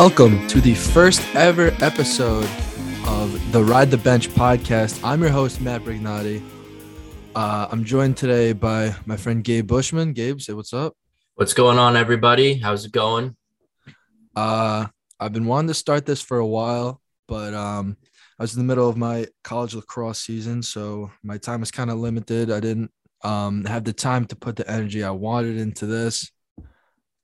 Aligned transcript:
Welcome 0.00 0.48
to 0.48 0.62
the 0.62 0.74
first 0.74 1.20
ever 1.34 1.74
episode 1.82 2.48
of 3.06 3.52
the 3.52 3.62
Ride 3.62 3.90
the 3.90 3.98
Bench 3.98 4.30
podcast. 4.30 4.98
I'm 5.04 5.20
your 5.20 5.28
host, 5.28 5.60
Matt 5.60 5.82
Brignati. 5.82 6.42
Uh, 7.34 7.68
I'm 7.70 7.84
joined 7.84 8.16
today 8.16 8.54
by 8.54 8.96
my 9.04 9.18
friend 9.18 9.44
Gabe 9.44 9.66
Bushman. 9.66 10.14
Gabe, 10.14 10.40
say 10.40 10.54
what's 10.54 10.72
up. 10.72 10.96
What's 11.34 11.52
going 11.52 11.78
on, 11.78 11.98
everybody? 11.98 12.54
How's 12.54 12.86
it 12.86 12.92
going? 12.92 13.36
Uh, 14.34 14.86
I've 15.20 15.34
been 15.34 15.44
wanting 15.44 15.68
to 15.68 15.74
start 15.74 16.06
this 16.06 16.22
for 16.22 16.38
a 16.38 16.46
while, 16.46 17.02
but 17.28 17.52
um, 17.52 17.98
I 18.38 18.44
was 18.44 18.56
in 18.56 18.58
the 18.58 18.64
middle 18.66 18.88
of 18.88 18.96
my 18.96 19.26
college 19.44 19.74
lacrosse 19.74 20.20
season, 20.20 20.62
so 20.62 21.10
my 21.22 21.36
time 21.36 21.60
was 21.60 21.70
kind 21.70 21.90
of 21.90 21.98
limited. 21.98 22.50
I 22.50 22.60
didn't 22.60 22.90
um, 23.22 23.66
have 23.66 23.84
the 23.84 23.92
time 23.92 24.24
to 24.28 24.34
put 24.36 24.56
the 24.56 24.66
energy 24.66 25.04
I 25.04 25.10
wanted 25.10 25.58
into 25.58 25.84
this. 25.84 26.32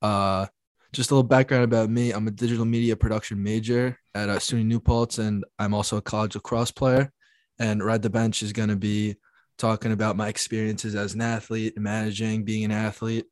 Uh, 0.03 0.49
just 0.97 1.11
a 1.11 1.15
little 1.15 1.29
background 1.29 1.63
about 1.63 1.91
me. 1.91 2.11
I'm 2.11 2.27
a 2.27 2.31
digital 2.31 2.65
media 2.65 2.97
production 2.97 3.43
major 3.43 3.99
at 4.15 4.31
uh, 4.31 4.39
SUNY 4.39 4.65
New 4.65 4.81
Paltz, 4.81 5.19
and 5.19 5.45
I'm 5.59 5.75
also 5.75 5.99
a 5.99 6.03
college 6.03 6.35
lacrosse 6.35 6.71
player. 6.71 7.13
And 7.59 7.85
Ride 7.85 8.03
the 8.03 8.11
Bench 8.11 8.43
is 8.43 8.53
going 8.53 8.71
to 8.71 8.77
be 8.77 9.17
talking 9.59 9.93
about 9.93 10.17
my 10.17 10.29
experiences 10.29 10.95
as 10.95 11.15
an 11.15 11.21
athlete, 11.21 11.79
managing, 11.79 12.45
being 12.45 12.65
an 12.65 12.71
athlete, 12.71 13.27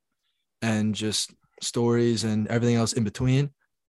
and 0.61 0.95
just 0.95 1.33
stories 1.63 2.25
and 2.25 2.47
everything 2.49 2.77
else 2.77 2.93
in 2.93 3.03
between. 3.03 3.51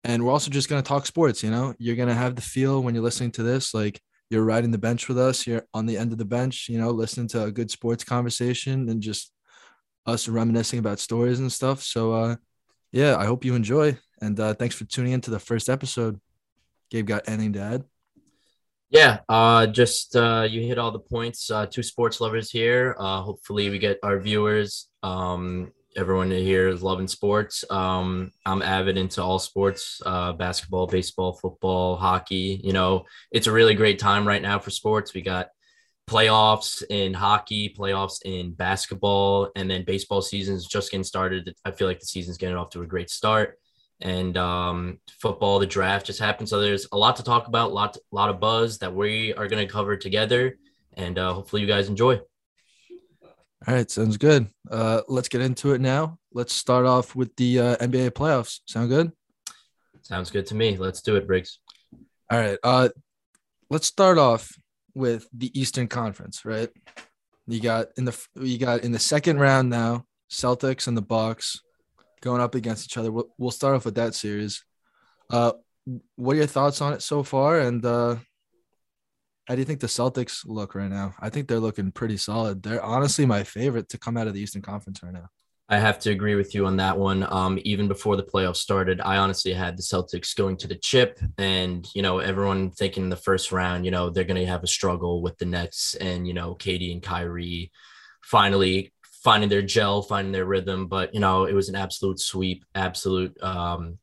And 0.05 0.23
we're 0.23 0.31
also 0.31 0.49
just 0.49 0.70
going 0.70 0.81
to 0.81 0.88
talk 0.88 1.05
sports. 1.05 1.44
You 1.44 1.52
know, 1.52 1.73
you're 1.77 1.97
going 1.97 2.09
to 2.09 2.16
have 2.16 2.36
the 2.36 2.41
feel 2.41 2.81
when 2.81 2.95
you're 2.95 3.03
listening 3.03 3.31
to 3.34 3.44
this, 3.44 3.73
like 3.73 4.02
you're 4.30 4.45
riding 4.45 4.72
the 4.72 4.78
bench 4.78 5.09
with 5.09 5.19
us. 5.19 5.45
You're 5.45 5.66
on 5.73 5.86
the 5.86 5.97
end 5.97 6.13
of 6.13 6.17
the 6.17 6.25
bench, 6.25 6.69
you 6.69 6.80
know, 6.80 6.91
listening 6.91 7.28
to 7.30 7.44
a 7.44 7.52
good 7.52 7.69
sports 7.69 8.06
conversation 8.06 8.88
and 8.88 9.02
just 9.02 9.31
us 10.06 10.30
reminiscing 10.30 10.80
about 10.80 11.00
stories 11.00 11.39
and 11.39 11.52
stuff. 11.52 11.84
So, 11.84 12.13
uh, 12.13 12.36
yeah, 12.91 13.17
I 13.17 13.25
hope 13.25 13.45
you 13.45 13.55
enjoy. 13.55 13.97
And 14.21 14.39
uh, 14.39 14.53
thanks 14.53 14.75
for 14.75 14.85
tuning 14.85 15.13
in 15.13 15.21
to 15.21 15.31
the 15.31 15.39
first 15.39 15.69
episode. 15.69 16.19
Gabe, 16.89 17.07
got 17.07 17.27
anything 17.27 17.53
to 17.53 17.59
add? 17.59 17.83
Yeah, 18.89 19.19
uh, 19.27 19.67
just 19.67 20.16
uh, 20.16 20.47
you 20.49 20.61
hit 20.61 20.77
all 20.77 20.91
the 20.91 20.99
points. 20.99 21.52
Uh, 21.52 21.66
two 21.66 21.83
sports 21.83 22.21
lovers 22.21 22.49
here. 22.49 22.95
Uh, 22.97 23.21
hopefully, 23.21 23.69
we 23.69 23.79
get 23.79 23.99
our 24.02 24.17
viewers. 24.17 24.88
Um, 25.03 25.73
everyone 25.97 26.31
here 26.31 26.69
is 26.69 26.81
loving 26.81 27.07
sports. 27.07 27.66
Um, 27.69 28.31
I'm 28.45 28.61
avid 28.61 28.97
into 28.97 29.22
all 29.22 29.39
sports: 29.39 30.01
uh, 30.05 30.31
basketball, 30.33 30.88
baseball, 30.88 31.33
football, 31.33 31.97
hockey. 31.97 32.61
You 32.63 32.72
know, 32.72 33.05
it's 33.29 33.47
a 33.47 33.51
really 33.51 33.75
great 33.75 33.99
time 33.99 34.25
right 34.25 34.41
now 34.41 34.57
for 34.57 34.69
sports. 34.69 35.13
We 35.13 35.22
got 35.22 35.49
playoffs 36.09 36.83
in 36.89 37.13
hockey, 37.13 37.73
playoffs 37.77 38.19
in 38.23 38.53
basketball, 38.53 39.50
and 39.55 39.69
then 39.69 39.83
baseball 39.83 40.22
season's 40.22 40.66
just 40.66 40.89
getting 40.89 41.03
started. 41.03 41.53
I 41.66 41.72
feel 41.72 41.88
like 41.88 42.00
the 42.00 42.05
season's 42.05 42.38
getting 42.38 42.55
off 42.55 42.69
to 42.72 42.81
a 42.81 42.88
great 42.88 43.09
start. 43.09 43.59
And 44.00 44.38
um, 44.38 45.00
football, 45.19 45.59
the 45.59 45.66
draft 45.66 46.05
just 46.05 46.19
happened. 46.19 46.47
So 46.47 46.61
there's 46.61 46.88
a 46.91 46.97
lot 46.97 47.16
to 47.17 47.23
talk 47.23 47.47
about, 47.47 47.73
lot, 47.73 47.97
lot 48.11 48.30
of 48.30 48.39
buzz 48.39 48.78
that 48.80 48.94
we 48.94 49.33
are 49.33 49.47
going 49.47 49.66
to 49.66 49.72
cover 49.72 49.97
together. 49.97 50.58
And 50.94 51.19
uh, 51.19 51.33
hopefully 51.33 51.61
you 51.61 51.67
guys 51.67 51.89
enjoy. 51.89 52.19
All 53.67 53.73
right, 53.73 53.89
sounds 53.89 54.17
good. 54.17 54.47
Uh, 54.69 55.02
let's 55.08 55.30
get 55.30 55.41
into 55.41 55.73
it 55.73 55.81
now. 55.81 56.19
Let's 56.31 56.53
start 56.53 56.85
off 56.85 57.16
with 57.16 57.35
the 57.35 57.59
uh, 57.59 57.75
NBA 57.78 58.11
playoffs. 58.11 58.59
Sound 58.66 58.89
good? 58.89 59.11
Sounds 60.03 60.30
good 60.30 60.45
to 60.47 60.55
me. 60.55 60.78
Let's 60.78 61.02
do 61.02 61.16
it, 61.16 61.28
Briggs. 61.28 61.59
All 62.31 62.39
right. 62.39 62.58
Uh, 62.63 62.89
let's 63.69 63.88
start 63.88 64.17
off 64.17 64.53
with 64.98 65.28
the 65.31 65.58
Eastern 65.58 65.88
Conference, 65.88 66.44
right? 66.44 66.69
You 67.47 67.62
got 67.62 67.88
in 67.97 68.06
the 68.06 68.18
you 68.35 68.58
got 68.58 68.84
in 68.84 68.91
the 68.91 69.00
second 69.00 69.40
round 69.40 69.69
now, 69.69 70.06
Celtics 70.30 70.88
and 70.88 70.97
the 70.97 71.02
Bucks 71.02 71.62
going 72.22 72.41
up 72.41 72.56
against 72.56 72.85
each 72.85 72.97
other. 72.97 73.12
We'll, 73.12 73.30
we'll 73.38 73.52
start 73.52 73.75
off 73.75 73.86
with 73.86 73.96
that 73.96 74.16
series. 74.16 74.66
Uh, 75.30 75.53
what 76.16 76.34
are 76.34 76.40
your 76.40 76.47
thoughts 76.47 76.81
on 76.81 76.94
it 76.94 77.02
so 77.02 77.24
far? 77.24 77.59
And 77.59 77.86
uh, 77.86 78.18
how 79.46 79.56
do 79.56 79.62
you 79.62 79.66
think 79.66 79.80
the 79.80 79.88
Celtics 79.88 80.44
look 80.46 80.75
right 80.75 80.90
now? 80.90 81.16
I 81.19 81.30
think 81.30 81.47
they're 81.47 81.59
looking 81.59 81.91
pretty 81.91 82.18
solid. 82.18 82.63
They're 82.63 82.84
honestly 82.84 83.25
my 83.25 83.44
favorite 83.44 83.88
to 83.90 83.97
come 83.97 84.18
out 84.18 84.28
of 84.28 84.34
the 84.34 84.41
Eastern 84.41 84.62
Conference 84.62 85.02
right 85.03 85.13
now. 85.13 85.30
I 85.69 85.79
have 85.79 86.00
to 86.00 86.11
agree 86.11 86.35
with 86.35 86.55
you 86.55 86.66
on 86.66 86.78
that 86.78 86.97
one. 86.97 87.28
Um, 87.29 87.59
even 87.63 87.89
before 87.89 88.16
the 88.16 88.23
playoffs 88.23 88.57
started, 88.57 89.01
I 89.01 89.17
honestly 89.17 89.51
had 89.51 89.78
the 89.78 89.83
Celtics 89.83 90.33
going 90.33 90.55
to 90.57 90.67
the 90.67 90.75
chip, 90.75 91.19
and 91.38 91.85
you 91.94 92.01
know 92.01 92.19
everyone 92.19 92.72
thinking 92.72 93.03
in 93.03 93.09
the 93.09 93.17
first 93.17 93.51
round, 93.51 93.83
you 93.83 93.91
know 93.91 94.09
they're 94.09 94.23
going 94.23 94.39
to 94.39 94.45
have 94.45 94.63
a 94.63 94.67
struggle 94.67 95.22
with 95.22 95.38
the 95.38 95.45
Nets, 95.45 95.95
and 95.95 96.25
you 96.25 96.33
know 96.33 96.56
KD 96.56 96.94
and 96.94 97.03
Kyrie 97.03 97.72
finally 98.22 98.94
finding 99.23 99.50
their 99.50 99.61
gel, 99.61 100.01
finding 100.01 100.31
their 100.31 100.45
rhythm. 100.45 100.88
But 100.88 101.13
you 101.13 101.19
know 101.19 101.44
it 101.45 101.53
was 101.53 101.67
an 101.67 101.75
absolute 101.75 102.22
sweep, 102.22 102.63
absolute 102.73 103.38
um, 103.44 103.97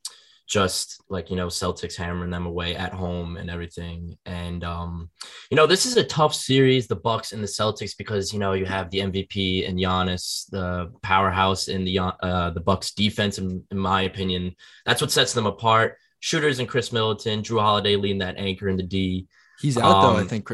just 0.47 1.03
like 1.09 1.31
you 1.31 1.37
know 1.37 1.47
Celtics 1.47 1.97
hammering 1.97 2.31
them 2.31 2.47
away 2.47 2.77
at 2.77 2.93
home 2.93 3.37
and 3.37 3.51
everything. 3.51 4.17
And 4.27 4.63
um, 4.65 5.11
you 5.51 5.57
know 5.57 5.67
this 5.67 5.87
is 5.87 5.97
a 5.97 6.05
tough 6.05 6.35
series, 6.35 6.87
the 6.87 6.97
Bucks 6.97 7.33
and 7.33 7.43
the 7.43 7.49
Celtics, 7.49 7.97
because 7.97 8.33
you 8.33 8.39
know 8.39 8.53
you 8.53 8.67
have 8.67 8.91
the 8.91 8.99
MVP 8.99 9.69
and 9.69 9.79
Giannis, 9.79 10.49
the 10.51 10.93
powerhouse 11.03 11.69
in 11.69 11.85
the 11.85 11.99
uh, 11.99 12.51
the 12.51 12.61
Bucks 12.61 12.93
defense. 12.93 13.39
In, 13.39 13.65
in 13.71 13.79
my 13.79 14.03
opinion, 14.03 14.55
that's 14.85 15.01
what 15.01 15.11
sets 15.11 15.33
them 15.33 15.47
apart. 15.47 15.97
Shooters 16.21 16.59
and 16.59 16.69
Khris 16.69 16.93
Middleton, 16.93 17.43
Jrue 17.43 17.61
Holiday 17.61 17.97
leading 17.97 18.19
that 18.19 18.39
anchor 18.39 18.69
in 18.69 18.77
the 18.77 18.83
D. 18.83 19.27
He's 19.61 19.77
out 19.77 19.97
um, 19.97 20.03
though. 20.03 20.19
I 20.19 20.23
um, 20.23 20.29
think 20.29 20.51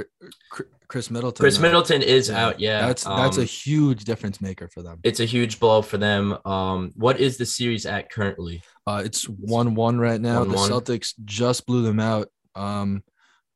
Khris 0.90 1.08
Middleton. 1.08 1.44
Khris 1.44 1.60
Middleton 1.60 2.02
is 2.02 2.28
yeah. 2.28 2.44
out. 2.44 2.58
Yeah, 2.58 2.86
that's 2.88 3.04
that's 3.04 3.36
um, 3.36 3.42
a 3.44 3.46
huge 3.46 4.04
difference 4.04 4.40
maker 4.40 4.68
for 4.68 4.82
them. 4.82 4.98
It's 5.04 5.20
a 5.20 5.24
huge 5.24 5.60
blow 5.60 5.82
for 5.82 5.98
them. 5.98 6.36
Um, 6.44 6.90
what 6.96 7.20
is 7.20 7.38
the 7.38 7.46
series 7.46 7.86
at 7.86 8.10
currently? 8.10 8.62
Uh, 8.88 9.02
it's 9.04 9.28
one 9.28 9.76
one 9.76 10.00
right 10.00 10.20
now. 10.20 10.44
1-1. 10.44 10.50
The 10.50 10.56
Celtics 10.56 11.14
just 11.24 11.64
blew 11.64 11.82
them 11.82 12.00
out 12.00 12.28
um 12.56 13.04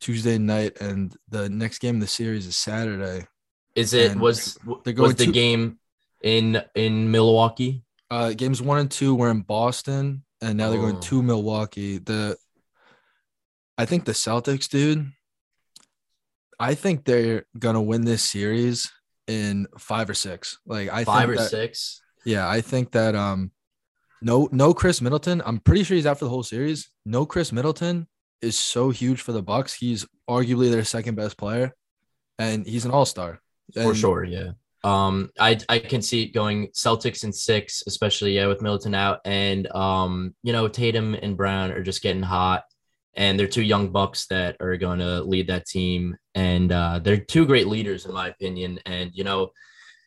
Tuesday 0.00 0.39
night, 0.39 0.81
and 0.81 1.12
the 1.28 1.49
next 1.49 1.81
game 1.81 1.97
of 1.97 2.00
the 2.00 2.06
series 2.06 2.47
is 2.47 2.56
Saturday. 2.56 3.27
Is 3.75 3.94
it 3.94 4.12
and 4.12 4.21
was 4.21 4.56
was 4.65 5.17
the 5.17 5.27
to, 5.27 5.33
game 5.33 5.81
in 6.23 6.62
in 6.77 7.11
Milwaukee? 7.11 7.83
Uh, 8.12 8.33
games 8.33 8.62
one 8.62 8.78
and 8.78 8.91
two 8.91 9.12
were 9.17 9.31
in 9.31 9.41
Boston, 9.41 10.23
and 10.41 10.56
now 10.56 10.71
they're 10.71 10.78
oh. 10.78 10.83
going 10.83 11.00
to 11.00 11.21
Milwaukee. 11.21 11.99
The 11.99 12.37
I 13.77 13.87
think 13.87 14.05
the 14.05 14.12
Celtics, 14.12 14.69
dude 14.69 15.11
I 16.59 16.75
think 16.75 17.04
they're 17.04 17.47
gonna 17.59 17.82
win 17.82 18.04
this 18.04 18.22
series 18.22 18.92
in 19.26 19.66
five 19.78 20.09
or 20.10 20.15
six. 20.15 20.59
Like 20.66 20.88
I 20.91 21.04
five 21.04 21.28
or 21.28 21.37
that, 21.37 21.50
six. 21.50 22.03
Yeah, 22.25 22.48
I 22.48 22.60
think 22.60 22.92
that 22.92 23.15
um 23.15 23.50
no 24.22 24.48
no 24.53 24.75
Khris 24.75 25.00
Middleton. 25.00 25.43
I'm 25.44 25.59
pretty 25.59 25.84
sure 25.84 25.97
he's 25.97 26.06
out 26.06 26.19
for 26.19 26.25
the 26.25 26.31
whole 26.31 26.43
series. 26.43 26.91
No 27.04 27.26
Khris 27.26 27.53
Middleton 27.53 28.06
is 28.41 28.59
so 28.59 28.91
huge 28.91 29.20
for 29.20 29.32
the 29.32 29.43
Bucks. 29.43 29.75
He's 29.75 30.06
arguably 30.28 30.70
their 30.70 30.84
second 30.84 31.14
best 31.14 31.37
player, 31.37 31.75
and 32.38 32.66
he's 32.66 32.84
an 32.84 32.91
all 32.91 33.06
star. 33.06 33.41
For 33.72 33.94
sure, 33.94 34.25
yeah. 34.25 34.53
Um, 34.82 35.31
I 35.41 35.59
I 35.69 35.78
can 35.78 36.03
see 36.03 36.25
it 36.25 36.34
going 36.34 36.69
Celtics 36.69 37.25
in 37.25 37.32
six, 37.32 37.82
especially 37.87 38.34
yeah 38.34 38.47
with 38.47 38.60
Middleton 38.60 38.94
out, 38.94 39.20
and 39.25 39.66
um, 39.75 40.34
you 40.43 40.53
know 40.53 40.69
Tatum 40.69 41.14
and 41.14 41.37
Brown 41.37 41.70
are 41.72 41.82
just 41.82 42.03
getting 42.03 42.22
hot 42.22 42.64
and 43.16 43.38
they're 43.38 43.47
two 43.47 43.62
young 43.62 43.91
bucks 43.91 44.26
that 44.26 44.56
are 44.60 44.76
going 44.76 44.98
to 44.98 45.22
lead 45.22 45.47
that 45.48 45.66
team. 45.66 46.16
And 46.34 46.72
uh, 46.72 46.98
they're 46.98 47.19
two 47.19 47.47
great 47.47 47.69
leaders 47.69 48.06
in 48.06 48.12
my 48.12 48.28
opinion. 48.28 48.80
And 48.86 49.10
you 49.14 49.25
know 49.25 49.52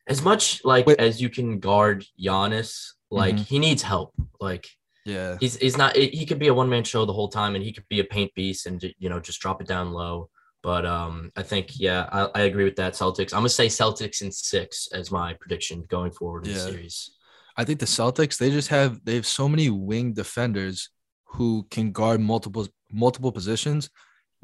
as 0.08 0.22
much 0.22 0.64
like 0.64 0.86
Wait. 0.86 1.00
as 1.00 1.22
you 1.22 1.30
can 1.30 1.60
guard 1.60 2.06
Giannis 2.20 2.94
like 3.12 3.36
mm-hmm. 3.36 3.44
he 3.44 3.60
needs 3.60 3.82
help. 3.82 4.14
Like 4.40 4.68
yeah. 5.06 5.38
he's, 5.40 5.56
he's 5.58 5.78
not 5.78 5.96
he 5.96 6.26
could 6.26 6.40
be 6.40 6.48
a 6.48 6.54
one-man 6.54 6.84
show 6.84 7.06
the 7.06 7.14
whole 7.14 7.30
time 7.30 7.56
and 7.56 7.64
he 7.64 7.72
could 7.72 7.88
be 7.90 8.00
a 8.00 8.06
paint 8.06 8.34
beast 8.34 8.66
and 8.66 8.84
you 8.98 9.10
know 9.10 9.20
just 9.20 9.40
drop 9.40 9.62
it 9.62 9.68
down 9.68 9.92
low. 9.92 10.30
But 10.64 10.86
um 10.86 11.32
i 11.38 11.44
think 11.44 11.80
yeah 11.80 12.10
i, 12.12 12.30
I 12.36 12.42
agree 12.42 12.66
with 12.66 12.76
that 12.78 12.94
celtics. 12.94 13.34
I'm 13.34 13.40
gonna 13.40 13.50
say 13.50 13.68
celtics 13.68 14.22
in 14.22 14.32
six 14.32 14.90
as 14.92 15.12
my 15.12 15.34
prediction 15.34 15.86
going 15.88 16.12
forward 16.12 16.46
in 16.46 16.54
yeah. 16.54 16.58
the 16.58 16.72
series. 16.72 17.12
I 17.56 17.64
think 17.64 17.80
the 17.80 17.86
celtics 17.86 18.38
they 18.38 18.50
just 18.50 18.70
have 18.70 19.04
they 19.06 19.16
have 19.16 19.26
so 19.26 19.48
many 19.48 19.70
wing 19.70 20.14
defenders 20.14 20.90
who 21.26 21.68
can 21.70 21.92
guard 21.92 22.20
multiple 22.20 22.68
multiple 22.92 23.32
positions. 23.32 23.90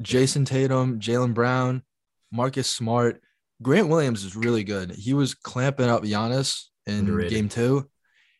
Jayson 0.02 0.44
Tatum, 0.44 0.98
Jaylen 0.98 1.34
Brown, 1.34 1.82
Marcus 2.32 2.68
Smart, 2.68 3.22
Grant 3.62 3.88
Williams 3.88 4.24
is 4.24 4.36
really 4.36 4.64
good. 4.64 4.90
He 4.90 5.14
was 5.14 5.34
clamping 5.34 5.88
up 5.88 6.02
Giannis 6.02 6.64
in 6.86 7.00
Underrated. 7.00 7.30
game 7.30 7.48
two. 7.48 7.88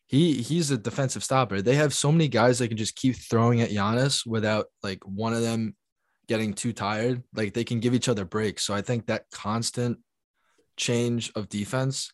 He 0.07 0.33
he's 0.41 0.69
a 0.69 0.77
defensive 0.77 1.23
stopper. 1.23 1.61
They 1.61 1.75
have 1.75 1.93
so 1.93 2.11
many 2.11 2.27
guys 2.27 2.59
that 2.59 2.67
can 2.67 2.77
just 2.77 2.95
keep 2.95 3.15
throwing 3.15 3.61
at 3.61 3.71
Giannis 3.71 4.25
without 4.25 4.67
like 4.83 5.03
one 5.05 5.33
of 5.33 5.41
them 5.41 5.75
getting 6.27 6.53
too 6.53 6.73
tired. 6.73 7.23
Like 7.33 7.53
they 7.53 7.63
can 7.63 7.79
give 7.79 7.93
each 7.93 8.09
other 8.09 8.25
breaks. 8.25 8.63
So 8.63 8.73
I 8.73 8.81
think 8.81 9.07
that 9.07 9.25
constant 9.31 9.99
change 10.77 11.31
of 11.35 11.49
defense 11.49 12.11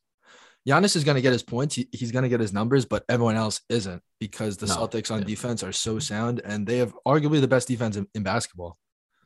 Giannis 0.67 0.95
is 0.95 1.03
going 1.03 1.15
to 1.15 1.21
get 1.21 1.33
his 1.33 1.43
points. 1.43 1.75
He, 1.75 1.87
he's 1.91 2.11
going 2.11 2.23
to 2.23 2.29
get 2.29 2.39
his 2.39 2.53
numbers, 2.53 2.85
but 2.85 3.03
everyone 3.09 3.35
else 3.35 3.61
isn't 3.69 4.01
because 4.19 4.57
the 4.57 4.67
no. 4.67 4.75
Celtics 4.75 5.11
on 5.11 5.19
yeah. 5.19 5.25
defense 5.25 5.63
are 5.63 5.71
so 5.71 5.97
sound 5.97 6.41
and 6.45 6.67
they 6.67 6.77
have 6.77 6.93
arguably 7.05 7.41
the 7.41 7.47
best 7.47 7.67
defense 7.67 7.97
in, 7.97 8.07
in 8.13 8.23
basketball. 8.23 8.77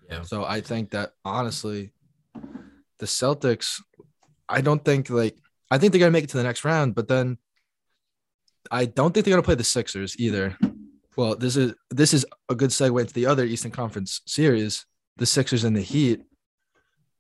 Yeah. 0.10 0.22
So 0.22 0.46
I 0.46 0.62
think 0.62 0.92
that 0.92 1.12
honestly, 1.26 1.92
the 3.00 3.06
Celtics, 3.06 3.82
I 4.48 4.62
don't 4.62 4.84
think 4.84 5.10
like, 5.10 5.38
I 5.70 5.78
think 5.78 5.92
they're 5.92 6.00
going 6.00 6.12
to 6.12 6.14
make 6.14 6.24
it 6.24 6.30
to 6.30 6.38
the 6.38 6.44
next 6.44 6.64
round, 6.64 6.96
but 6.96 7.08
then 7.08 7.38
I 8.72 8.86
don't 8.86 9.14
think 9.14 9.26
they're 9.26 9.34
going 9.34 9.44
to 9.44 9.46
play 9.46 9.56
the 9.56 9.64
Sixers 9.64 10.18
either. 10.20 10.58
Well, 11.18 11.36
this 11.36 11.56
is 11.56 11.74
this 11.92 12.14
is 12.14 12.26
a 12.50 12.56
good 12.56 12.72
segue 12.72 13.00
into 13.00 13.14
the 13.14 13.26
other 13.26 13.46
Eastern 13.46 13.72
Conference 13.72 14.22
series, 14.26 14.86
the 15.18 15.26
Sixers 15.26 15.64
and 15.64 15.76
the 15.76 15.82
Heat. 15.82 16.22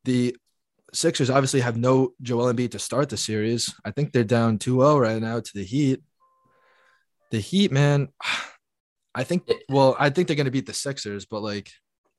The 0.04 0.36
Sixers 0.96 1.30
obviously 1.30 1.62
have 1.62 1.78
no 1.78 2.14
Joel 2.22 2.54
Embiid 2.54 2.72
to 2.72 2.80
start 2.80 3.10
the 3.10 3.18
series. 3.18 3.74
I 3.84 3.92
think 3.92 4.12
they're 4.12 4.24
down 4.24 4.58
2-0 4.58 5.00
right 5.00 5.22
now 5.22 5.40
to 5.40 5.52
the 5.54 5.64
Heat. 5.64 6.02
The 7.32 7.40
Heat, 7.40 7.72
man, 7.72 8.10
I 9.16 9.24
think 9.24 9.50
well, 9.70 9.96
I 9.98 10.10
think 10.10 10.28
they're 10.28 10.36
going 10.36 10.46
to 10.46 10.52
beat 10.52 10.66
the 10.66 10.74
Sixers, 10.74 11.26
but 11.26 11.42
like 11.42 11.72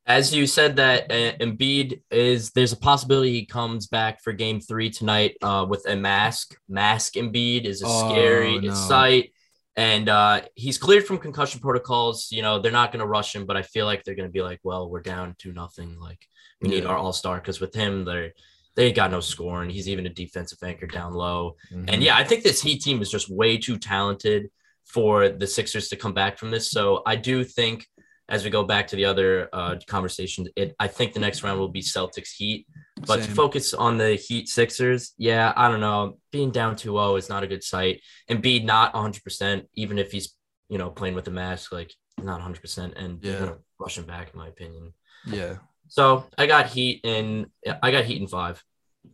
as 0.07 0.33
you 0.35 0.47
said 0.47 0.77
that 0.77 1.11
uh, 1.11 1.37
Embiid 1.39 2.01
is 2.11 2.53
there's 2.53 2.73
a 2.73 2.77
possibility 2.77 3.33
he 3.33 3.45
comes 3.45 3.87
back 3.87 4.23
for 4.23 4.33
game 4.33 4.61
3 4.61 4.89
tonight 4.91 5.37
uh, 5.43 5.67
with 5.69 5.87
a 5.89 5.97
mask. 5.97 6.57
Mask 6.69 7.15
Embiid 7.15 7.65
is 7.65 7.83
a 7.83 7.87
oh, 7.87 8.11
scary 8.11 8.61
no. 8.61 8.73
sight 8.73 9.33
and 9.77 10.09
uh, 10.09 10.41
he's 10.55 10.79
cleared 10.79 11.07
from 11.07 11.19
concussion 11.19 11.61
protocols. 11.61 12.29
You 12.33 12.43
know, 12.43 12.59
they're 12.59 12.73
not 12.73 12.93
going 12.93 13.01
to 13.01 13.07
rush 13.07 13.35
him, 13.35 13.45
but 13.45 13.57
I 13.57 13.63
feel 13.63 13.85
like 13.85 14.05
they're 14.05 14.15
going 14.15 14.29
to 14.29 14.33
be 14.33 14.43
like, 14.43 14.61
well, 14.63 14.89
we're 14.89 15.03
down 15.03 15.37
to 15.41 15.53
nothing. 15.53 15.99
Like 16.01 16.27
we 16.63 16.71
yeah. 16.71 16.77
need 16.77 16.87
our 16.87 16.97
all-star 16.97 17.37
because 17.37 17.61
with 17.61 17.75
him, 17.75 18.05
they're 18.05 18.33
they 18.77 18.87
ain't 18.87 18.97
got 18.97 19.11
no 19.11 19.21
scoring. 19.21 19.71
He's 19.71 19.89
even 19.89 20.07
a 20.07 20.11
defensive 20.11 20.59
anchor 20.63 20.87
down 20.87 21.15
low. 21.15 21.57
Mm-hmm. 21.73 21.89
And 21.89 22.03
yeah, 22.03 22.17
I 22.17 22.25
think 22.25 22.45
this 22.45 22.63
Heat 22.63 22.83
team 22.83 23.01
is 23.01 23.11
just 23.11 23.31
way 23.31 23.57
too 23.57 23.79
talented 23.79 24.51
for 24.85 25.31
the 25.31 25.47
Sixers 25.47 25.89
to 25.89 25.97
come 25.97 26.13
back 26.13 26.39
from 26.39 26.51
this. 26.51 26.71
So 26.71 27.03
I 27.07 27.17
do 27.17 27.43
think 27.43 27.87
as 28.29 28.45
we 28.45 28.51
go 28.51 28.65
back 28.65 28.89
to 28.89 28.97
the 28.97 29.05
other 29.05 29.49
uh, 29.53 29.77
conversation, 29.87 30.47
it 30.57 30.75
I 30.79 30.89
think 30.89 31.15
the 31.15 31.21
next 31.21 31.43
round 31.43 31.59
will 31.59 31.69
be 31.69 31.81
Celtics 31.81 32.35
Heat. 32.37 32.67
But 33.07 33.21
Same. 33.21 33.29
to 33.29 33.35
focus 33.35 33.73
on 33.73 33.99
the 33.99 34.15
Heat 34.15 34.49
Sixers, 34.49 35.13
yeah, 35.17 35.53
I 35.57 35.69
don't 35.69 35.81
know. 35.81 36.19
Being 36.33 36.51
down 36.51 36.75
2-0 36.75 37.19
is 37.19 37.29
not 37.29 37.45
a 37.45 37.47
good 37.47 37.63
sight. 37.63 38.01
And 38.29 38.43
be 38.43 38.61
not 38.61 38.93
100%, 38.95 39.67
even 39.75 39.99
if 39.99 40.13
he's, 40.13 40.35
you 40.69 40.79
know, 40.79 40.91
playing 40.91 41.15
with 41.15 41.29
a 41.29 41.31
mask, 41.31 41.73
like 41.73 41.93
not 42.21 42.41
100%. 42.41 42.95
And 42.97 43.23
yeah. 43.23 43.33
you 43.41 43.47
know, 43.47 43.59
rushing 43.79 44.05
back, 44.05 44.31
in 44.33 44.39
my 44.39 44.49
opinion. 44.49 44.93
Yeah. 45.27 45.57
So 45.89 46.27
I 46.37 46.47
got 46.47 46.67
Heat 46.67 47.01
in, 47.05 47.51
I 47.83 47.91
got 47.91 48.05
Heat 48.05 48.21
in 48.21 48.29
five. 48.29 48.63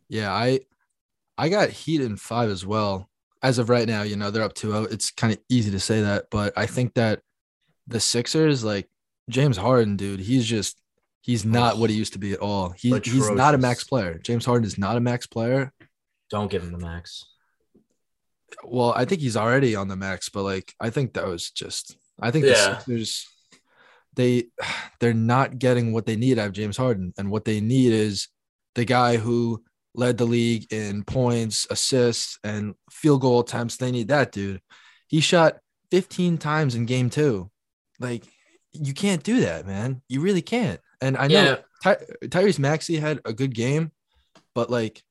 Yeah, 0.09 0.33
I 0.33 0.61
I 1.37 1.49
got 1.49 1.71
Heat 1.71 2.01
in 2.01 2.17
five 2.17 2.51
as 2.51 2.65
well. 2.65 3.09
As 3.43 3.59
of 3.59 3.69
right 3.69 3.89
now, 3.89 4.03
you 4.03 4.15
know, 4.15 4.31
they're 4.31 4.45
up 4.45 4.55
2-0. 4.55 4.93
It's 4.93 5.11
kind 5.11 5.33
of 5.33 5.41
easy 5.49 5.73
to 5.73 5.81
say 5.81 6.03
that, 6.03 6.27
but 6.31 6.53
I 6.57 6.67
think 6.67 6.95
that 6.95 7.23
the 7.89 7.99
Sixers, 7.99 8.63
like 8.63 8.89
James 9.29 9.57
Harden, 9.57 9.97
dude, 9.97 10.21
he's 10.21 10.47
just 10.47 10.81
he's 11.23 11.45
not 11.45 11.79
what 11.79 11.91
he 11.91 11.97
used 11.97 12.13
to 12.13 12.19
be 12.19 12.33
at 12.33 12.41
all. 12.41 12.71
He, 12.71 12.97
he's 13.03 13.31
not 13.31 13.55
a 13.55 13.59
max 13.59 13.85
player. 13.85 14.19
James 14.23 14.45
Harden 14.45 14.67
is 14.67 14.79
not 14.79 14.97
a 14.97 15.01
max 15.01 15.27
player. 15.27 15.73
Don't 16.31 16.51
give 16.51 16.63
him 16.63 16.73
the 16.73 16.79
max. 16.79 17.25
Well, 18.65 18.93
I 18.95 19.05
think 19.05 19.21
he's 19.21 19.37
already 19.37 19.75
on 19.75 19.89
the 19.89 19.97
max, 19.97 20.29
but 20.29 20.43
like 20.43 20.75
I 20.79 20.91
think 20.91 21.15
that 21.15 21.27
was 21.27 21.51
just 21.51 21.97
I 22.21 22.31
think 22.31 22.45
yeah. 22.45 22.53
the 22.53 22.75
Sixers 22.77 23.29
they 24.15 24.45
they're 25.01 25.15
not 25.15 25.59
getting 25.59 25.93
what 25.93 26.07
they 26.07 26.17
need 26.17 26.39
out 26.39 26.49
of 26.49 26.53
James 26.53 26.77
Harden. 26.77 27.13
And 27.19 27.31
what 27.31 27.45
they 27.45 27.61
need 27.61 27.93
is 27.93 28.29
the 28.75 28.85
guy 28.85 29.17
who 29.17 29.63
led 29.95 30.19
the 30.19 30.25
league 30.25 30.73
in 30.73 31.05
points, 31.05 31.67
assists, 31.71 32.39
and 32.43 32.75
field 32.91 33.21
goal 33.21 33.41
attempts. 33.41 33.77
They 33.77 33.91
need 33.91 34.09
that 34.09 34.33
dude. 34.33 34.61
He 35.09 35.21
shot 35.21 35.59
15 35.91 36.39
times 36.39 36.75
in 36.75 36.87
game 36.87 37.11
two. 37.11 37.51
Like 38.01 38.25
you 38.73 38.95
can't 38.95 39.23
do 39.23 39.41
that, 39.41 39.67
man. 39.67 40.03
You 40.09 40.21
really 40.21 40.43
can't. 40.43 40.81
And 41.01 41.17
I 41.17 41.27
know 41.27 41.43
yeah. 41.43 41.57
Ty- 41.83 42.05
Tyrese 42.25 42.59
Maxey 42.59 42.97
had 42.97 43.21
a 43.25 43.33
good 43.33 43.55
game, 43.55 43.93
but 44.55 44.71
like 44.71 45.03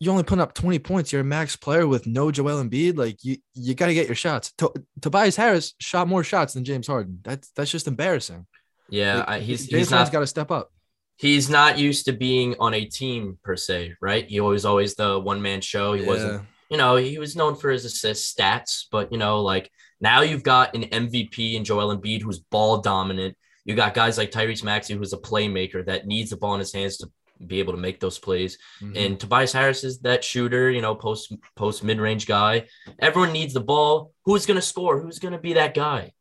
you 0.00 0.10
only 0.10 0.22
put 0.22 0.38
up 0.38 0.54
20 0.54 0.78
points. 0.78 1.12
You're 1.12 1.22
a 1.22 1.24
max 1.24 1.56
player 1.56 1.86
with 1.86 2.06
no 2.06 2.30
Joel 2.30 2.62
Embiid. 2.62 2.96
Like 2.96 3.24
you, 3.24 3.38
you 3.54 3.74
got 3.74 3.86
to 3.86 3.94
get 3.94 4.06
your 4.06 4.14
shots. 4.14 4.52
To- 4.58 4.72
Tobias 5.00 5.36
Harris 5.36 5.74
shot 5.80 6.06
more 6.06 6.22
shots 6.22 6.54
than 6.54 6.64
James 6.64 6.86
Harden. 6.86 7.20
That's 7.22 7.50
that's 7.50 7.70
just 7.70 7.88
embarrassing. 7.88 8.46
Yeah, 8.88 9.18
like, 9.18 9.28
I, 9.28 9.38
he's 9.40 9.66
James 9.66 9.80
he's 9.80 9.90
Harden's 9.90 10.10
got 10.10 10.20
to 10.20 10.26
step 10.26 10.50
up. 10.50 10.72
He's 11.16 11.50
not 11.50 11.78
used 11.78 12.04
to 12.04 12.12
being 12.12 12.54
on 12.60 12.74
a 12.74 12.84
team 12.84 13.38
per 13.42 13.56
se, 13.56 13.94
right? 14.00 14.24
He 14.28 14.40
was 14.40 14.64
always 14.64 14.94
the 14.94 15.18
one 15.18 15.42
man 15.42 15.60
show. 15.60 15.94
He 15.94 16.02
yeah. 16.02 16.08
wasn't, 16.08 16.42
you 16.70 16.76
know, 16.76 16.94
he 16.94 17.18
was 17.18 17.34
known 17.34 17.56
for 17.56 17.70
his 17.70 17.84
assist 17.84 18.38
stats, 18.38 18.84
but 18.90 19.10
you 19.10 19.18
know, 19.18 19.42
like 19.42 19.68
now 20.00 20.20
you've 20.20 20.44
got 20.44 20.76
an 20.76 20.84
MVP 20.84 21.54
in 21.54 21.64
Joel 21.64 21.96
Embiid 21.96 22.22
who's 22.22 22.38
ball 22.38 22.78
dominant. 22.78 23.36
You 23.64 23.74
got 23.74 23.94
guys 23.94 24.16
like 24.16 24.30
Tyrese 24.30 24.62
Maxey 24.62 24.94
who's 24.94 25.12
a 25.12 25.18
playmaker 25.18 25.84
that 25.86 26.06
needs 26.06 26.30
the 26.30 26.36
ball 26.36 26.54
in 26.54 26.60
his 26.60 26.72
hands 26.72 26.98
to 26.98 27.10
be 27.46 27.60
able 27.60 27.72
to 27.72 27.78
make 27.78 28.00
those 28.00 28.18
plays. 28.18 28.58
Mm-hmm. 28.80 28.96
And 28.96 29.20
Tobias 29.20 29.52
Harris 29.52 29.84
is 29.84 30.00
that 30.00 30.24
shooter, 30.24 30.70
you 30.70 30.82
know, 30.82 30.94
post 30.94 31.34
post 31.56 31.84
mid 31.84 32.00
range 32.00 32.26
guy. 32.26 32.66
Everyone 32.98 33.32
needs 33.32 33.54
the 33.54 33.60
ball. 33.60 34.12
Who's 34.24 34.46
going 34.46 34.56
to 34.56 34.62
score? 34.62 35.00
Who's 35.00 35.18
going 35.18 35.32
to 35.32 35.38
be 35.38 35.54
that 35.54 35.74
guy? 35.74 36.12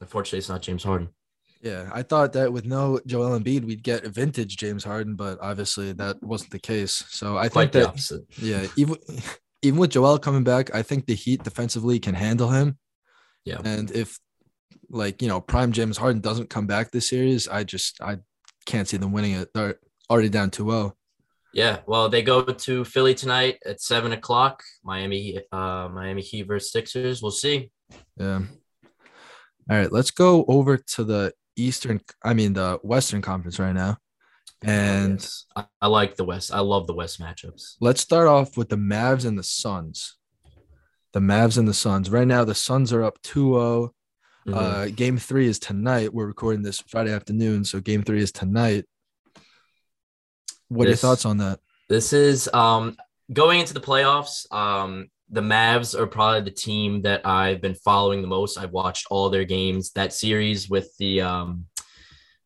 Unfortunately, 0.00 0.38
it's 0.38 0.48
not 0.48 0.62
James 0.62 0.84
Harden. 0.84 1.08
Yeah, 1.62 1.90
I 1.92 2.02
thought 2.02 2.34
that 2.34 2.52
with 2.52 2.66
no 2.66 3.00
Joel 3.06 3.38
Embiid, 3.38 3.64
we'd 3.64 3.82
get 3.82 4.04
a 4.04 4.08
vintage 4.08 4.56
James 4.56 4.84
Harden, 4.84 5.16
but 5.16 5.38
obviously 5.40 5.92
that 5.92 6.22
wasn't 6.22 6.50
the 6.50 6.58
case. 6.58 7.04
So 7.08 7.38
I 7.38 7.48
Quite 7.48 7.72
think 7.72 7.96
that 7.96 8.26
yeah, 8.38 8.66
even 8.76 8.96
even 9.62 9.80
with 9.80 9.90
Joel 9.90 10.18
coming 10.18 10.44
back, 10.44 10.74
I 10.74 10.82
think 10.82 11.06
the 11.06 11.14
Heat 11.14 11.42
defensively 11.42 11.98
can 11.98 12.14
handle 12.14 12.50
him. 12.50 12.78
Yeah. 13.44 13.60
And 13.64 13.90
if 13.90 14.18
like, 14.90 15.22
you 15.22 15.28
know, 15.28 15.40
prime 15.40 15.72
James 15.72 15.96
Harden 15.96 16.20
doesn't 16.20 16.50
come 16.50 16.66
back 16.66 16.90
this 16.90 17.08
series, 17.08 17.48
I 17.48 17.64
just 17.64 18.00
I 18.00 18.18
can't 18.66 18.86
see 18.86 18.96
them 18.98 19.12
winning 19.12 19.32
it. 19.32 19.48
Already 20.10 20.28
down 20.28 20.50
2-0. 20.50 20.92
Yeah, 21.52 21.78
well, 21.86 22.08
they 22.08 22.22
go 22.22 22.42
to 22.42 22.84
Philly 22.84 23.14
tonight 23.14 23.58
at 23.64 23.80
seven 23.80 24.12
o'clock. 24.12 24.62
Miami, 24.84 25.40
uh, 25.50 25.88
Miami 25.90 26.20
Heat 26.20 26.42
versus 26.42 26.70
Sixers. 26.70 27.22
We'll 27.22 27.30
see. 27.30 27.70
Yeah. 28.18 28.42
All 29.70 29.76
right, 29.76 29.90
let's 29.90 30.10
go 30.10 30.44
over 30.48 30.76
to 30.76 31.04
the 31.04 31.32
Eastern. 31.56 32.02
I 32.22 32.34
mean, 32.34 32.52
the 32.52 32.78
Western 32.82 33.22
Conference 33.22 33.58
right 33.58 33.74
now, 33.74 33.96
and 34.62 35.14
yes. 35.14 35.46
I, 35.56 35.64
I, 35.80 35.86
like 35.86 36.16
the 36.16 36.24
West. 36.24 36.52
I 36.52 36.60
love 36.60 36.86
the 36.86 36.94
West 36.94 37.20
matchups. 37.20 37.76
Let's 37.80 38.02
start 38.02 38.28
off 38.28 38.58
with 38.58 38.68
the 38.68 38.76
Mavs 38.76 39.24
and 39.24 39.38
the 39.38 39.42
Suns 39.42 40.16
the 41.16 41.22
Mavs 41.22 41.56
and 41.56 41.66
the 41.66 41.72
Suns. 41.72 42.10
Right 42.10 42.28
now, 42.28 42.44
the 42.44 42.54
Suns 42.54 42.92
are 42.92 43.02
up 43.02 43.18
2 43.22 43.54
0. 43.54 43.94
Mm-hmm. 44.46 44.54
Uh, 44.54 44.86
game 44.94 45.16
three 45.16 45.48
is 45.48 45.58
tonight. 45.58 46.12
We're 46.12 46.26
recording 46.26 46.60
this 46.60 46.80
Friday 46.88 47.10
afternoon. 47.10 47.64
So 47.64 47.80
game 47.80 48.02
three 48.02 48.20
is 48.20 48.30
tonight. 48.32 48.84
What 50.68 50.84
this, 50.84 51.02
are 51.02 51.06
your 51.06 51.14
thoughts 51.14 51.24
on 51.24 51.38
that? 51.38 51.60
This 51.88 52.12
is 52.12 52.48
um, 52.52 52.96
going 53.32 53.60
into 53.60 53.74
the 53.74 53.80
playoffs. 53.80 54.50
Um, 54.52 55.08
the 55.30 55.40
Mavs 55.40 55.98
are 55.98 56.06
probably 56.06 56.42
the 56.42 56.56
team 56.56 57.02
that 57.02 57.26
I've 57.26 57.60
been 57.60 57.74
following 57.74 58.22
the 58.22 58.28
most. 58.28 58.58
I've 58.58 58.72
watched 58.72 59.06
all 59.10 59.30
their 59.30 59.44
games. 59.44 59.92
That 59.92 60.12
series 60.12 60.68
with 60.68 60.96
the 60.98 61.22
um, 61.22 61.66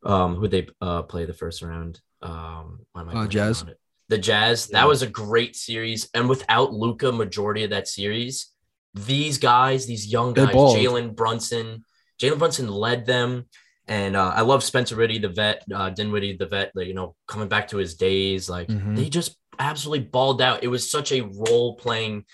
um, 0.04 0.36
who 0.36 0.48
they 0.48 0.66
uh, 0.80 1.02
play 1.02 1.24
the 1.24 1.34
first 1.34 1.62
round. 1.62 2.00
Um, 2.22 2.80
uh, 2.94 3.26
Jazz. 3.26 3.64
The 4.08 4.18
Jazz. 4.18 4.68
That 4.68 4.88
was 4.88 5.02
a 5.02 5.06
great 5.06 5.56
series, 5.56 6.08
and 6.14 6.28
without 6.28 6.72
Luka, 6.72 7.12
majority 7.12 7.64
of 7.64 7.70
that 7.70 7.88
series, 7.88 8.52
these 8.94 9.38
guys, 9.38 9.86
these 9.86 10.06
young 10.06 10.32
guys, 10.32 10.54
Jalen 10.54 11.14
Brunson, 11.14 11.84
Jalen 12.20 12.38
Brunson 12.38 12.68
led 12.68 13.06
them. 13.06 13.46
And 13.90 14.14
uh, 14.16 14.32
I 14.36 14.42
love 14.42 14.62
Spencer 14.62 14.94
Ridley, 14.94 15.18
the 15.18 15.28
vet, 15.28 15.64
uh, 15.74 15.90
Dinwiddie, 15.90 16.36
the 16.36 16.46
vet, 16.46 16.70
you 16.76 16.94
know, 16.94 17.16
coming 17.26 17.48
back 17.48 17.68
to 17.68 17.76
his 17.76 17.96
days. 17.96 18.48
Like 18.48 18.68
mm-hmm. 18.68 18.94
they 18.94 19.08
just 19.08 19.36
absolutely 19.58 20.06
balled 20.06 20.40
out. 20.40 20.62
It 20.62 20.68
was 20.68 20.88
such 20.88 21.10
a 21.10 21.22
role 21.22 21.74
playing 21.74 22.24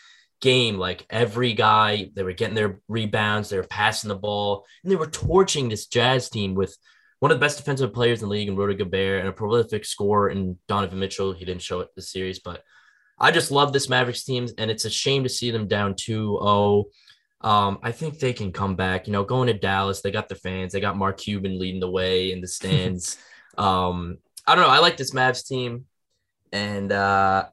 game. 0.43 0.77
Like 0.77 1.07
every 1.09 1.55
guy, 1.55 2.11
they 2.15 2.23
were 2.23 2.35
getting 2.35 2.55
their 2.55 2.81
rebounds, 2.89 3.49
they 3.49 3.57
were 3.57 3.63
passing 3.63 4.09
the 4.09 4.17
ball, 4.17 4.67
and 4.85 4.93
they 4.93 4.97
were 4.97 5.07
torching 5.07 5.71
this 5.71 5.87
Jazz 5.87 6.29
team 6.29 6.55
with 6.55 6.77
one 7.21 7.31
of 7.31 7.39
the 7.39 7.45
best 7.45 7.57
defensive 7.57 7.95
players 7.95 8.21
in 8.21 8.29
the 8.29 8.33
league 8.33 8.49
in 8.49 8.57
Rudy 8.57 8.75
Gobert 8.75 9.21
and 9.21 9.29
a 9.29 9.33
prolific 9.33 9.87
scorer 9.87 10.29
in 10.29 10.59
Donovan 10.69 10.99
Mitchell. 10.99 11.33
He 11.33 11.47
didn't 11.47 11.63
show 11.63 11.81
it 11.81 11.89
this 11.97 12.13
series, 12.13 12.39
but 12.39 12.63
I 13.19 13.31
just 13.31 13.51
love 13.51 13.73
this 13.73 13.89
Mavericks 13.89 14.25
team, 14.25 14.47
and 14.59 14.71
it's 14.71 14.85
a 14.85 14.91
shame 14.91 15.23
to 15.23 15.31
see 15.31 15.51
them 15.51 15.69
down 15.69 15.95
2 15.95 16.39
0. 16.43 16.85
Um, 17.47 17.79
I 17.81 17.93
think 17.93 18.19
they 18.19 18.33
can 18.33 18.51
come 18.51 18.75
back. 18.75 19.07
You 19.07 19.13
know, 19.13 19.23
going 19.23 19.47
to 19.47 19.55
Dallas, 19.55 20.01
they 20.01 20.11
got 20.11 20.29
the 20.29 20.35
fans, 20.35 20.73
they 20.73 20.81
got 20.81 20.97
Mark 20.97 21.19
Cuban 21.19 21.61
leading 21.61 21.79
the 21.79 21.89
way 21.89 22.33
in 22.33 22.41
the 22.41 22.49
stands. 22.59 23.19
um, 23.57 24.19
I 24.49 24.57
don't 24.57 24.65
know. 24.65 24.71
I 24.71 24.81
like 24.81 24.97
this 24.97 25.13
Mavs 25.13 25.47
team, 25.47 25.85
and 26.53 26.91
uh, 26.91 27.47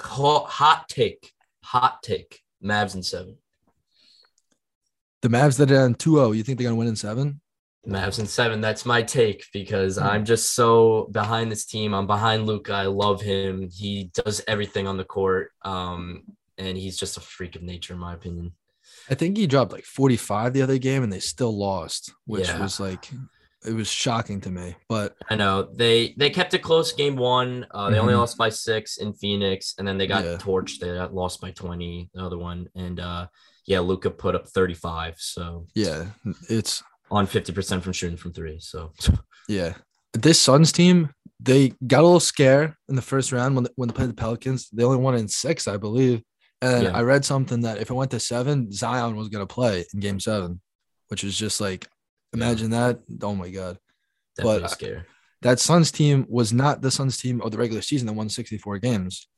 hot 0.00 0.88
take, 0.88 1.30
hot 1.62 2.02
take, 2.02 2.40
Mavs 2.64 2.94
in 2.94 3.02
seven. 3.02 3.36
The 5.20 5.28
Mavs 5.28 5.58
that 5.58 5.70
are 5.70 5.74
down 5.74 5.94
2 5.94 6.14
0, 6.14 6.32
you 6.32 6.42
think 6.42 6.56
they're 6.56 6.64
going 6.64 6.74
to 6.74 6.78
win 6.78 6.88
in 6.88 6.96
seven? 6.96 7.42
Mavs 7.86 8.18
in 8.18 8.26
seven. 8.26 8.62
That's 8.62 8.86
my 8.86 9.02
take 9.02 9.44
because 9.52 9.98
mm-hmm. 9.98 10.08
I'm 10.08 10.24
just 10.24 10.54
so 10.54 11.10
behind 11.12 11.52
this 11.52 11.66
team. 11.66 11.92
I'm 11.92 12.06
behind 12.06 12.46
Luka. 12.46 12.72
I 12.72 12.86
love 12.86 13.20
him. 13.20 13.68
He 13.70 14.10
does 14.24 14.40
everything 14.48 14.86
on 14.86 14.96
the 14.96 15.04
court. 15.04 15.50
Um, 15.62 16.22
and 16.56 16.78
he's 16.78 16.96
just 16.96 17.18
a 17.18 17.20
freak 17.20 17.56
of 17.56 17.62
nature, 17.62 17.92
in 17.92 18.00
my 18.00 18.14
opinion. 18.14 18.52
I 19.10 19.14
think 19.14 19.36
he 19.36 19.46
dropped 19.46 19.72
like 19.72 19.84
45 19.84 20.52
the 20.52 20.62
other 20.62 20.78
game 20.78 21.02
and 21.02 21.12
they 21.12 21.20
still 21.20 21.56
lost, 21.56 22.12
which 22.26 22.48
yeah. 22.48 22.60
was 22.60 22.80
like 22.80 23.10
it 23.64 23.72
was 23.72 23.88
shocking 23.88 24.40
to 24.42 24.50
me. 24.50 24.76
But 24.88 25.16
I 25.30 25.36
know 25.36 25.62
they 25.62 26.14
they 26.16 26.30
kept 26.30 26.54
it 26.54 26.62
close 26.62 26.92
game 26.92 27.16
one. 27.16 27.66
Uh, 27.70 27.90
they 27.90 27.96
mm-hmm. 27.96 28.02
only 28.02 28.14
lost 28.14 28.36
by 28.36 28.48
six 28.48 28.98
in 28.98 29.12
Phoenix, 29.12 29.74
and 29.78 29.86
then 29.86 29.98
they 29.98 30.06
got 30.06 30.24
yeah. 30.24 30.36
torched. 30.36 30.78
They 30.78 30.94
got 30.94 31.14
lost 31.14 31.40
by 31.40 31.50
20, 31.50 32.10
the 32.14 32.22
other 32.22 32.38
one. 32.38 32.68
And 32.74 33.00
uh 33.00 33.26
yeah, 33.64 33.80
Luka 33.80 34.10
put 34.10 34.34
up 34.34 34.48
35. 34.48 35.14
So 35.18 35.66
yeah, 35.74 36.06
it's 36.48 36.82
on 37.10 37.26
50% 37.26 37.82
from 37.82 37.92
shooting 37.92 38.16
from 38.16 38.32
three. 38.32 38.58
So 38.58 38.92
yeah, 39.48 39.74
this 40.12 40.40
Suns 40.40 40.72
team 40.72 41.10
they 41.44 41.72
got 41.86 42.02
a 42.02 42.04
little 42.04 42.20
scare 42.20 42.78
in 42.88 42.94
the 42.94 43.02
first 43.02 43.32
round 43.32 43.56
when 43.56 43.66
when 43.76 43.88
they 43.88 43.94
played 43.94 44.10
the 44.10 44.14
Pelicans. 44.14 44.68
They 44.70 44.84
only 44.84 44.98
won 44.98 45.16
in 45.16 45.28
six, 45.28 45.66
I 45.66 45.76
believe. 45.76 46.22
And 46.62 46.84
yeah. 46.84 46.96
I 46.96 47.02
read 47.02 47.24
something 47.24 47.62
that 47.62 47.78
if 47.78 47.90
it 47.90 47.94
went 47.94 48.12
to 48.12 48.20
seven, 48.20 48.70
Zion 48.72 49.16
was 49.16 49.28
gonna 49.28 49.46
play 49.46 49.84
in 49.92 50.00
Game 50.00 50.20
Seven, 50.20 50.60
which 51.08 51.24
is 51.24 51.36
just 51.36 51.60
like, 51.60 51.88
imagine 52.32 52.70
yeah. 52.70 52.92
that. 52.92 53.00
Oh 53.22 53.34
my 53.34 53.50
god! 53.50 53.78
Definitely 54.36 54.60
but 54.60 54.64
uh, 54.64 54.68
scare. 54.68 55.06
that 55.42 55.58
Suns 55.58 55.90
team 55.90 56.24
was 56.28 56.52
not 56.52 56.80
the 56.80 56.90
Suns 56.90 57.18
team 57.18 57.42
of 57.42 57.50
the 57.50 57.58
regular 57.58 57.82
season 57.82 58.06
that 58.06 58.14
won 58.14 58.28
64 58.28 58.78
games. 58.78 59.28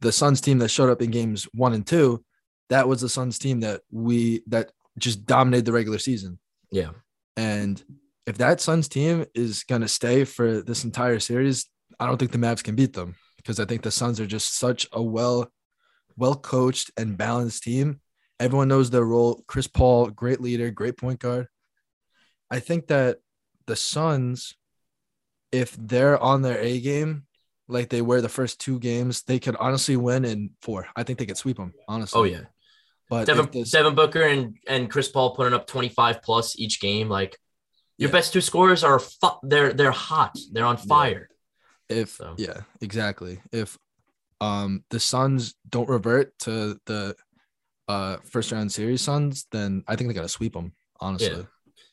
The 0.00 0.12
Suns 0.12 0.40
team 0.40 0.58
that 0.58 0.68
showed 0.68 0.90
up 0.90 1.00
in 1.00 1.10
games 1.10 1.48
one 1.54 1.72
and 1.72 1.86
two, 1.86 2.22
that 2.68 2.86
was 2.86 3.00
the 3.00 3.08
Suns 3.08 3.38
team 3.38 3.60
that 3.60 3.80
we 3.90 4.42
that 4.48 4.70
just 4.98 5.26
dominated 5.26 5.64
the 5.64 5.72
regular 5.72 5.98
season. 5.98 6.38
Yeah. 6.70 6.90
And 7.36 7.82
if 8.26 8.38
that 8.38 8.60
Suns 8.60 8.88
team 8.88 9.24
is 9.34 9.64
going 9.64 9.82
to 9.82 9.88
stay 9.88 10.24
for 10.24 10.62
this 10.62 10.84
entire 10.84 11.20
series, 11.20 11.66
I 12.00 12.06
don't 12.06 12.18
think 12.18 12.32
the 12.32 12.38
Mavs 12.38 12.64
can 12.64 12.74
beat 12.74 12.92
them 12.92 13.14
because 13.36 13.60
I 13.60 13.64
think 13.64 13.82
the 13.82 13.90
Suns 13.90 14.20
are 14.20 14.26
just 14.26 14.58
such 14.58 14.86
a 14.92 15.02
well, 15.02 15.50
well 16.16 16.34
coached 16.34 16.90
and 16.96 17.16
balanced 17.16 17.62
team. 17.62 18.00
Everyone 18.38 18.68
knows 18.68 18.90
their 18.90 19.04
role. 19.04 19.42
Chris 19.46 19.66
Paul, 19.66 20.08
great 20.10 20.40
leader, 20.40 20.70
great 20.70 20.96
point 20.96 21.20
guard. 21.20 21.48
I 22.50 22.60
think 22.60 22.88
that 22.88 23.18
the 23.66 23.76
Suns, 23.76 24.54
if 25.52 25.76
they're 25.78 26.18
on 26.18 26.42
their 26.42 26.58
A 26.58 26.80
game, 26.80 27.26
like 27.68 27.88
they 27.88 28.02
were 28.02 28.20
the 28.20 28.28
first 28.28 28.60
two 28.60 28.78
games, 28.78 29.22
they 29.22 29.38
could 29.38 29.56
honestly 29.56 29.96
win 29.96 30.24
in 30.24 30.50
four. 30.62 30.86
I 30.94 31.02
think 31.02 31.18
they 31.18 31.26
could 31.26 31.38
sweep 31.38 31.56
them, 31.56 31.72
honestly. 31.88 32.20
Oh, 32.20 32.24
yeah. 32.24 32.44
But 33.08 33.26
Devin, 33.26 33.48
this, 33.52 33.70
Devin 33.70 33.94
Booker 33.94 34.22
and, 34.22 34.56
and 34.68 34.90
Chris 34.90 35.08
Paul 35.08 35.34
putting 35.34 35.54
up 35.54 35.66
25 35.66 36.22
plus 36.22 36.58
each 36.58 36.80
game, 36.80 37.08
like 37.08 37.38
your 37.98 38.10
yeah. 38.10 38.12
best 38.12 38.32
two 38.32 38.40
scorers 38.40 38.84
are 38.84 38.98
fu- 38.98 39.38
they're 39.42 39.72
they're 39.72 39.92
hot. 39.92 40.36
They're 40.52 40.64
on 40.64 40.76
fire. 40.76 41.28
Yeah. 41.88 41.96
If 41.98 42.10
so. 42.10 42.34
yeah, 42.36 42.62
exactly. 42.80 43.40
If 43.52 43.78
um 44.40 44.84
the 44.90 45.00
Suns 45.00 45.54
don't 45.68 45.88
revert 45.88 46.38
to 46.40 46.78
the 46.86 47.14
uh 47.88 48.16
first 48.24 48.52
round 48.52 48.72
series 48.72 49.02
Suns, 49.02 49.46
then 49.52 49.84
I 49.86 49.96
think 49.96 50.08
they 50.08 50.14
gotta 50.14 50.28
sweep 50.28 50.52
them. 50.52 50.72
Honestly. 51.00 51.28
Yeah. 51.28 51.42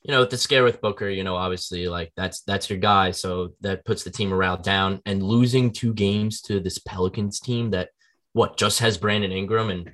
You 0.03 0.11
know, 0.11 0.25
the 0.25 0.37
scare 0.37 0.65
with 0.65 0.81
Booker, 0.81 1.07
you 1.07 1.23
know, 1.23 1.37
obviously, 1.37 1.87
like 1.87 2.11
that's 2.17 2.41
that's 2.41 2.69
your 2.69 2.79
guy, 2.79 3.11
so 3.11 3.53
that 3.61 3.85
puts 3.85 4.03
the 4.03 4.11
team 4.11 4.29
morale 4.29 4.57
down. 4.57 5.01
And 5.05 5.23
losing 5.23 5.71
two 5.71 5.93
games 5.93 6.41
to 6.41 6.59
this 6.59 6.77
Pelicans 6.77 7.39
team 7.39 7.71
that 7.71 7.89
what 8.33 8.57
just 8.57 8.79
has 8.79 8.97
Brandon 8.97 9.31
Ingram 9.31 9.69
and 9.69 9.91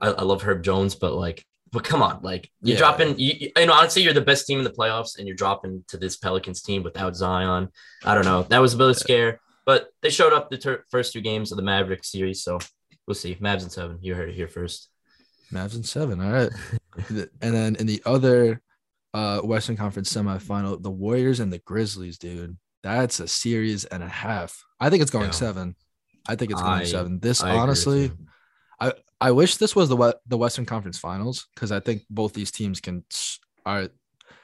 I, 0.00 0.08
I 0.08 0.22
love 0.22 0.42
Herb 0.42 0.62
Jones, 0.62 0.94
but 0.94 1.14
like 1.14 1.44
but 1.72 1.84
come 1.84 2.02
on, 2.02 2.20
like 2.22 2.50
you're 2.62 2.74
yeah. 2.74 2.78
dropping, 2.78 3.18
you, 3.18 3.50
know, 3.56 3.72
honestly, 3.72 4.02
you're 4.02 4.12
the 4.12 4.20
best 4.20 4.46
team 4.46 4.58
in 4.58 4.64
the 4.64 4.70
playoffs, 4.70 5.18
and 5.18 5.26
you're 5.26 5.36
dropping 5.36 5.84
to 5.88 5.96
this 5.96 6.16
Pelicans 6.16 6.62
team 6.62 6.82
without 6.82 7.14
Zion. 7.14 7.68
I 8.04 8.14
don't 8.14 8.24
know. 8.24 8.42
That 8.42 8.58
was 8.58 8.74
a 8.74 8.76
bit 8.76 8.84
of 8.84 8.90
a 8.90 8.94
scare, 8.94 9.40
but 9.66 9.90
they 10.02 10.10
showed 10.10 10.32
up 10.32 10.50
the 10.50 10.58
ter- 10.58 10.84
first 10.90 11.12
two 11.12 11.20
games 11.20 11.52
of 11.52 11.56
the 11.56 11.62
Maverick 11.62 12.04
series, 12.04 12.42
so 12.42 12.58
we'll 13.06 13.14
see. 13.14 13.36
Mavs 13.36 13.62
and 13.62 13.72
seven. 13.72 13.98
You 14.00 14.14
heard 14.14 14.30
it 14.30 14.34
here 14.34 14.48
first. 14.48 14.88
Mavs 15.52 15.74
and 15.74 15.86
seven. 15.86 16.20
All 16.20 16.32
right. 16.32 16.50
and 17.08 17.54
then 17.54 17.76
in 17.76 17.86
the 17.86 18.02
other 18.06 18.60
uh 19.12 19.40
Western 19.40 19.76
Conference 19.76 20.12
semifinal, 20.12 20.82
the 20.82 20.90
Warriors 20.90 21.40
and 21.40 21.52
the 21.52 21.58
Grizzlies, 21.58 22.18
dude. 22.18 22.56
That's 22.82 23.20
a 23.20 23.28
series 23.28 23.84
and 23.84 24.02
a 24.02 24.08
half. 24.08 24.64
I 24.78 24.88
think 24.88 25.02
it's 25.02 25.10
going 25.10 25.26
yeah. 25.26 25.32
seven. 25.32 25.76
I 26.26 26.36
think 26.36 26.50
it's 26.50 26.62
going 26.62 26.80
I, 26.80 26.84
seven. 26.84 27.18
This 27.20 27.42
I 27.42 27.56
honestly, 27.56 28.12
I 28.78 28.92
I 29.20 29.32
wish 29.32 29.56
this 29.56 29.76
was 29.76 29.88
the 29.88 30.18
the 30.26 30.38
Western 30.38 30.64
Conference 30.64 30.98
Finals 30.98 31.46
because 31.54 31.72
I 31.72 31.80
think 31.80 32.02
both 32.08 32.32
these 32.32 32.50
teams 32.50 32.80
can 32.80 33.04
are. 33.66 33.88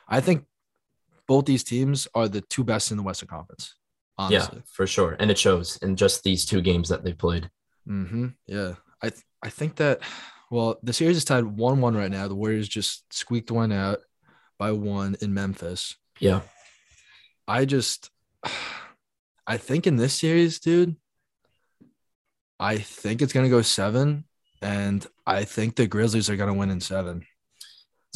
I 0.09 0.21
think 0.21 0.45
both 1.27 1.47
these 1.47 1.65
teams 1.65 2.07
are 2.15 2.29
the 2.29 2.43
two 2.43 2.65
best 2.65 2.91
in 2.91 2.97
the 2.97 3.03
Western 3.03 3.29
Conference. 3.29 3.75
Honestly. 4.19 4.59
Yeah, 4.59 4.63
for 4.73 4.87
sure, 4.87 5.17
and 5.21 5.31
it 5.31 5.39
shows 5.39 5.77
in 5.83 5.97
just 5.97 6.23
these 6.25 6.47
two 6.47 6.63
games 6.63 6.89
that 6.89 7.05
they 7.05 7.13
played. 7.13 7.51
Mm-hmm. 7.87 8.29
Yeah, 8.47 8.75
I 9.03 9.11
th- 9.11 9.23
I 9.43 9.51
think 9.51 9.77
that. 9.77 10.01
Well, 10.51 10.79
the 10.83 10.93
series 10.93 11.17
is 11.17 11.25
tied 11.25 11.45
one-one 11.45 11.97
right 11.97 12.11
now. 12.11 12.29
The 12.29 12.35
Warriors 12.37 12.69
just 12.69 13.13
squeaked 13.13 13.51
one 13.51 13.73
out 13.73 13.99
by 14.59 14.71
one 14.73 15.17
in 15.21 15.35
Memphis. 15.35 15.97
Yeah, 16.21 16.41
I 17.49 17.65
just, 17.65 18.11
I 19.47 19.57
think 19.57 19.87
in 19.87 19.97
this 19.97 20.15
series, 20.15 20.61
dude, 20.61 20.97
I 22.59 22.79
think 22.79 23.23
it's 23.23 23.33
gonna 23.33 23.49
go 23.49 23.61
seven, 23.63 24.25
and 24.63 25.07
I 25.27 25.45
think 25.45 25.77
the 25.77 25.87
Grizzlies 25.87 26.31
are 26.31 26.37
going 26.37 26.53
to 26.53 26.59
win 26.59 26.71
in 26.71 26.81
seven. 26.81 27.27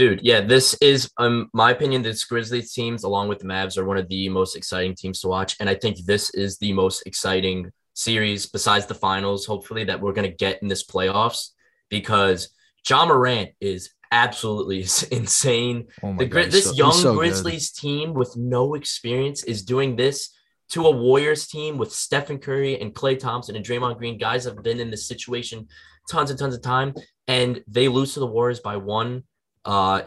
Dude, 0.01 0.23
yeah, 0.23 0.41
this 0.41 0.73
is, 0.81 1.11
um, 1.19 1.51
my 1.53 1.73
opinion. 1.73 2.01
This 2.01 2.25
Grizzlies 2.25 2.73
teams, 2.73 3.05
along 3.05 3.29
with 3.29 3.39
the 3.39 3.45
Mavs, 3.45 3.77
are 3.77 3.85
one 3.85 3.99
of 3.99 4.09
the 4.09 4.31
most 4.31 4.57
exciting 4.57 4.95
teams 4.95 5.21
to 5.21 5.29
watch, 5.29 5.57
and 5.61 5.69
I 5.69 5.75
think 5.75 5.99
this 6.07 6.31
is 6.31 6.57
the 6.57 6.73
most 6.73 7.03
exciting 7.05 7.71
series 7.93 8.47
besides 8.47 8.87
the 8.87 8.95
finals. 8.95 9.45
Hopefully, 9.45 9.85
that 9.85 10.01
we're 10.01 10.15
going 10.15 10.27
to 10.31 10.35
get 10.35 10.63
in 10.63 10.69
this 10.69 10.87
playoffs 10.87 11.51
because 11.91 12.49
Ja 12.89 13.05
Morant 13.05 13.51
is 13.61 13.91
absolutely 14.11 14.79
insane. 15.15 15.89
Oh 16.03 16.17
the, 16.17 16.25
God, 16.25 16.47
this 16.47 16.71
so, 16.71 16.73
young 16.73 16.93
so 16.93 17.15
Grizzlies 17.15 17.71
good. 17.71 17.81
team 17.83 18.15
with 18.15 18.35
no 18.39 18.73
experience 18.77 19.45
is 19.45 19.63
doing 19.67 19.97
this 19.97 20.35
to 20.71 20.87
a 20.87 20.91
Warriors 20.91 21.47
team 21.47 21.77
with 21.77 21.93
Stephen 21.93 22.39
Curry 22.39 22.81
and 22.81 22.95
Klay 22.95 23.19
Thompson 23.19 23.55
and 23.55 23.63
Draymond 23.63 23.99
Green. 23.99 24.17
Guys 24.17 24.45
have 24.45 24.63
been 24.63 24.81
in 24.81 24.91
this 24.91 25.07
situation 25.07 25.69
tons 26.09 26.31
and 26.31 26.39
tons 26.39 26.55
of 26.55 26.63
time, 26.63 26.95
and 27.29 27.63
they 27.69 27.89
lose 27.89 28.15
to 28.15 28.21
the 28.21 28.27
Warriors 28.27 28.61
by 28.61 28.79
one. 28.79 29.25
Uh, 29.65 30.03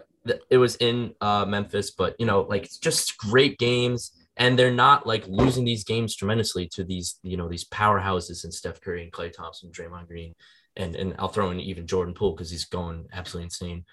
it 0.50 0.58
was 0.58 0.76
in 0.78 1.14
uh, 1.22 1.46
Memphis, 1.46 1.92
but 1.92 2.16
you 2.20 2.26
know, 2.26 2.42
like 2.42 2.64
it's 2.64 2.78
just 2.78 3.18
great 3.18 3.58
games, 3.58 4.12
and 4.38 4.58
they're 4.58 4.74
not 4.74 5.06
like 5.06 5.26
losing 5.28 5.66
these 5.66 5.84
games 5.84 6.16
tremendously 6.16 6.68
to 6.70 6.84
these, 6.84 7.20
you 7.24 7.38
know, 7.38 7.50
these 7.50 7.66
powerhouses 7.66 8.44
and 8.44 8.54
Steph 8.54 8.82
Curry 8.82 9.04
and 9.04 9.12
Klay 9.12 9.32
Thompson, 9.32 9.72
Draymond 9.72 10.08
Green, 10.08 10.34
and 10.76 10.96
and 10.96 11.16
I'll 11.20 11.28
throw 11.28 11.52
in 11.52 11.60
even 11.60 11.88
Jordan 11.88 12.14
Poole 12.14 12.32
because 12.32 12.50
he's 12.50 12.66
going 12.66 13.08
absolutely 13.12 13.46
insane. 13.46 13.86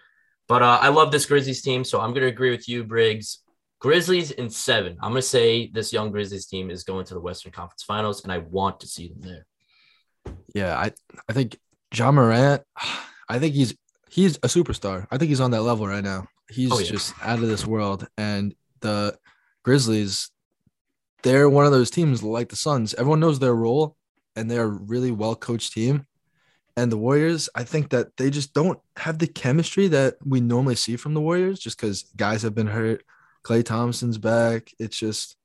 But 0.49 0.63
uh, 0.63 0.79
I 0.81 0.89
love 0.89 1.13
this 1.13 1.27
Grizzlies 1.27 1.63
team, 1.63 1.85
so 1.85 2.01
I'm 2.01 2.15
gonna 2.15 2.27
agree 2.27 2.51
with 2.51 2.69
you, 2.69 2.85
Briggs. 2.85 3.41
Grizzlies 3.81 4.31
in 4.31 4.51
seven. 4.51 4.99
I'm 5.01 5.11
gonna 5.11 5.23
say 5.23 5.69
this 5.73 5.93
young 5.93 6.11
Grizzlies 6.11 6.47
team 6.47 6.71
is 6.71 6.85
going 6.85 7.07
to 7.07 7.15
the 7.15 7.21
Western 7.21 7.53
Conference 7.53 7.83
Finals, 7.83 8.23
and 8.23 8.33
I 8.33 8.39
want 8.39 8.81
to 8.81 8.87
see 8.87 9.09
them 9.09 9.21
there. 9.21 9.47
Yeah, 10.55 10.77
I 10.77 10.93
I 11.29 11.33
think 11.33 11.59
Ja 11.95 12.13
Morant, 12.13 12.63
I 13.29 13.39
think 13.39 13.55
he's 13.55 13.75
he's 14.11 14.37
a 14.39 14.49
superstar. 14.49 15.07
I 15.11 15.17
think 15.17 15.29
he's 15.29 15.41
on 15.41 15.53
that 15.53 15.63
level 15.63 15.87
right 15.87 16.05
now. 16.05 16.27
He's 16.51 16.73
oh, 16.73 16.79
yeah. 16.81 16.91
just 16.91 17.15
out 17.23 17.39
of 17.39 17.49
this 17.49 17.67
world. 17.67 18.07
And 18.19 18.55
the 18.81 19.17
Grizzlies, 19.63 20.31
they're 21.23 21.49
one 21.49 21.65
of 21.65 21.73
those 21.73 21.91
teams 21.91 22.23
like 22.23 22.49
the 22.49 22.57
Suns. 22.57 22.93
Everyone 22.95 23.21
knows 23.21 23.39
their 23.39 23.55
role, 23.55 23.97
and 24.35 24.51
they're 24.51 24.65
a 24.65 24.69
really 24.69 25.13
well 25.13 25.37
coached 25.37 25.73
team. 25.73 26.07
And 26.77 26.91
the 26.91 26.97
Warriors, 26.97 27.49
I 27.55 27.65
think 27.65 27.91
that 27.91 28.17
they 28.17 28.31
just 28.31 28.53
don't 28.53 28.79
have 28.97 29.19
the 29.19 29.27
chemistry 29.27 29.89
that 29.89 30.15
we 30.25 30.41
normally 30.41 30.77
see 30.77 30.97
from 30.97 31.15
the 31.15 31.21
Warriors, 31.21 31.61
just 31.61 31.79
because 31.79 32.05
guys 32.17 32.43
have 32.43 32.55
been 32.55 32.67
hurt. 32.67 33.05
Klay 33.45 33.65
Thompson's 33.65 34.19
back. 34.19 34.71
It's 34.79 34.99
just, 34.99 35.37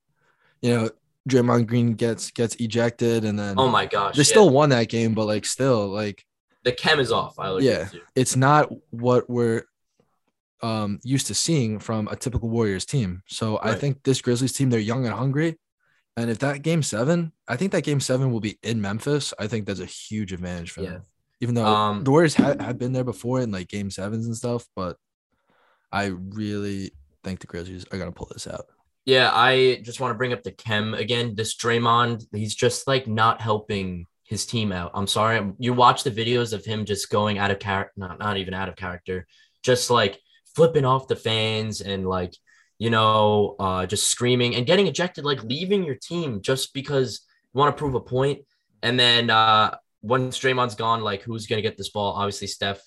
you 0.61 0.73
know, 0.73 0.89
Draymond 1.29 1.67
Green 1.67 1.93
gets 1.93 2.31
gets 2.31 2.55
ejected, 2.55 3.25
and 3.25 3.37
then 3.37 3.55
oh 3.57 3.67
my 3.67 3.85
gosh, 3.85 4.15
they 4.15 4.21
yeah. 4.21 4.25
still 4.25 4.49
won 4.49 4.69
that 4.69 4.89
game, 4.89 5.13
but 5.13 5.25
like 5.25 5.45
still 5.45 5.87
like 5.87 6.25
the 6.65 6.73
chem 6.73 6.99
is 6.99 7.11
off. 7.11 7.39
I 7.39 7.57
yeah, 7.59 7.87
it's 8.15 8.35
not 8.35 8.69
what 8.89 9.29
we're 9.29 9.63
um, 10.61 10.99
used 11.03 11.27
to 11.27 11.35
seeing 11.35 11.79
from 11.79 12.07
a 12.09 12.15
typical 12.15 12.49
Warriors 12.49 12.85
team. 12.85 13.21
So 13.27 13.57
right. 13.59 13.67
I 13.67 13.75
think 13.75 14.03
this 14.03 14.19
Grizzlies 14.19 14.51
team, 14.51 14.69
they're 14.69 14.79
young 14.79 15.05
and 15.05 15.13
hungry. 15.13 15.57
And 16.17 16.29
if 16.29 16.39
that 16.39 16.63
game 16.63 16.81
seven, 16.81 17.33
I 17.47 17.55
think 17.55 17.71
that 17.73 17.83
game 17.83 17.99
seven 17.99 18.31
will 18.31 18.39
be 18.39 18.57
in 18.63 18.81
Memphis. 18.81 19.33
I 19.37 19.47
think 19.47 19.65
that's 19.65 19.79
a 19.79 19.85
huge 19.85 20.33
advantage 20.33 20.71
for 20.71 20.81
yeah. 20.81 20.89
them. 20.89 21.03
Even 21.41 21.55
though 21.55 21.65
um, 21.65 22.03
the 22.03 22.11
Warriors 22.11 22.33
have, 22.35 22.59
have 22.59 22.77
been 22.79 22.93
there 22.93 23.03
before 23.03 23.41
in 23.41 23.51
like 23.51 23.67
game 23.67 23.91
sevens 23.91 24.25
and 24.25 24.35
stuff, 24.35 24.65
but 24.75 24.97
I 25.91 26.05
really 26.05 26.91
think 27.23 27.41
the 27.41 27.47
Grizzlies 27.47 27.85
are 27.91 27.97
gonna 27.97 28.13
pull 28.13 28.29
this 28.31 28.47
out. 28.47 28.65
Yeah, 29.05 29.29
I 29.31 29.81
just 29.83 29.99
want 29.99 30.13
to 30.13 30.17
bring 30.17 30.33
up 30.33 30.41
the 30.41 30.51
chem 30.51 30.93
again. 30.93 31.35
This 31.35 31.55
Draymond, 31.55 32.25
he's 32.31 32.55
just 32.55 32.87
like 32.87 33.07
not 33.07 33.41
helping 33.41 34.07
his 34.25 34.45
team 34.45 34.71
out. 34.71 34.91
I'm 34.93 35.07
sorry. 35.07 35.51
You 35.59 35.73
watch 35.73 36.03
the 36.03 36.11
videos 36.11 36.51
of 36.51 36.65
him 36.65 36.85
just 36.85 37.09
going 37.09 37.37
out 37.37 37.51
of 37.51 37.59
character, 37.59 37.93
not, 37.95 38.19
not 38.19 38.37
even 38.37 38.53
out 38.53 38.69
of 38.69 38.75
character, 38.75 39.27
just 39.63 39.89
like 39.89 40.19
flipping 40.55 40.85
off 40.85 41.07
the 41.07 41.15
fans 41.15 41.81
and 41.81 42.07
like, 42.07 42.35
you 42.79 42.89
know, 42.89 43.55
uh, 43.59 43.85
just 43.85 44.09
screaming 44.09 44.55
and 44.55 44.65
getting 44.65 44.87
ejected, 44.87 45.23
like 45.23 45.43
leaving 45.43 45.83
your 45.83 45.95
team 45.95 46.41
just 46.41 46.73
because 46.73 47.21
you 47.53 47.59
want 47.59 47.75
to 47.75 47.79
prove 47.79 47.93
a 47.93 48.01
point. 48.01 48.39
And 48.81 48.99
then 48.99 49.29
uh, 49.29 49.77
once 50.01 50.39
Draymond's 50.39 50.75
gone, 50.75 51.01
like 51.01 51.21
who's 51.21 51.45
going 51.45 51.57
to 51.57 51.67
get 51.67 51.77
this 51.77 51.89
ball? 51.89 52.13
Obviously, 52.13 52.47
Steph. 52.47 52.81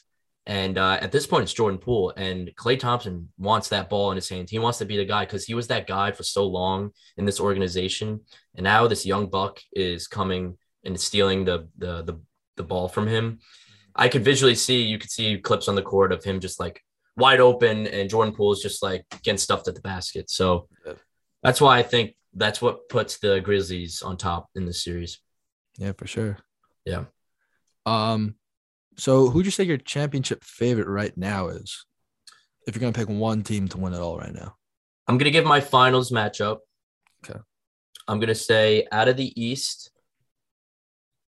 And 0.45 0.79
uh, 0.79 0.99
at 1.01 1.13
this 1.13 1.27
point, 1.27 1.43
it's 1.43 1.53
Jordan 1.53 1.79
Poole. 1.79 2.13
And 2.17 2.51
Klay 2.57 2.79
Thompson 2.79 3.29
wants 3.39 3.69
that 3.69 3.91
ball 3.91 4.11
in 4.11 4.17
his 4.17 4.29
hands. 4.29 4.51
He 4.51 4.59
wants 4.59 4.79
to 4.79 4.87
be 4.87 4.97
the 4.97 5.05
guy 5.05 5.25
because 5.25 5.45
he 5.45 5.55
was 5.55 5.69
that 5.69 5.87
guy 5.87 6.11
for 6.11 6.23
so 6.23 6.47
long 6.47 6.91
in 7.17 7.27
this 7.27 7.39
organization. 7.39 8.21
And 8.55 8.65
now 8.65 8.89
this 8.89 9.05
young 9.05 9.29
buck 9.29 9.61
is 9.73 10.07
coming 10.09 10.57
and 10.85 10.99
stealing 11.01 11.45
the 11.45 11.69
the 11.79 12.03
the, 12.03 12.21
the 12.57 12.63
ball 12.63 12.89
from 12.89 13.07
him. 13.07 13.39
I 13.95 14.09
could 14.09 14.25
visually 14.25 14.55
see 14.55 14.83
you 14.83 14.99
could 14.99 15.11
see 15.11 15.39
clips 15.39 15.69
on 15.69 15.75
the 15.75 15.83
court 15.83 16.13
of 16.13 16.23
him 16.25 16.41
just 16.41 16.61
like 16.61 16.83
wide 17.17 17.41
open 17.41 17.87
and 17.89 18.09
Jordan 18.09 18.35
Poole 18.35 18.53
is 18.53 18.61
just 18.61 18.83
like 18.83 19.05
getting 19.23 19.39
stuffed 19.39 19.67
at 19.69 19.75
the 19.75 19.81
basket. 19.81 20.31
So 20.31 20.69
Yeah. 20.87 20.93
that's 21.43 21.61
why 21.61 21.79
I 21.79 21.83
think 21.83 22.15
that's 22.35 22.63
what 22.63 22.89
puts 22.89 23.19
the 23.19 23.41
Grizzlies 23.41 24.03
on 24.03 24.17
top 24.17 24.49
in 24.55 24.67
this 24.67 24.85
series. 24.85 25.19
Yeah, 25.79 25.93
for 25.97 26.07
sure. 26.07 26.39
Yeah. 26.85 27.05
Um, 27.87 28.37
so 28.97 29.31
who'd 29.31 29.45
you 29.47 29.51
say 29.51 29.65
your 29.65 29.79
championship 29.79 30.45
favorite 30.45 30.89
right 30.89 31.17
now 31.17 31.49
is? 31.49 31.85
If 32.67 32.75
you're 32.77 32.81
gonna 32.81 32.93
pick 32.93 33.09
one 33.09 33.43
team 33.43 33.67
to 33.69 33.79
win 33.79 33.95
it 33.95 34.01
all 34.01 34.19
right 34.19 34.35
now. 34.35 34.55
I'm 35.09 35.19
gonna 35.19 35.31
give 35.31 35.45
my 35.47 35.61
finals 35.61 36.11
matchup. 36.13 36.59
Okay. 37.25 37.41
I'm 38.07 38.21
gonna 38.21 38.35
say 38.35 38.87
out 38.93 39.09
of 39.09 39.17
the 39.17 39.33
East, 39.41 39.91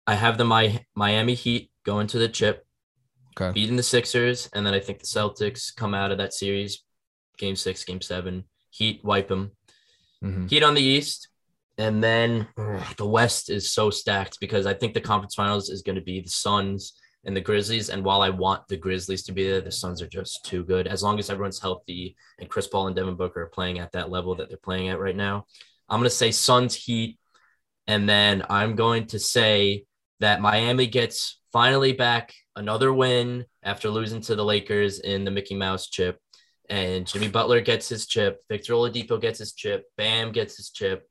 I 0.09 0.15
have 0.15 0.39
the 0.39 0.45
my 0.45 0.85
Miami 0.97 1.35
Heat 1.35 1.71
going 1.85 2.07
to 2.09 2.19
the 2.19 2.31
chip, 2.31 2.65
Okay. 3.39 3.53
beating 3.53 3.77
the 3.77 3.83
Sixers, 3.83 4.49
and 4.55 4.67
then 4.67 4.73
I 4.73 4.81
think 4.81 4.99
the 5.01 5.07
Celtics 5.07 5.75
come 5.77 5.95
out 5.95 6.11
of 6.11 6.19
that 6.19 6.33
series, 6.33 6.83
game 7.37 7.55
six, 7.57 7.85
game 7.85 8.01
seven. 8.01 8.45
Heat 8.71 9.05
wipe 9.05 9.29
them. 9.29 9.53
Mhm. 10.25 10.49
Heat 10.51 10.63
on 10.63 10.75
the 10.75 10.83
East, 10.83 11.29
and 11.77 12.03
then 12.03 12.49
ugh, 12.57 12.97
the 12.97 13.07
West 13.07 13.51
is 13.51 13.71
so 13.71 13.91
stacked 13.91 14.41
because 14.41 14.65
I 14.67 14.73
think 14.75 14.95
the 14.95 15.01
conference 15.03 15.35
finals 15.35 15.69
is 15.69 15.83
going 15.83 15.97
to 15.97 16.03
be 16.03 16.21
the 16.23 16.31
Suns 16.31 16.95
and 17.25 17.37
the 17.37 17.41
Grizzlies. 17.43 17.91
And 17.91 18.03
while 18.03 18.23
I 18.23 18.31
want 18.31 18.67
the 18.69 18.79
Grizzlies 18.79 19.25
to 19.25 19.33
be 19.33 19.47
there, 19.47 19.61
the 19.61 19.71
Suns 19.71 20.01
are 20.01 20.09
just 20.09 20.45
too 20.45 20.65
good. 20.65 20.89
As 20.89 21.03
long 21.03 21.19
as 21.19 21.29
everyone's 21.29 21.61
healthy 21.61 22.17
and 22.39 22.49
Chris 22.49 22.67
Paul 22.67 22.87
and 22.87 22.97
Devin 22.97 23.17
Booker 23.17 23.43
are 23.43 23.47
playing 23.59 23.79
at 23.79 23.93
that 23.93 24.11
level 24.11 24.35
that 24.37 24.49
they're 24.49 24.57
playing 24.57 24.89
at 24.89 24.99
right 24.99 25.15
now, 25.17 25.45
I'm 25.89 26.01
going 26.01 26.11
to 26.11 26.17
say 26.17 26.31
Suns 26.33 26.75
Heat, 26.75 27.19
and 27.87 28.09
then 28.09 28.45
I'm 28.49 28.75
going 28.75 29.07
to 29.09 29.19
say 29.19 29.85
that 30.21 30.41
Miami 30.41 30.87
gets 30.87 31.41
finally 31.53 31.93
back 31.93 32.33
another 32.57 32.93
win 32.93 33.45
after 33.63 33.89
losing 33.91 34.21
to 34.23 34.35
the 34.35 34.45
Lakers 34.45 35.01
in 35.01 35.25
the 35.25 35.31
Mickey 35.31 35.55
Mouse 35.55 35.89
chip. 35.89 36.19
And 36.69 37.07
Jimmy 37.07 37.29
Butler 37.29 37.61
gets 37.61 37.89
his 37.89 38.07
chip. 38.07 38.43
Victor 38.51 38.75
Oladipo 38.75 39.21
gets 39.21 39.39
his 39.39 39.55
chip. 39.55 39.85
Bam 39.97 40.33
gets 40.33 40.57
his 40.57 40.71
chip. 40.71 41.09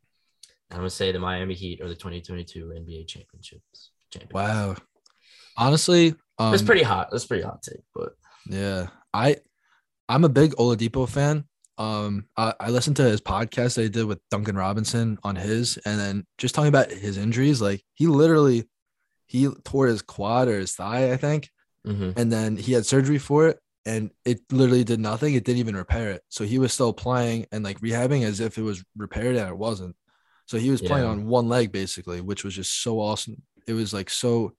I'm 0.69 0.77
gonna 0.77 0.89
say 0.89 1.11
the 1.11 1.19
Miami 1.19 1.53
Heat 1.53 1.81
are 1.81 1.87
the 1.87 1.95
2022 1.95 2.73
NBA 2.77 3.07
championships. 3.07 3.91
Champions. 4.11 4.33
Wow. 4.33 4.75
Honestly, 5.55 6.13
um, 6.37 6.51
That's 6.51 6.63
pretty 6.63 6.83
hot. 6.83 7.09
That's 7.11 7.25
pretty 7.25 7.43
hot 7.43 7.63
take, 7.63 7.81
but 7.95 8.13
Yeah, 8.47 8.87
I 9.13 9.37
I'm 10.09 10.23
a 10.23 10.29
big 10.29 10.51
Oladipo 10.55 11.09
fan. 11.09 11.45
Um, 11.77 12.25
I, 12.35 12.53
I 12.59 12.69
listened 12.69 12.95
to 12.97 13.03
his 13.03 13.21
podcast 13.21 13.75
that 13.75 13.83
he 13.83 13.89
did 13.89 14.05
with 14.05 14.19
Duncan 14.31 14.55
Robinson 14.55 15.17
on 15.23 15.35
his, 15.35 15.77
and 15.85 15.99
then 15.99 16.25
just 16.37 16.55
talking 16.55 16.69
about 16.69 16.91
his 16.91 17.17
injuries. 17.17 17.61
Like 17.61 17.81
he 17.95 18.07
literally 18.07 18.67
he 19.27 19.47
tore 19.63 19.87
his 19.87 20.01
quad 20.01 20.47
or 20.47 20.59
his 20.59 20.73
thigh, 20.73 21.11
I 21.11 21.17
think, 21.17 21.49
mhm. 21.85 22.17
and 22.17 22.31
then 22.31 22.57
he 22.57 22.73
had 22.73 22.85
surgery 22.85 23.19
for 23.19 23.47
it, 23.49 23.59
and 23.85 24.09
it 24.25 24.41
literally 24.51 24.83
did 24.83 24.99
nothing. 24.99 25.35
It 25.35 25.43
didn't 25.43 25.59
even 25.59 25.75
repair 25.75 26.11
it. 26.11 26.23
So 26.29 26.43
he 26.45 26.57
was 26.59 26.73
still 26.73 26.93
playing 26.93 27.45
and 27.51 27.63
like 27.63 27.79
rehabbing 27.81 28.23
as 28.23 28.39
if 28.39 28.57
it 28.57 28.63
was 28.63 28.83
repaired, 28.95 29.35
and 29.35 29.49
it 29.49 29.57
wasn't. 29.57 29.95
So 30.45 30.57
he 30.57 30.71
was 30.71 30.81
playing 30.81 31.03
Yeah. 31.05 31.11
on 31.11 31.27
one 31.27 31.49
leg 31.49 31.71
basically, 31.71 32.21
which 32.21 32.43
was 32.45 32.55
just 32.55 32.81
so 32.81 32.99
awesome. 32.99 33.41
It 33.67 33.73
was 33.73 33.93
like 33.93 34.09
so. 34.09 34.53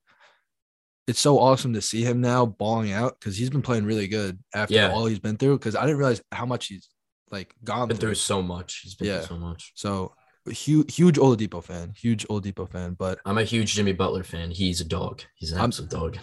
It's 1.07 1.19
so 1.19 1.39
awesome 1.39 1.73
to 1.73 1.81
see 1.81 2.03
him 2.03 2.21
now 2.21 2.45
balling 2.45 2.91
out 2.91 3.19
because 3.19 3.35
he's 3.35 3.49
been 3.49 3.63
playing 3.63 3.85
really 3.85 4.07
good 4.07 4.37
after 4.53 4.75
Yeah. 4.75 4.91
all 4.91 5.07
he's 5.07 5.17
been 5.17 5.37
through. 5.37 5.57
Because 5.57 5.75
I 5.75 5.81
didn't 5.81 5.97
realize 5.97 6.21
how 6.31 6.45
much 6.45 6.67
he's 6.67 6.87
like 7.31 7.55
gone 7.63 7.87
been 7.87 7.97
through. 7.97 8.09
through 8.09 8.15
so 8.15 8.43
much. 8.43 8.81
He's 8.83 8.93
been 8.93 9.07
Yeah. 9.07 9.17
through 9.21 9.37
so 9.37 9.39
much. 9.39 9.71
So 9.73 10.13
huge, 10.47 10.95
huge 10.95 11.15
Oladipo 11.17 11.63
fan, 11.63 11.93
huge 11.97 12.25
Oladipo 12.27 12.69
fan. 12.69 12.93
But 12.93 13.19
I'm 13.25 13.37
a 13.37 13.43
huge 13.43 13.73
Jimmy 13.75 13.93
Butler 13.93 14.23
fan. 14.23 14.51
He's 14.51 14.81
a 14.81 14.85
dog. 14.85 15.21
He's 15.35 15.51
an 15.51 15.59
I'm- 15.59 15.65
absolute 15.69 15.91
dog. 15.91 16.17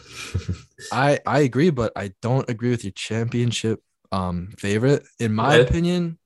I 0.93 1.21
I 1.27 1.41
agree, 1.41 1.71
but 1.71 1.93
I 1.97 2.13
don't 2.23 2.49
agree 2.49 2.71
with 2.71 2.85
your 2.85 2.93
championship 2.93 3.81
um 4.13 4.51
favorite. 4.59 5.03
In 5.19 5.35
my 5.35 5.57
Okay. 5.59 5.69
opinion, 5.69 6.19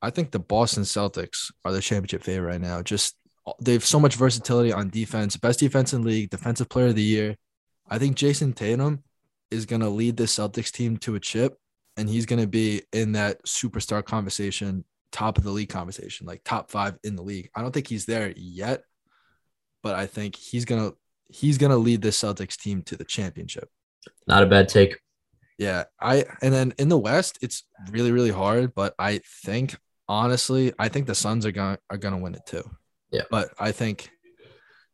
I 0.00 0.10
think 0.10 0.30
the 0.30 0.38
Boston 0.38 0.82
Celtics 0.84 1.52
are 1.64 1.72
the 1.72 1.80
championship 1.80 2.22
favorite 2.22 2.48
right 2.52 2.60
now. 2.60 2.82
Just 2.82 3.16
they 3.60 3.72
have 3.72 3.84
so 3.84 3.98
much 3.98 4.14
versatility 4.16 4.72
on 4.72 4.88
defense, 4.90 5.36
best 5.36 5.58
defense 5.60 5.92
in 5.92 6.02
the 6.02 6.08
league, 6.08 6.30
defensive 6.30 6.68
player 6.68 6.88
of 6.88 6.94
the 6.96 7.02
year. 7.02 7.36
I 7.88 7.98
think 7.98 8.16
Jayson 8.16 8.54
Tatum 8.54 9.02
is 9.50 9.66
gonna 9.66 9.88
lead 9.90 10.16
the 10.16 10.24
Celtics 10.24 10.70
team 10.70 10.96
to 10.98 11.14
a 11.14 11.20
chip, 11.20 11.58
and 11.96 12.08
he's 12.08 12.26
gonna 12.26 12.46
be 12.46 12.82
in 12.92 13.12
that 13.12 13.44
superstar 13.44 14.04
conversation, 14.04 14.84
top 15.12 15.38
of 15.38 15.44
the 15.44 15.50
league 15.50 15.68
conversation, 15.68 16.26
like 16.26 16.42
top 16.44 16.70
five 16.70 16.98
in 17.04 17.16
the 17.16 17.22
league. 17.22 17.50
I 17.54 17.62
don't 17.62 17.72
think 17.72 17.86
he's 17.86 18.06
there 18.06 18.32
yet, 18.36 18.82
but 19.82 19.94
I 19.94 20.06
think 20.06 20.36
he's 20.36 20.64
gonna 20.64 20.92
he's 21.28 21.58
gonna 21.58 21.76
lead 21.76 22.02
the 22.02 22.08
Celtics 22.08 22.56
team 22.56 22.82
to 22.84 22.96
the 22.96 23.04
championship. 23.04 23.68
Not 24.26 24.42
a 24.42 24.46
bad 24.46 24.68
take. 24.68 24.98
Yeah, 25.58 25.84
I 26.00 26.24
and 26.40 26.52
then 26.52 26.74
in 26.78 26.88
the 26.88 26.98
West, 26.98 27.38
it's 27.42 27.64
really 27.90 28.10
really 28.10 28.30
hard, 28.30 28.74
but 28.74 28.94
I 28.98 29.20
think 29.44 29.76
honestly, 30.08 30.72
I 30.78 30.88
think 30.88 31.06
the 31.06 31.14
Suns 31.14 31.46
are 31.46 31.52
going 31.52 31.78
are 31.90 31.96
to 31.96 32.16
win 32.16 32.34
it 32.34 32.46
too. 32.46 32.64
Yeah. 33.10 33.22
But 33.30 33.50
I 33.58 33.72
think 33.72 34.10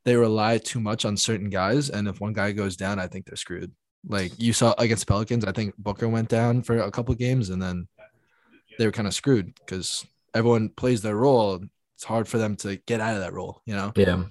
they 0.04 0.16
rely 0.16 0.58
too 0.58 0.80
much 0.80 1.04
on 1.04 1.16
certain 1.16 1.50
guys 1.50 1.90
and 1.90 2.08
if 2.08 2.20
one 2.20 2.32
guy 2.32 2.52
goes 2.52 2.76
down, 2.76 2.98
I 2.98 3.06
think 3.06 3.26
they're 3.26 3.36
screwed. 3.36 3.72
Like 4.06 4.32
you 4.38 4.52
saw 4.52 4.74
against 4.78 5.06
Pelicans, 5.06 5.44
I 5.44 5.52
think 5.52 5.74
Booker 5.76 6.08
went 6.08 6.28
down 6.28 6.62
for 6.62 6.78
a 6.78 6.90
couple 6.90 7.14
games 7.14 7.50
and 7.50 7.60
then 7.60 7.88
they 8.78 8.86
were 8.86 8.92
kind 8.92 9.08
of 9.08 9.14
screwed 9.14 9.52
cuz 9.66 10.06
everyone 10.34 10.68
plays 10.70 11.02
their 11.02 11.16
role. 11.16 11.60
It's 11.96 12.04
hard 12.04 12.28
for 12.28 12.38
them 12.38 12.56
to 12.56 12.76
get 12.86 13.00
out 13.00 13.14
of 13.14 13.20
that 13.20 13.32
role, 13.32 13.60
you 13.66 13.74
know? 13.74 13.92
Yeah. 13.96 14.24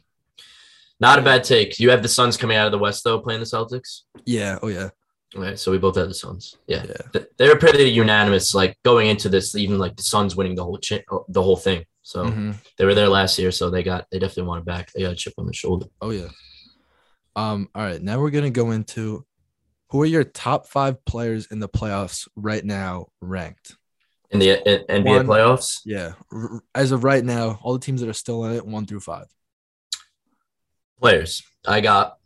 Not 0.99 1.19
a 1.19 1.21
bad 1.21 1.43
take. 1.43 1.79
You 1.79 1.89
have 1.91 2.01
the 2.01 2.07
Suns 2.07 2.37
coming 2.37 2.57
out 2.57 2.65
of 2.65 2.71
the 2.71 2.77
West 2.79 3.03
though, 3.03 3.19
playing 3.19 3.41
the 3.41 3.45
Celtics. 3.45 4.01
Yeah, 4.25 4.57
oh 4.63 4.67
yeah. 4.67 4.89
Okay, 5.35 5.55
so 5.57 5.71
we 5.71 5.77
both 5.77 5.95
have 5.97 6.07
the 6.07 6.13
Suns. 6.13 6.55
Yeah, 6.67 6.85
Yeah. 6.87 7.21
They 7.37 7.49
were 7.49 7.57
pretty 7.57 7.83
unanimous. 7.91 8.55
Like 8.55 8.77
going 8.83 9.07
into 9.09 9.27
this, 9.29 9.53
even 9.55 9.77
like 9.77 9.95
the 9.97 10.03
Suns 10.03 10.35
winning 10.35 10.55
the 10.55 10.63
whole 10.63 10.79
chi- 10.79 11.03
the 11.27 11.43
whole 11.43 11.57
thing. 11.57 11.85
So 12.01 12.23
Mhm. 12.25 12.55
they 12.77 12.85
were 12.85 12.95
there 12.95 13.09
last 13.09 13.37
year, 13.37 13.51
so 13.51 13.69
they 13.69 13.83
got 13.83 14.07
they 14.09 14.17
definitely 14.19 14.47
want 14.47 14.61
it 14.61 14.65
back. 14.65 14.91
They 14.93 15.01
got 15.01 15.11
a 15.11 15.15
chip 15.15 15.33
on 15.37 15.45
the 15.45 15.53
shoulder. 15.53 15.87
Oh 16.01 16.11
yeah. 16.11 16.29
Um. 17.35 17.69
All 17.75 17.83
right. 17.83 18.01
Now 18.01 18.19
we're 18.21 18.31
gonna 18.31 18.49
go 18.49 18.71
into 18.71 19.25
who 19.89 20.01
are 20.01 20.05
your 20.05 20.23
top 20.23 20.67
five 20.67 21.03
players 21.05 21.47
in 21.51 21.59
the 21.59 21.69
playoffs 21.69 22.27
right 22.35 22.63
now 22.65 23.07
ranked. 23.21 23.75
In 24.31 24.39
the 24.39 24.57
NBA 24.89 25.05
One- 25.05 25.25
playoffs, 25.27 25.81
Yeah. 25.85 26.13
As 26.75 26.91
of 26.91 27.03
right 27.03 27.23
now, 27.23 27.59
all 27.63 27.73
the 27.73 27.79
teams 27.79 28.01
that 28.01 28.09
are 28.09 28.13
still 28.13 28.43
in 28.45 28.53
it, 28.55 28.65
one 28.65 28.85
through 28.85 28.99
five. 28.99 29.27
players. 30.99 31.43
I 31.65 31.79
got 31.81 32.17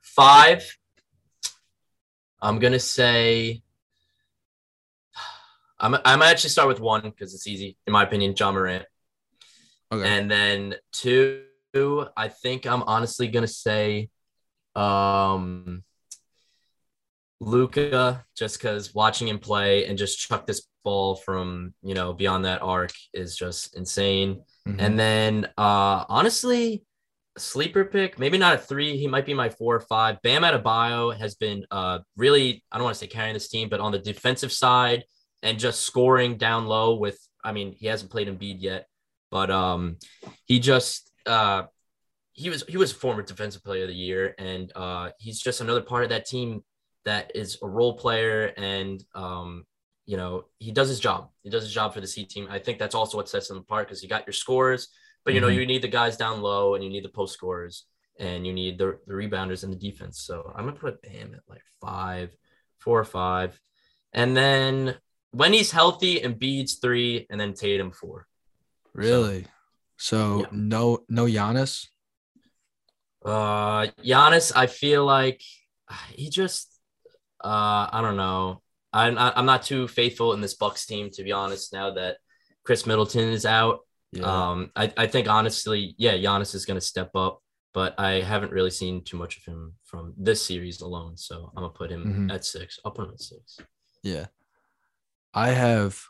five. 0.00 0.76
I'm 2.40 2.58
gonna 2.58 2.78
say. 2.80 3.62
I'm 5.80 5.94
I'm 6.04 6.22
actually 6.22 6.50
start 6.50 6.68
with 6.68 6.80
one 6.80 7.02
because 7.02 7.34
it's 7.34 7.46
easy 7.46 7.76
in 7.86 7.92
my 7.92 8.02
opinion. 8.02 8.34
Ja 8.36 8.50
Morant. 8.50 8.84
Okay. 9.92 10.08
And 10.08 10.30
then 10.30 10.74
two, 10.92 11.44
I 12.16 12.28
think 12.28 12.66
I'm 12.66 12.82
honestly 12.82 13.28
gonna 13.28 13.46
say 13.46 14.10
um 14.74 15.82
Luka, 17.40 18.24
just 18.36 18.58
because 18.58 18.94
watching 18.94 19.28
him 19.28 19.38
play 19.38 19.86
and 19.86 19.96
just 19.96 20.18
chuck 20.18 20.46
this 20.46 20.66
ball 20.84 21.16
from 21.16 21.74
you 21.82 21.94
know 21.94 22.12
beyond 22.12 22.44
that 22.44 22.62
arc 22.62 22.92
is 23.12 23.36
just 23.36 23.76
insane. 23.76 24.42
Mhm. 24.66 24.76
And 24.78 24.98
then 24.98 25.46
uh 25.56 26.04
honestly, 26.08 26.84
sleeper 27.36 27.84
pick, 27.84 28.18
maybe 28.18 28.38
not 28.38 28.54
a 28.54 28.58
three, 28.58 28.96
he 28.96 29.06
might 29.06 29.26
be 29.26 29.34
my 29.34 29.48
four 29.50 29.76
or 29.76 29.80
five. 29.80 30.20
Bam 30.22 30.42
Adebayo 30.42 31.16
has 31.16 31.34
been 31.36 31.64
uh 31.70 32.00
really, 32.16 32.64
I 32.72 32.78
don't 32.78 32.84
want 32.84 32.94
to 32.94 32.98
say 33.00 33.06
carrying 33.06 33.34
this 33.34 33.48
team, 33.48 33.68
but 33.68 33.80
on 33.80 33.92
the 33.92 33.98
defensive 33.98 34.52
side 34.52 35.04
and 35.42 35.58
just 35.58 35.82
scoring 35.82 36.36
down 36.36 36.66
low 36.66 36.96
with 36.96 37.18
I 37.44 37.52
mean, 37.52 37.72
he 37.72 37.86
hasn't 37.86 38.10
played 38.10 38.28
Embiid 38.28 38.56
yet, 38.60 38.86
but 39.30 39.50
um 39.50 39.96
he 40.46 40.58
just 40.58 41.12
uh 41.26 41.64
he 42.32 42.50
was 42.50 42.64
he 42.68 42.76
was 42.76 42.92
a 42.92 42.94
former 42.96 43.22
defensive 43.22 43.62
player 43.62 43.82
of 43.82 43.88
the 43.88 43.94
year 43.94 44.34
and 44.38 44.72
uh 44.74 45.10
he's 45.18 45.40
just 45.40 45.60
another 45.60 45.82
part 45.82 46.04
of 46.04 46.10
that 46.10 46.26
team 46.26 46.62
that 47.04 47.32
is 47.34 47.58
a 47.62 47.66
role 47.68 47.94
player 47.96 48.52
and 48.56 49.04
um 49.14 49.64
you 50.06 50.16
know 50.16 50.44
he 50.58 50.72
does 50.72 50.88
his 50.88 51.00
job 51.00 51.30
he 51.42 51.50
does 51.50 51.62
his 51.62 51.72
job 51.72 51.92
for 51.94 52.00
the 52.00 52.06
c 52.06 52.24
team 52.24 52.46
i 52.50 52.58
think 52.58 52.78
that's 52.78 52.94
also 52.94 53.16
what 53.16 53.28
sets 53.28 53.50
him 53.50 53.56
apart 53.58 53.86
because 53.86 54.02
you 54.02 54.08
got 54.08 54.26
your 54.26 54.32
scores 54.32 54.88
but 55.24 55.34
you 55.34 55.40
know 55.40 55.48
Mhm. 55.48 55.56
you 55.60 55.66
need 55.66 55.82
the 55.82 55.88
guys 55.88 56.16
down 56.16 56.40
low 56.42 56.74
and 56.74 56.82
you 56.84 56.90
need 56.90 57.04
the 57.04 57.08
post 57.10 57.34
scorers 57.34 57.86
and 58.18 58.46
you 58.46 58.52
need 58.52 58.78
the, 58.78 58.98
the 59.06 59.14
rebounders 59.14 59.62
and 59.64 59.72
the 59.72 59.76
defense 59.90 60.20
so 60.20 60.50
i'm 60.56 60.64
gonna 60.66 60.76
put 60.76 61.04
him 61.04 61.34
at 61.34 61.40
like 61.48 61.62
five 61.80 62.34
four 62.78 62.98
or 62.98 63.04
five 63.04 63.60
and 64.12 64.36
then 64.36 64.96
when 65.32 65.52
he's 65.52 65.70
healthy 65.70 66.22
and 66.22 66.38
beats 66.38 66.74
three 66.76 67.26
and 67.30 67.38
then 67.40 67.52
tatum 67.54 67.90
four 67.90 68.26
really. 68.94 69.46
So 69.98 70.40
Yeah. 70.40 70.46
no 70.52 71.04
no 71.08 71.26
Giannis. 71.26 71.86
Uh, 73.24 73.86
Giannis, 74.02 74.52
I 74.54 74.66
feel 74.66 75.04
like 75.04 75.42
he 76.12 76.30
just, 76.30 76.77
uh, 77.44 77.88
I 77.92 78.00
don't 78.02 78.16
know. 78.16 78.62
I'm 78.92 79.14
not, 79.14 79.36
I'm 79.36 79.46
not 79.46 79.62
too 79.62 79.86
faithful 79.88 80.32
in 80.32 80.40
this 80.40 80.54
Bucks 80.54 80.86
team 80.86 81.10
to 81.12 81.22
be 81.22 81.32
honest. 81.32 81.72
Now 81.72 81.90
that 81.92 82.16
Khris 82.64 82.86
Middleton 82.86 83.28
is 83.28 83.44
out, 83.46 83.80
Yeah. 84.12 84.24
um, 84.24 84.70
I, 84.74 84.92
I 84.96 85.06
think 85.06 85.28
honestly, 85.28 85.94
yeah, 85.98 86.14
Giannis 86.14 86.54
is 86.54 86.64
going 86.64 86.80
to 86.80 86.86
step 86.86 87.10
up. 87.14 87.42
but 87.74 87.94
I 88.00 88.22
haven't 88.22 88.50
really 88.50 88.70
seen 88.70 89.04
too 89.04 89.18
much 89.18 89.36
of 89.36 89.44
him 89.44 89.74
from 89.84 90.14
this 90.16 90.42
series 90.44 90.80
alone. 90.80 91.16
So 91.18 91.52
I'm 91.54 91.62
gonna 91.62 91.68
put 91.82 91.90
him 91.92 92.02
Mhm. 92.28 92.34
at 92.34 92.44
six. 92.44 92.80
I'll 92.84 92.90
put 92.92 93.04
him 93.06 93.12
at 93.14 93.20
six. 93.20 93.58
Yeah. 94.02 94.26
I 95.34 95.50
have 95.50 96.00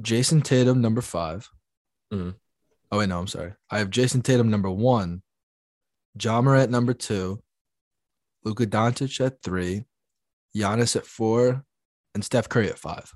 Jayson 0.00 0.42
Tatum 0.42 0.80
number 0.80 1.00
5 1.02 1.48
Mhm. 2.12 2.34
Oh 2.90 2.98
wait, 2.98 3.08
no, 3.08 3.18
I'm 3.20 3.26
sorry. 3.26 3.52
I 3.70 3.78
have 3.78 3.90
Jayson 3.90 4.22
Tatum 4.22 4.50
number 4.50 4.70
one, 4.70 5.22
Ja 6.20 6.40
Morant 6.42 6.70
number 6.70 6.94
two, 6.94 7.42
Luka 8.44 8.66
Doncic 8.66 9.24
at 9.24 9.42
three, 9.42 9.84
Giannis 10.56 10.96
at 10.96 11.06
four, 11.06 11.64
and 12.14 12.24
Steph 12.24 12.48
Curry 12.48 12.68
at 12.68 12.78
five. 12.78 13.12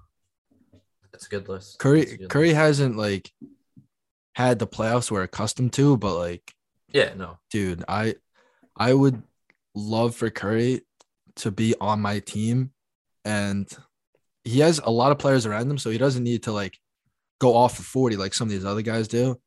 That's 1.13 1.27
a 1.27 1.31
good 1.31 1.49
list. 1.49 1.79
Curry 1.79 2.05
good 2.05 2.29
Curry 2.29 2.49
list. 2.49 2.57
hasn't 2.59 2.97
like 2.97 3.31
had 4.35 4.59
the 4.59 4.67
playoffs 4.67 5.11
we're 5.11 5.23
accustomed 5.23 5.73
to, 5.75 5.97
but 5.97 6.17
like, 6.17 6.53
Yeah, 6.93 7.15
no. 7.15 7.39
dude, 7.51 7.85
I 7.89 8.17
I 8.77 8.93
would 8.93 9.23
love 9.75 10.15
for 10.15 10.31
Curry 10.31 10.83
to 11.37 11.51
be 11.51 11.75
on 11.81 12.01
my 12.01 12.19
team, 12.21 12.73
and 13.25 13.69
he 14.45 14.61
has 14.61 14.79
a 14.79 14.91
lot 14.91 15.11
of 15.13 15.19
players 15.19 15.47
around 15.47 15.71
him, 15.71 15.79
so 15.79 15.91
he 15.91 15.99
doesn't 15.99 16.23
need 16.25 16.45
to 16.45 16.53
like 16.53 16.79
go 17.41 17.55
off 17.55 17.77
for 17.77 17.83
40 17.83 18.17
like 18.17 18.33
some 18.35 18.47
of 18.49 18.53
these 18.53 18.65
other 18.65 18.83
guys 18.83 19.09
do. 19.09 19.41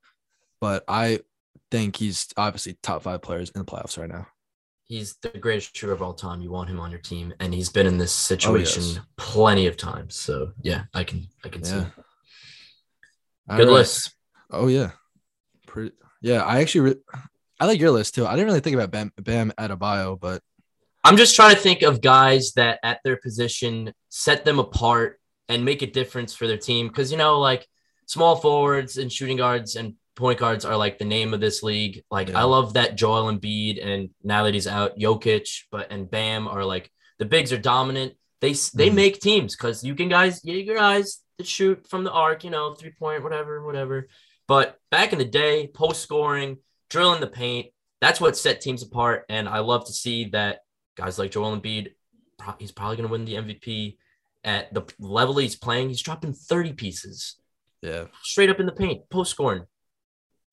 But 0.61 0.83
I 0.87 1.19
think 1.71 1.95
he's 1.95 2.27
obviously 2.35 2.77
top 2.83 3.03
five 3.03 3.21
players 3.21 3.49
in 3.51 3.59
the 3.59 3.65
playoffs 3.65 3.97
right 3.97 4.09
now. 4.09 4.27
He's 4.89 5.15
the 5.21 5.30
greatest 5.30 5.78
shooter 5.78 5.93
of 5.93 6.02
all 6.02 6.15
time. 6.15 6.41
You 6.41 6.49
want 6.49 6.67
him 6.69 6.80
on 6.80 6.89
your 6.89 6.99
team, 6.99 7.32
and 7.39 7.54
he's 7.54 7.69
been 7.69 7.86
in 7.86 7.99
this 7.99 8.12
situation 8.12 8.82
Oh, 8.84 8.88
yes. 8.95 8.99
plenty 9.17 9.67
of 9.67 9.78
times. 9.78 10.15
So 10.15 10.52
yeah, 10.63 10.84
I 10.95 11.04
can 11.04 11.28
I 11.45 11.49
can 11.49 11.63
see. 11.63 11.75
Yeah. 11.75 11.86
All 13.49 13.58
Good 13.58 13.67
right. 13.67 13.73
list. 13.73 14.15
Oh 14.49 14.67
yeah, 14.67 14.91
pretty. 15.67 15.91
Yeah, 16.21 16.41
I 16.43 16.60
actually 16.62 16.82
re- 16.82 17.02
I 17.60 17.65
like 17.67 17.80
your 17.80 17.91
list 17.91 18.15
too. 18.15 18.25
I 18.25 18.32
didn't 18.32 18.47
really 18.47 18.62
think 18.62 18.73
about 18.75 18.89
Bam 18.89 19.12
Bam 19.21 19.52
Adebayo, 19.60 20.19
but 20.19 20.41
I'm 21.04 21.17
just 21.17 21.36
trying 21.36 21.54
to 21.56 21.62
think 21.62 21.84
of 21.84 22.02
guys 22.02 22.54
that 22.54 22.80
at 22.84 22.99
their 23.04 23.17
position 23.17 23.93
set 24.10 24.43
them 24.43 24.58
apart 24.58 25.19
and 25.49 25.63
make 25.63 25.84
a 25.84 25.88
difference 25.88 26.34
for 26.34 26.47
their 26.47 26.58
team. 26.58 26.88
Because 26.88 27.12
you 27.12 27.17
know, 27.17 27.39
like 27.39 27.67
small 28.08 28.36
forwards 28.38 28.97
and 28.97 29.12
shooting 29.12 29.38
guards 29.38 29.75
and 29.75 29.93
point 30.19 30.39
guards 30.39 30.65
are 30.65 30.77
like 30.77 30.97
the 30.99 31.05
name 31.05 31.34
of 31.34 31.39
this 31.39 31.63
league. 31.63 32.03
Like 32.12 32.29
Yeah. 32.29 32.41
I 32.41 32.43
love 32.43 32.73
that 32.73 32.95
Joel 32.95 33.32
Embiid 33.32 33.84
and 33.86 34.10
now 34.23 34.43
that 34.43 34.53
he's 34.53 34.67
out, 34.67 34.97
Jokic, 34.97 35.63
but 35.71 35.91
and 35.91 36.10
Bam 36.10 36.47
are 36.47 36.63
like 36.63 36.91
the 37.17 37.25
bigs 37.25 37.51
are 37.51 37.58
dominant. 37.58 38.13
They 38.41 38.53
they 38.73 38.89
Mhm. 38.89 38.93
make 38.95 39.19
teams 39.19 39.55
because 39.55 39.84
you 39.84 39.95
can 39.95 40.10
guys 40.10 40.41
you 40.43 40.55
your 40.58 40.75
guys 40.75 41.23
that 41.38 41.47
shoot 41.47 41.88
from 41.89 42.03
the 42.03 42.12
arc, 42.12 42.43
you 42.43 42.49
know, 42.49 42.73
three 42.75 42.93
point, 42.99 43.23
whatever, 43.23 43.65
whatever. 43.65 44.08
But 44.47 44.77
back 44.91 45.13
in 45.13 45.19
the 45.19 45.25
day, 45.25 45.67
post 45.67 46.01
scoring, 46.01 46.58
drilling 46.89 47.21
the 47.21 47.27
paint, 47.27 47.67
that's 48.01 48.21
what 48.21 48.38
set 48.38 48.62
teams 48.62 48.84
apart. 48.84 49.25
And 49.29 49.47
I 49.49 49.60
love 49.60 49.86
to 49.88 49.93
see 49.93 50.25
that 50.29 50.60
guys 50.95 51.19
like 51.19 51.32
Joel 51.32 51.58
Embiid, 51.58 51.93
he's 52.60 52.71
probably 52.71 52.97
going 52.97 53.08
to 53.08 53.12
win 53.12 53.25
the 53.25 53.36
MVP 53.36 53.97
at 54.43 54.73
the 54.73 54.84
level 54.99 55.38
he's 55.38 55.55
playing. 55.55 55.89
He's 55.89 56.01
dropping 56.01 56.34
30 56.34 56.73
pieces 56.73 57.36
yeah, 57.82 58.05
straight 58.23 58.49
up 58.49 58.60
in 58.60 58.65
the 58.65 58.71
paint, 58.73 59.10
post 59.10 59.32
scoring, 59.32 59.65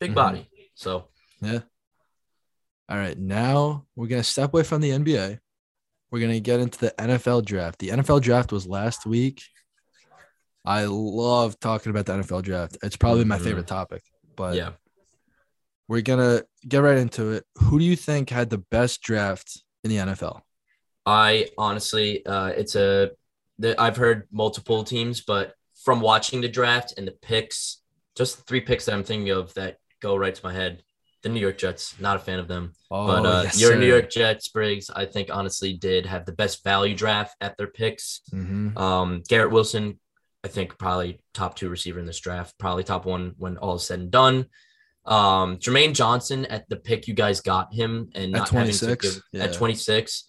big 0.00 0.12
Mhm. 0.12 0.14
body. 0.14 0.50
So 0.74 1.08
yeah. 1.40 1.60
All 2.88 2.96
right, 2.96 3.18
now 3.18 3.86
we're 3.96 4.06
gonna 4.06 4.22
step 4.22 4.52
away 4.54 4.62
from 4.62 4.80
the 4.80 4.90
NBA. 4.92 5.38
We're 6.10 6.20
gonna 6.20 6.40
get 6.40 6.60
into 6.60 6.78
the 6.78 6.94
NFL 7.00 7.42
draft. 7.44 7.78
The 7.78 7.90
NFL 7.90 8.20
draft 8.20 8.52
was 8.52 8.66
last 8.66 9.06
week. 9.06 9.42
I 10.64 10.84
love 10.84 11.58
talking 11.60 11.90
about 11.90 12.06
the 12.06 12.14
NFL 12.14 12.42
draft. 12.42 12.76
It's 12.82 12.96
probably 12.96 13.24
my 13.24 13.38
Mhm. 13.38 13.44
favorite 13.44 13.66
topic. 13.66 14.02
But 14.36 14.54
yeah, 14.56 14.72
we're 15.88 16.02
gonna 16.02 16.42
get 16.66 16.78
right 16.78 16.98
into 16.98 17.32
it. 17.32 17.44
Who 17.56 17.78
do 17.78 17.84
you 17.84 17.96
think 17.96 18.30
had 18.30 18.50
the 18.50 18.58
best 18.58 19.02
draft 19.02 19.62
in 19.84 19.90
the 19.90 19.98
NFL? 19.98 20.42
I 21.04 21.50
honestly, 21.56 22.24
uh, 22.26 22.48
it's 22.48 22.74
a, 22.74 23.12
the, 23.58 23.80
I've 23.80 23.96
heard 23.96 24.26
multiple 24.32 24.82
teams, 24.84 25.20
but 25.20 25.54
from 25.84 26.00
watching 26.00 26.40
the 26.40 26.48
draft 26.48 26.94
and 26.98 27.06
the 27.06 27.12
picks, 27.12 27.80
just 28.16 28.38
the 28.38 28.42
three 28.42 28.60
picks 28.60 28.86
that 28.86 28.94
I'm 28.94 29.04
thinking 29.04 29.30
of 29.30 29.54
that 29.54 29.78
go 30.00 30.16
right 30.16 30.34
to 30.34 30.40
my 30.44 30.52
head. 30.52 30.82
The 31.22 31.28
New 31.30 31.40
York 31.40 31.58
Jets, 31.58 31.98
not 31.98 32.16
a 32.16 32.18
fan 32.20 32.38
of 32.38 32.46
them. 32.46 32.72
Oh, 32.90 33.06
but 33.06 33.26
uh, 33.26 33.42
yes, 33.44 33.60
your 33.60 33.72
sir. 33.72 33.78
New 33.78 33.86
York 33.86 34.10
Jets, 34.10 34.48
Briggs, 34.48 34.90
I 34.90 35.06
think 35.06 35.28
honestly 35.32 35.72
did 35.72 36.06
have 36.06 36.24
the 36.24 36.32
best 36.32 36.62
value 36.62 36.94
draft 36.94 37.34
at 37.40 37.56
their 37.56 37.66
picks. 37.66 38.20
Mhm. 38.32 38.76
Um, 38.78 39.22
Garrett 39.28 39.50
Wilson, 39.50 39.98
I 40.44 40.48
think 40.48 40.78
probably 40.78 41.20
top 41.34 41.56
two 41.56 41.68
receiver 41.68 41.98
in 41.98 42.06
this 42.06 42.20
draft, 42.20 42.56
probably 42.58 42.84
top 42.84 43.06
one 43.06 43.34
when 43.38 43.56
all 43.56 43.74
is 43.76 43.86
said 43.86 43.98
and 44.00 44.10
done. 44.10 44.46
Um, 45.04 45.56
Jermaine 45.58 45.94
Johnson 45.94 46.46
at 46.46 46.68
the 46.68 46.76
pick 46.76 47.08
you 47.08 47.14
guys 47.14 47.40
got 47.40 47.72
him 47.72 48.10
and 48.14 48.26
At 48.34 48.38
not 48.38 48.48
having 48.50 48.72
26, 48.72 49.02
give- 49.14 49.22
yeah. 49.32 49.44
at 49.44 49.52
26, 49.54 50.24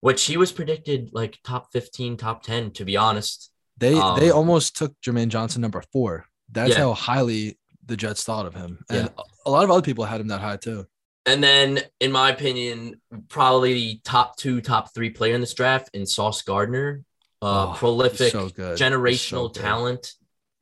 which 0.00 0.24
he 0.24 0.36
was 0.36 0.52
predicted 0.52 1.10
like 1.12 1.38
top 1.44 1.72
15, 1.72 2.16
top 2.16 2.42
10, 2.42 2.72
to 2.72 2.84
be 2.84 2.96
honest. 2.96 3.50
They 3.78 3.90
they 3.94 4.30
Um, 4.30 4.36
almost 4.36 4.76
took 4.76 4.94
Jermaine 5.00 5.28
Johnson 5.28 5.60
number 5.62 5.82
four. 5.92 6.26
That's 6.50 6.70
Yeah. 6.70 6.78
how 6.80 6.92
highly 6.94 7.58
the 7.86 7.96
Jets 7.96 8.24
thought 8.24 8.46
of 8.46 8.54
him, 8.54 8.84
and 8.88 9.08
Yeah. 9.16 9.22
a 9.46 9.50
lot 9.50 9.64
of 9.64 9.70
other 9.70 9.82
people 9.82 10.04
had 10.04 10.20
him 10.20 10.28
that 10.28 10.40
high 10.40 10.56
too. 10.56 10.86
And 11.26 11.42
then, 11.42 11.80
in 12.00 12.12
my 12.12 12.30
opinion, 12.30 13.00
probably 13.28 13.72
the 13.74 14.00
top 14.04 14.36
two, 14.36 14.60
top 14.60 14.92
three 14.94 15.10
player 15.10 15.34
in 15.34 15.40
this 15.40 15.54
draft 15.54 15.88
in 15.94 16.04
Sauce 16.06 16.42
Gardner, 16.42 17.02
uh, 17.40 17.70
Oh, 17.72 17.74
prolific, 17.76 18.32
so. 18.32 18.44
He's 18.44 18.54
so 18.56 18.74
generational 18.74 19.52
talent. 19.52 20.12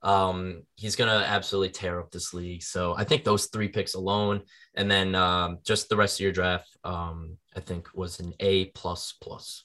Um, 0.03 0.63
he's 0.77 0.97
gonna 0.97 1.25
absolutely 1.27 1.71
tear 1.71 2.01
up 2.01 2.11
this 2.11 2.35
league. 2.35 2.63
So 2.63 2.95
I 2.97 3.05
think 3.05 3.23
those 3.25 3.47
three 3.47 3.69
picks 3.69 3.95
alone, 3.95 4.43
and 4.75 4.91
then 4.91 5.15
um, 5.15 5.59
just 5.65 5.89
the 5.89 5.97
rest 5.97 6.19
of 6.19 6.25
your 6.25 6.33
draft, 6.33 6.77
um, 6.85 7.39
I 7.57 7.61
think 7.61 7.89
was 7.95 8.19
an 8.21 8.33
A 8.41 8.67
plus 8.67 9.15
plus. 9.21 9.65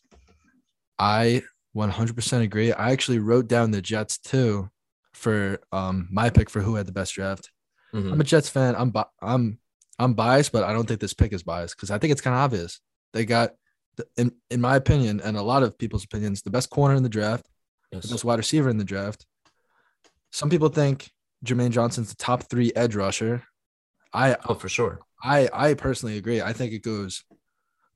I 1.00 1.43
100% 1.76 2.41
agree. 2.43 2.72
I 2.74 2.91
actually 2.91 3.20
wrote 3.20 3.48
down 3.48 3.72
the 3.72 3.82
Jets 3.82 4.17
too 4.17 4.70
for 5.17 5.60
um 5.71 6.08
my 6.12 6.30
pick 6.30 6.49
for 6.49 6.62
who 6.62 6.75
had 6.75 6.86
the 6.86 6.91
best 6.91 7.13
draft. 7.13 7.51
Mhm. 7.93 8.12
I'm 8.13 8.21
a 8.21 8.23
Jets 8.23 8.49
fan. 8.49 8.75
I'm 8.77 8.91
bi- 8.91 9.06
I'm 9.21 9.60
I'm 9.99 10.13
biased, 10.13 10.51
but 10.51 10.63
I 10.63 10.73
don't 10.73 10.88
think 10.88 10.99
this 10.99 11.13
pick 11.13 11.34
is 11.34 11.43
biased 11.43 11.75
because 11.75 11.89
I 11.91 11.97
think 11.97 12.12
it's 12.12 12.21
kind 12.21 12.36
of 12.36 12.41
obvious. 12.41 12.80
They 13.13 13.25
got, 13.25 13.56
the, 13.95 14.06
in 14.17 14.32
in 14.51 14.62
my 14.62 14.75
opinion, 14.75 15.19
and 15.21 15.36
a 15.38 15.41
lot 15.41 15.63
of 15.63 15.77
people's 15.77 16.03
opinions, 16.03 16.41
the 16.43 16.51
best 16.51 16.69
corner 16.69 16.93
in 16.95 17.03
the 17.03 17.10
draft, 17.10 17.47
the 17.91 17.97
best 17.97 18.23
wide 18.25 18.38
receiver 18.38 18.69
in 18.69 18.77
the 18.77 18.84
draft. 18.84 19.25
Some 20.32 20.49
people 20.49 20.69
think 20.69 21.10
Jermaine 21.45 21.71
Johnson's 21.71 22.10
the 22.10 22.15
top 22.15 22.43
three 22.43 22.71
edge 22.75 22.95
rusher. 22.95 23.43
I 24.13 24.36
Oh, 24.47 24.53
for 24.53 24.69
sure. 24.69 24.99
I 25.23 25.49
I 25.51 25.73
personally 25.73 26.17
agree. 26.17 26.41
I 26.41 26.53
think 26.53 26.73
it 26.73 26.84
goes, 26.84 27.23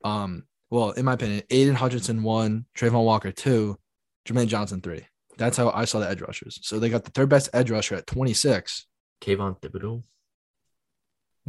um, 0.03 0.45
well, 0.71 0.91
in 0.91 1.05
my 1.05 1.13
opinion, 1.13 1.43
Aidan 1.49 1.75
Hutchinson 1.75 2.23
one, 2.23 2.65
Travon 2.75 3.03
Walker 3.05 3.31
two, 3.31 3.77
Jermaine 4.25 4.47
Johnson 4.47 4.81
three. 4.81 5.05
That's 5.41 5.58
how 5.58 5.71
I 5.71 5.86
saw 5.86 5.99
the 5.99 6.08
edge 6.08 6.21
rushers. 6.21 6.60
So 6.62 6.77
they 6.77 6.88
got 6.89 7.04
the 7.04 7.10
third 7.10 7.27
best 7.30 7.49
edge 7.51 7.71
rusher 7.71 7.95
at 7.95 8.06
26. 8.06 8.86
Kayvon 9.21 9.60
Thibodeaux, 9.60 10.04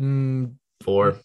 Mm, 0.01 0.55
four. 0.83 1.19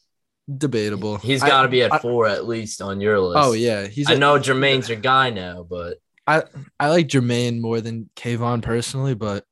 debatable. 0.57 1.17
He's 1.17 1.41
got 1.41 1.61
to 1.61 1.67
be 1.69 1.81
at 1.83 1.93
I- 1.93 1.99
four 1.99 2.27
at 2.27 2.45
least 2.45 2.81
on 2.81 2.99
your 3.01 3.19
list. 3.19 3.39
Oh 3.41 3.53
yeah, 3.53 3.87
he's. 3.87 4.09
I 4.09 4.13
a- 4.13 4.17
know 4.17 4.37
Jermaine's 4.37 4.89
your 4.89 4.99
guy 4.99 5.29
now, 5.29 5.63
but 5.63 5.97
I 6.25 6.43
I 6.79 6.89
like 6.89 7.07
Jermaine 7.07 7.59
more 7.61 7.79
than 7.81 8.09
Kayvon 8.15 8.61
personally, 8.61 9.13
but 9.15 9.45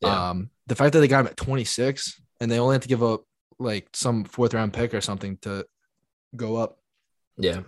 yeah, 0.00 0.30
um, 0.30 0.50
the 0.66 0.74
fact 0.74 0.94
that 0.94 1.00
they 1.00 1.08
got 1.08 1.20
him 1.20 1.26
at 1.26 1.36
26 1.36 2.20
and 2.40 2.50
they 2.50 2.58
only 2.58 2.74
had 2.74 2.82
to 2.82 2.88
give 2.88 3.02
up 3.02 3.24
like 3.58 3.88
some 3.92 4.24
fourth 4.24 4.54
round 4.54 4.72
pick 4.72 4.94
or 4.94 5.02
something 5.02 5.36
to 5.42 5.66
go 6.34 6.56
up. 6.56 6.78
yeah. 7.36 7.60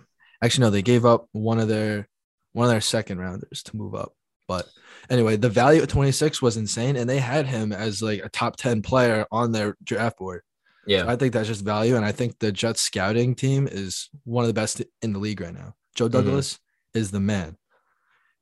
Actually, 0.43 0.63
no, 0.65 0.69
they 0.71 0.81
gave 0.81 1.05
up 1.05 1.27
one 1.31 1.59
of 1.59 1.67
their 1.67 2.09
one 2.53 2.65
of 2.65 2.71
their 2.71 2.81
second 2.81 3.19
rounders 3.19 3.61
to 3.63 3.75
move 3.77 3.93
up. 3.95 4.13
But 4.53 4.69
anyway, 5.09 5.35
the 5.37 5.49
value 5.49 5.81
at 5.81 5.89
26 5.89 6.41
was 6.41 6.57
insane, 6.57 6.95
and 6.95 7.09
they 7.09 7.19
had 7.19 7.45
him 7.47 7.71
as 7.71 8.01
like 8.01 8.23
a 8.23 8.29
top 8.29 8.55
10 8.55 8.81
player 8.81 9.25
on 9.31 9.51
their 9.51 9.75
draft 9.83 10.17
board. 10.19 10.41
Yeah. 10.85 11.05
I 11.07 11.15
think 11.15 11.33
that's 11.33 11.47
just 11.47 11.63
value, 11.63 11.95
and 11.95 12.05
I 12.05 12.11
think 12.11 12.37
the 12.39 12.51
Jets 12.51 12.81
scouting 12.81 13.35
team 13.35 13.67
is 13.71 14.09
one 14.25 14.43
of 14.43 14.47
the 14.47 14.53
best 14.53 14.81
in 15.01 15.13
the 15.13 15.19
league 15.19 15.41
right 15.41 15.53
now. 15.53 15.75
Joe 15.95 16.07
Douglas 16.09 16.59
is 16.93 17.09
the 17.11 17.19
man, 17.19 17.57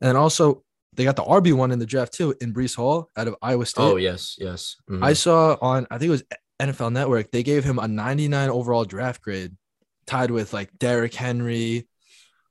and 0.02 0.18
also 0.18 0.64
they 0.94 1.04
got 1.06 1.16
the 1.16 1.24
RB 1.24 1.54
one 1.54 1.72
in 1.72 1.80
the 1.80 1.86
draft 1.86 2.14
too 2.14 2.34
in 2.42 2.54
Breece 2.54 2.76
Hall 2.76 3.10
out 3.16 3.28
of 3.28 3.36
Iowa 3.42 3.66
State. 3.66 3.84
Oh 3.84 3.98
yes, 3.98 4.36
yes. 4.40 4.76
Mhm. 4.90 5.04
I 5.04 5.14
saw 5.14 5.58
on 5.62 5.86
I 5.92 5.98
think 5.98 6.10
it 6.10 6.18
was 6.18 6.24
NFL 6.60 6.92
Network 6.92 7.32
they 7.32 7.44
gave 7.44 7.64
him 7.64 7.80
a 7.80 7.88
99 7.88 8.50
overall 8.50 8.86
draft 8.86 9.22
grade, 9.22 9.56
tied 10.06 10.32
with 10.32 10.52
like 10.54 10.70
Derrick 10.80 11.14
Henry, 11.14 11.88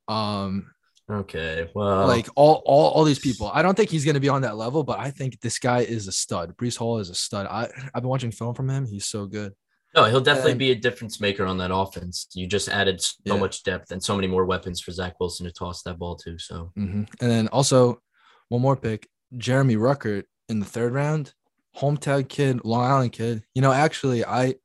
um, 0.07 0.71
okay. 1.11 1.69
Well, 1.73 2.07
like 2.07 2.27
all 2.35 2.61
all 2.65 2.91
all 2.91 3.03
these 3.03 3.19
people. 3.19 3.49
I 3.53 3.61
don't 3.61 3.75
think 3.75 3.89
he's 3.89 4.05
gonna 4.05 4.19
be 4.19 4.29
on 4.29 4.41
that 4.43 4.57
level, 4.57 4.83
but 4.83 4.99
I 4.99 5.11
think 5.11 5.39
this 5.41 5.59
guy 5.59 5.79
is 5.81 6.07
a 6.07 6.11
stud. 6.11 6.55
Breece 6.57 6.77
Hall 6.77 6.99
is 6.99 7.09
a 7.09 7.15
stud. 7.15 7.45
I 7.47 7.69
I've 7.93 8.01
been 8.01 8.09
watching 8.09 8.31
film 8.31 8.53
from 8.55 8.69
him. 8.69 8.85
He's 8.85 9.05
so 9.05 9.25
good. 9.25 9.53
no, 9.93 10.05
he'll 10.05 10.21
definitely 10.21 10.51
and- 10.51 10.59
be 10.59 10.71
a 10.71 10.75
difference 10.75 11.19
maker 11.19 11.45
on 11.45 11.57
that 11.57 11.69
offense. 11.73 12.27
You 12.33 12.47
just 12.47 12.69
added 12.69 13.01
so 13.01 13.13
Yeah. 13.25 13.35
much 13.37 13.63
depth 13.63 13.91
and 13.91 14.01
so 14.01 14.15
many 14.15 14.27
more 14.27 14.45
weapons 14.45 14.79
for 14.79 14.91
Zach 14.91 15.19
Wilson 15.19 15.45
to 15.45 15.51
toss 15.51 15.83
that 15.83 15.99
ball 15.99 16.15
to. 16.23 16.37
So 16.39 16.71
Mhm. 16.77 17.07
And 17.19 17.29
then 17.31 17.47
also 17.49 18.01
one 18.47 18.61
more 18.61 18.77
pick, 18.77 19.09
Jeremy 19.37 19.75
Ruckert 19.75 20.23
in 20.47 20.59
the 20.61 20.65
third 20.65 20.93
round, 20.93 21.33
hometown 21.77 22.27
kid, 22.27 22.61
Long 22.63 22.85
Island 22.89 23.11
kid. 23.11 23.43
You 23.53 23.61
know, 23.61 23.71
actually, 23.73 24.23
I 24.23 24.55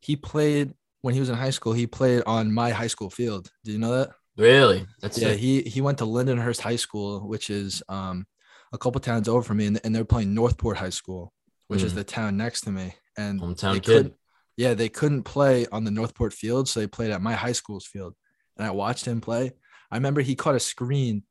he 0.00 0.16
played 0.16 0.72
when 1.02 1.12
he 1.14 1.20
was 1.20 1.28
in 1.28 1.36
high 1.36 1.50
school. 1.50 1.72
He 1.74 1.86
played 1.86 2.22
on 2.26 2.52
my 2.52 2.70
high 2.70 2.86
school 2.86 3.10
field. 3.10 3.50
Did 3.64 3.72
you 3.72 3.78
know 3.78 3.92
that? 3.98 4.10
Really? 4.36 4.86
That's 5.00 5.18
yeah. 5.18 5.32
He 5.32 5.62
he 5.62 5.80
went 5.80 5.98
to 5.98 6.04
Lindenhurst 6.04 6.60
High 6.60 6.76
School, 6.76 7.20
which 7.20 7.50
is 7.50 7.82
um 7.88 8.26
a 8.72 8.78
couple 8.78 9.00
towns 9.00 9.28
over 9.28 9.42
from 9.42 9.58
me, 9.58 9.66
and, 9.66 9.80
and 9.84 9.94
they're 9.94 10.04
playing 10.04 10.34
Northport 10.34 10.78
High 10.78 10.90
School, 10.90 11.32
which 11.68 11.80
mm. 11.80 11.84
is 11.84 11.94
the 11.94 12.04
town 12.04 12.36
next 12.36 12.62
to 12.62 12.70
me. 12.70 12.94
And 13.16 13.40
hometown 13.40 13.82
kid. 13.82 14.14
Yeah, 14.56 14.74
they 14.74 14.88
couldn't 14.88 15.24
play 15.24 15.66
on 15.72 15.84
the 15.84 15.90
Northport 15.90 16.32
field, 16.32 16.68
so 16.68 16.80
they 16.80 16.86
played 16.86 17.10
at 17.10 17.22
my 17.22 17.32
high 17.34 17.52
school's 17.52 17.86
field. 17.86 18.14
And 18.56 18.66
I 18.66 18.70
watched 18.70 19.06
him 19.06 19.20
play. 19.20 19.52
I 19.90 19.96
remember 19.96 20.20
he 20.20 20.34
caught 20.34 20.54
a 20.54 20.60
screen 20.60 21.24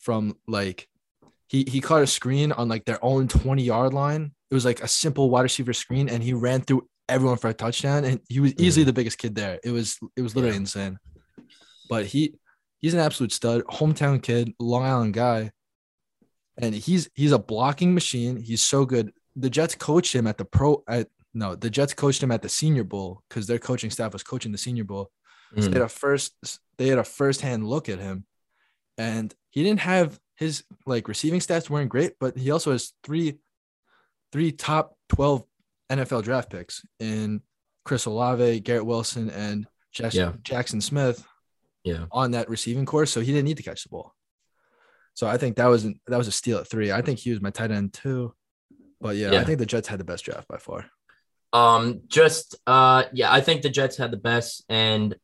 from 0.00 0.36
like 0.46 0.88
he 1.48 1.64
he 1.68 1.80
caught 1.80 2.02
a 2.02 2.06
screen 2.06 2.52
on 2.52 2.68
like 2.68 2.84
their 2.84 3.02
own 3.04 3.28
20 3.28 3.62
yard 3.62 3.94
line. 3.94 4.32
It 4.50 4.54
was 4.54 4.64
like 4.64 4.82
a 4.82 4.88
simple 4.88 5.30
wide 5.30 5.42
receiver 5.42 5.72
screen, 5.72 6.08
and 6.08 6.22
he 6.22 6.32
ran 6.32 6.62
through 6.62 6.88
everyone 7.08 7.38
for 7.38 7.48
a 7.48 7.54
touchdown. 7.54 8.04
And 8.04 8.20
he 8.28 8.40
was 8.40 8.54
easily 8.54 8.84
mm. 8.84 8.86
the 8.86 8.92
biggest 8.92 9.18
kid 9.18 9.34
there. 9.34 9.58
It 9.62 9.70
was 9.70 9.98
it 10.16 10.22
was 10.22 10.34
literally 10.34 10.56
yeah. 10.56 10.60
insane. 10.60 10.98
But 11.92 12.06
he 12.06 12.36
he's 12.78 12.94
an 12.94 13.00
absolute 13.00 13.32
stud, 13.32 13.64
hometown 13.64 14.22
kid, 14.22 14.54
Long 14.58 14.82
Island 14.82 15.12
guy. 15.12 15.50
And 16.56 16.74
he's 16.74 17.10
he's 17.12 17.32
a 17.32 17.38
blocking 17.38 17.92
machine. 17.92 18.38
He's 18.38 18.62
so 18.62 18.86
good. 18.86 19.12
The 19.36 19.50
Jets 19.50 19.74
coached 19.74 20.14
him 20.14 20.26
at 20.26 20.38
the 20.38 20.46
pro 20.46 20.82
at 20.88 21.08
no, 21.34 21.54
the 21.54 21.68
Jets 21.68 21.92
coached 21.92 22.22
him 22.22 22.30
at 22.30 22.40
the 22.40 22.48
Senior 22.48 22.84
Bowl 22.84 23.22
because 23.28 23.46
their 23.46 23.58
coaching 23.58 23.90
staff 23.90 24.14
was 24.14 24.22
coaching 24.22 24.52
the 24.52 24.58
Senior 24.58 24.84
Bowl. 24.84 25.10
Mm. 25.54 25.64
So 25.64 25.68
they 25.68 25.80
had 25.80 25.84
a 25.84 25.88
first 25.90 26.32
they 26.78 26.88
had 26.88 26.96
a 26.96 27.04
first 27.04 27.42
hand 27.42 27.68
look 27.68 27.90
at 27.90 27.98
him, 27.98 28.24
and 28.96 29.34
he 29.50 29.62
didn't 29.62 29.80
have 29.80 30.18
his 30.36 30.64
like 30.86 31.08
receiving 31.08 31.40
stats 31.40 31.68
weren't 31.68 31.90
great, 31.90 32.14
but 32.18 32.38
he 32.38 32.52
also 32.52 32.72
has 32.72 32.94
three 33.04 33.36
three 34.32 34.50
top 34.50 34.96
twelve 35.10 35.44
NFL 35.90 36.22
draft 36.22 36.48
picks 36.48 36.86
in 37.00 37.42
Chris 37.84 38.06
Olave, 38.06 38.60
Garrett 38.60 38.86
Wilson, 38.86 39.28
and 39.28 39.66
yeah. 39.98 40.32
Jaxon 40.42 40.82
Smith. 40.82 41.22
Yeah, 41.84 42.06
on 42.12 42.32
that 42.32 42.48
receiving 42.48 42.86
course, 42.86 43.10
so 43.10 43.20
he 43.20 43.32
didn't 43.32 43.44
need 43.44 43.56
to 43.56 43.62
catch 43.62 43.82
the 43.82 43.88
ball. 43.88 44.14
So 45.14 45.26
I 45.26 45.36
think 45.36 45.56
that 45.56 45.66
was 45.66 45.84
that 45.84 46.16
was 46.16 46.28
a 46.28 46.32
steal 46.32 46.58
at 46.58 46.68
three. 46.68 46.92
I 46.92 47.02
think 47.02 47.18
he 47.18 47.30
was 47.30 47.40
my 47.40 47.50
tight 47.50 47.70
end 47.70 47.92
too. 47.92 48.34
But 49.00 49.16
yeah, 49.16 49.32
yeah. 49.32 49.40
I 49.40 49.44
think 49.44 49.58
the 49.58 49.66
Jets 49.66 49.88
had 49.88 50.00
the 50.00 50.04
best 50.04 50.24
draft 50.24 50.48
by 50.48 50.58
far. 50.58 50.86
Um, 51.52 52.02
just 52.06 52.56
uh, 52.66 53.04
yeah, 53.12 53.32
I 53.32 53.40
think 53.40 53.62
the 53.62 53.68
Jets 53.68 53.96
had 53.96 54.10
the 54.10 54.16
best, 54.16 54.64
and 54.68 55.14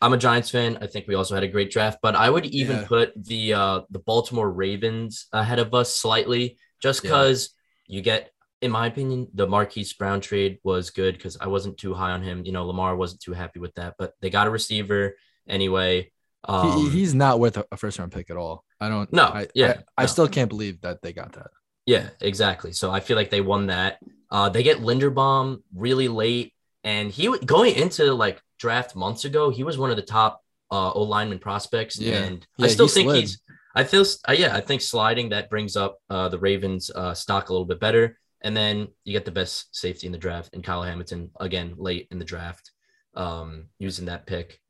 I'm 0.00 0.12
a 0.12 0.18
Giants 0.18 0.50
fan. 0.50 0.78
I 0.82 0.86
think 0.86 1.06
we 1.06 1.14
also 1.14 1.34
had 1.34 1.44
a 1.44 1.48
great 1.48 1.70
draft, 1.70 1.98
but 2.02 2.14
I 2.16 2.28
would 2.28 2.46
even 2.46 2.78
yeah. 2.78 2.86
put 2.86 3.12
the 3.16 3.54
uh 3.54 3.80
the 3.90 4.00
Baltimore 4.00 4.50
Ravens 4.50 5.26
ahead 5.32 5.58
of 5.58 5.72
us 5.72 5.96
slightly, 5.96 6.58
just 6.82 7.02
because 7.02 7.54
yeah. 7.86 7.96
you 7.96 8.02
get, 8.02 8.30
in 8.60 8.70
my 8.70 8.86
opinion, 8.86 9.28
the 9.32 9.46
Marquise 9.46 9.94
Brown 9.94 10.20
trade 10.20 10.58
was 10.62 10.90
good 10.90 11.14
because 11.14 11.38
I 11.40 11.46
wasn't 11.46 11.78
too 11.78 11.94
high 11.94 12.10
on 12.10 12.22
him. 12.22 12.44
You 12.44 12.52
know, 12.52 12.66
Lamar 12.66 12.96
wasn't 12.96 13.22
too 13.22 13.32
happy 13.32 13.60
with 13.60 13.74
that, 13.76 13.94
but 13.98 14.12
they 14.20 14.28
got 14.28 14.48
a 14.48 14.50
receiver 14.50 15.14
anyway. 15.48 16.10
Um, 16.46 16.78
he, 16.78 16.90
he's 16.90 17.14
not 17.14 17.40
worth 17.40 17.56
a 17.56 17.76
first 17.76 17.98
round 17.98 18.12
pick 18.12 18.30
at 18.30 18.36
all. 18.36 18.64
I 18.80 18.88
don't. 18.88 19.12
No. 19.12 19.24
I, 19.24 19.46
yeah. 19.54 19.80
I, 19.96 20.02
I 20.02 20.04
no. 20.04 20.06
still 20.08 20.28
can't 20.28 20.48
believe 20.48 20.80
that 20.82 21.00
they 21.02 21.12
got 21.12 21.32
that. 21.32 21.50
Yeah, 21.86 22.08
exactly. 22.20 22.72
So 22.72 22.90
I 22.90 23.00
feel 23.00 23.16
like 23.16 23.30
they 23.30 23.40
won 23.40 23.66
that. 23.66 23.98
Uh, 24.30 24.48
they 24.48 24.62
get 24.62 24.78
Linderbaum 24.78 25.62
really 25.74 26.08
late, 26.08 26.54
and 26.82 27.10
he 27.10 27.36
going 27.44 27.74
into 27.74 28.12
like 28.12 28.40
draft 28.58 28.96
months 28.96 29.24
ago, 29.24 29.50
he 29.50 29.64
was 29.64 29.78
one 29.78 29.90
of 29.90 29.96
the 29.96 30.02
top 30.02 30.42
uh, 30.70 30.92
O 30.92 31.02
lineman 31.02 31.38
prospects. 31.38 31.98
Yeah. 31.98 32.16
And 32.16 32.46
yeah, 32.56 32.66
I 32.66 32.68
still 32.68 32.86
he 32.86 32.92
think 32.92 33.10
slid. 33.10 33.20
he's. 33.20 33.40
I 33.74 33.84
feel. 33.84 34.04
Uh, 34.28 34.32
yeah, 34.32 34.54
I 34.54 34.60
think 34.60 34.80
sliding 34.80 35.30
that 35.30 35.50
brings 35.50 35.76
up 35.76 35.98
uh, 36.10 36.28
the 36.28 36.38
Ravens' 36.38 36.90
uh, 36.94 37.14
stock 37.14 37.48
a 37.48 37.52
little 37.52 37.66
bit 37.66 37.80
better. 37.80 38.18
And 38.40 38.54
then 38.54 38.88
you 39.04 39.14
get 39.14 39.24
the 39.24 39.30
best 39.30 39.74
safety 39.74 40.06
in 40.06 40.12
the 40.12 40.18
draft, 40.18 40.52
and 40.52 40.62
Kyle 40.62 40.82
Hamilton 40.82 41.30
again 41.40 41.74
late 41.78 42.08
in 42.10 42.18
the 42.18 42.26
draft, 42.26 42.72
um, 43.14 43.68
using 43.78 44.04
that 44.06 44.26
pick. 44.26 44.60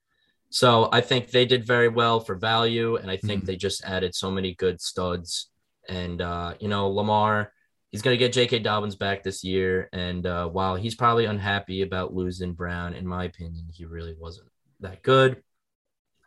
So 0.54 0.88
I 0.92 1.00
think 1.00 1.32
they 1.32 1.46
did 1.46 1.66
very 1.66 1.88
well 1.88 2.20
for 2.20 2.36
value, 2.36 2.94
and 2.94 3.10
I 3.10 3.16
think 3.16 3.40
mm-hmm. 3.40 3.46
they 3.46 3.56
just 3.56 3.84
added 3.84 4.14
so 4.14 4.30
many 4.30 4.54
good 4.54 4.80
studs. 4.80 5.50
And 5.88 6.22
uh, 6.22 6.54
you 6.60 6.68
know, 6.68 6.90
Lamar, 6.90 7.52
he's 7.90 8.02
going 8.02 8.14
to 8.14 8.18
get 8.18 8.32
J.K. 8.32 8.60
Dobbins 8.60 8.94
back 8.94 9.24
this 9.24 9.42
year, 9.42 9.88
and 9.92 10.24
uh, 10.24 10.46
while 10.46 10.76
he's 10.76 10.94
probably 10.94 11.24
unhappy 11.24 11.82
about 11.82 12.14
losing 12.14 12.52
Brown, 12.52 12.94
in 12.94 13.04
my 13.04 13.24
opinion, 13.24 13.66
he 13.72 13.84
really 13.84 14.14
wasn't 14.16 14.46
that 14.78 15.02
good. 15.02 15.42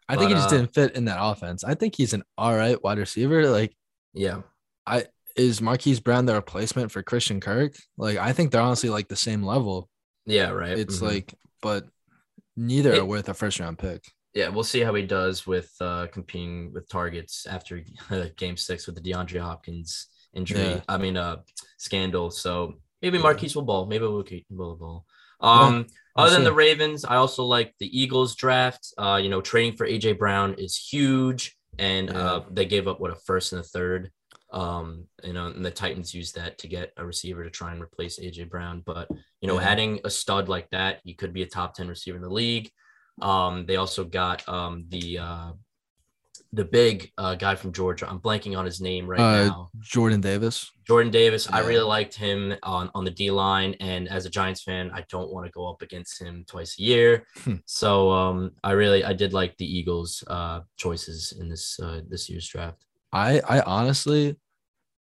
I 0.10 0.16
but, 0.16 0.20
think 0.20 0.32
he 0.32 0.36
just 0.36 0.50
uh, 0.50 0.58
didn't 0.58 0.74
fit 0.74 0.96
in 0.98 1.06
that 1.06 1.24
offense. 1.24 1.64
I 1.64 1.76
think 1.76 1.96
he's 1.96 2.12
an 2.12 2.24
all 2.38 2.54
right 2.54 2.84
wide 2.84 2.98
receiver. 2.98 3.50
Like, 3.50 3.78
yeah, 4.14 4.42
I 4.86 5.06
is 5.38 5.62
Marquise 5.62 6.02
Brown 6.02 6.26
the 6.26 6.34
replacement 6.34 6.92
for 6.92 7.02
Christian 7.02 7.40
Kirk? 7.40 7.76
Like, 7.98 8.18
I 8.18 8.34
think 8.34 8.52
they're 8.52 8.60
honestly 8.60 8.90
like 8.90 9.08
the 9.08 9.16
same 9.16 9.42
level. 9.42 9.88
Yeah, 10.26 10.50
right. 10.50 10.78
It's 10.78 10.98
mm-hmm. 10.98 11.06
like, 11.06 11.34
but 11.62 11.86
neither 12.58 12.92
it, 12.92 13.00
are 13.00 13.06
worth 13.06 13.30
a 13.30 13.34
first 13.34 13.62
round 13.62 13.80
pick 13.80 14.04
yeah, 14.38 14.50
we'll 14.50 14.64
see 14.64 14.82
how 14.82 14.94
he 14.94 15.02
does 15.02 15.48
with 15.48 15.74
uh, 15.82 16.06
competing 16.14 16.72
with 16.72 16.88
targets 16.88 17.48
after 17.48 17.82
uh, 18.12 18.26
game 18.38 18.56
six 18.56 18.86
with 18.86 18.96
the 18.96 19.02
DeAndre 19.02 19.42
Hopkins 19.42 20.10
injury. 20.36 20.60
Yeah. 20.60 20.82
I 20.88 20.98
mean, 20.98 21.18
uh, 21.18 21.38
scandal. 21.78 22.30
So 22.30 22.76
maybe 23.02 23.18
Marquise 23.18 23.56
will 23.56 23.64
ball. 23.64 23.88
Maybe 23.88 24.06
we'll 24.06 24.22
keep 24.22 24.46
will 24.52 24.76
ball. 24.76 25.06
Um, 25.42 25.88
yeah, 25.90 26.24
other 26.24 26.36
than 26.36 26.44
the 26.44 26.54
Ravens, 26.54 27.04
I 27.04 27.16
also 27.16 27.44
like 27.46 27.74
the 27.80 28.00
Eagles 28.00 28.36
draft. 28.36 28.94
Uh, 28.96 29.20
you 29.22 29.30
know, 29.30 29.42
trading 29.42 29.76
for 29.76 29.88
AJ 29.88 30.20
Brown 30.20 30.54
is 30.60 30.78
huge, 30.78 31.58
and 31.80 32.12
uh, 32.12 32.42
they 32.52 32.66
gave 32.66 32.88
up 32.88 33.00
what 33.00 33.10
a 33.10 33.16
first 33.16 33.54
and 33.54 33.62
a 33.62 33.64
third. 33.64 34.12
Um, 34.54 35.06
you 35.24 35.34
know, 35.34 35.48
and 35.48 35.66
the 35.66 35.72
Titans 35.72 36.14
used 36.14 36.36
that 36.36 36.60
to 36.60 36.68
get 36.68 36.94
a 36.98 37.04
receiver 37.04 37.44
to 37.44 37.50
try 37.50 37.72
and 37.72 37.82
replace 37.82 38.20
AJ 38.20 38.52
Brown. 38.52 38.84
But 38.86 39.10
you 39.42 39.48
know, 39.48 39.60
adding 39.60 40.00
a 40.06 40.12
stud 40.12 40.48
like 40.48 40.70
that, 40.70 41.00
he 41.04 41.16
could 41.16 41.34
be 41.34 41.42
a 41.42 41.48
top 41.48 41.74
ten 41.74 41.88
receiver 41.88 42.18
in 42.18 42.24
the 42.24 42.30
league. 42.30 42.70
Um, 43.22 43.66
they 43.66 43.76
also 43.78 44.04
got 44.04 44.48
um, 44.48 44.86
the 44.90 45.20
uh, 45.20 45.52
the 46.54 46.66
big 46.66 47.12
uh, 47.18 47.36
guy 47.36 47.56
from 47.56 47.74
Georgia. 47.74 48.10
I'm 48.10 48.20
blanking 48.20 48.58
on 48.58 48.66
his 48.66 48.80
name 48.80 49.08
right 49.08 49.20
uh, 49.20 49.46
now. 49.46 49.70
Jordan 49.80 50.22
Davis. 50.22 50.72
Jordan 50.86 51.12
Davis. 51.12 51.48
Yeah. 51.50 51.58
I 51.58 51.60
really 51.60 51.84
liked 51.84 52.16
him 52.16 52.54
on, 52.64 52.90
on 52.96 53.04
the 53.04 53.12
D 53.12 53.32
line. 53.32 53.76
And 53.80 54.08
as 54.08 54.26
a 54.26 54.30
Giants 54.30 54.64
fan, 54.64 54.90
I 54.94 55.04
don't 55.10 55.32
want 55.32 55.46
to 55.46 55.52
go 55.52 55.70
up 55.70 55.82
against 55.82 56.22
him 56.22 56.46
twice 56.48 56.80
a 56.80 56.84
year. 56.84 57.26
Hmm. 57.44 57.56
so 57.66 58.12
um, 58.12 58.52
I 58.64 58.72
really 58.72 59.04
I 59.04 59.14
did 59.14 59.34
like 59.34 59.58
the 59.58 59.66
Eagles 59.66 60.24
uh, 60.28 60.62
choices 60.78 61.34
in 61.40 61.50
this 61.50 61.80
uh, 61.80 62.02
this 62.08 62.30
year's 62.30 62.48
draft. 62.48 62.86
I 63.12 63.42
I 63.48 63.62
honestly 63.62 64.36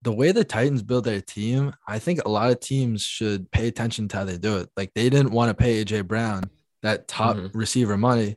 the 0.02 0.12
way 0.12 0.32
the 0.32 0.44
Titans 0.44 0.82
build 0.82 1.04
their 1.04 1.20
team, 1.20 1.74
I 1.86 1.98
think 1.98 2.24
a 2.24 2.28
lot 2.28 2.50
of 2.50 2.60
teams 2.60 3.02
should 3.02 3.50
pay 3.50 3.68
attention 3.68 4.08
to 4.08 4.16
how 4.16 4.24
they 4.24 4.38
do 4.38 4.56
it. 4.56 4.70
Like 4.74 4.92
they 4.94 5.10
didn't 5.10 5.32
want 5.32 5.50
to 5.50 5.54
pay 5.54 5.84
AJ 5.84 6.06
Brown 6.06 6.44
that 6.82 7.08
top 7.08 7.36
mm-hmm. 7.36 7.56
receiver 7.56 7.96
money. 7.96 8.36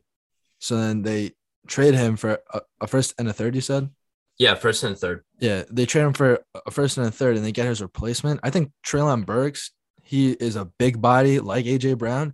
So 0.59 0.77
then 0.77 1.01
they 1.01 1.31
trade 1.67 1.93
him 1.93 2.15
for 2.15 2.39
a, 2.53 2.61
a, 2.81 2.87
first 2.87 3.13
and 3.17 3.27
a 3.27 3.33
third, 3.33 3.55
you 3.55 3.61
said? 3.61 3.89
Yeah, 4.37 4.55
first 4.55 4.83
and 4.83 4.97
third. 4.97 5.23
Yeah, 5.39 5.63
they 5.69 5.85
trade 5.85 6.03
him 6.03 6.13
for 6.13 6.43
a 6.65 6.71
first 6.71 6.97
and 6.97 7.07
a 7.07 7.11
third 7.11 7.35
and 7.35 7.45
they 7.45 7.51
get 7.51 7.67
his 7.67 7.81
replacement. 7.81 8.39
I 8.43 8.49
think 8.49 8.71
Treylon 8.85 9.25
Burks, 9.25 9.71
he 10.01 10.31
is 10.31 10.55
a 10.55 10.65
big 10.65 11.01
body 11.01 11.39
like 11.39 11.65
AJ 11.65 11.97
Brown. 11.97 12.33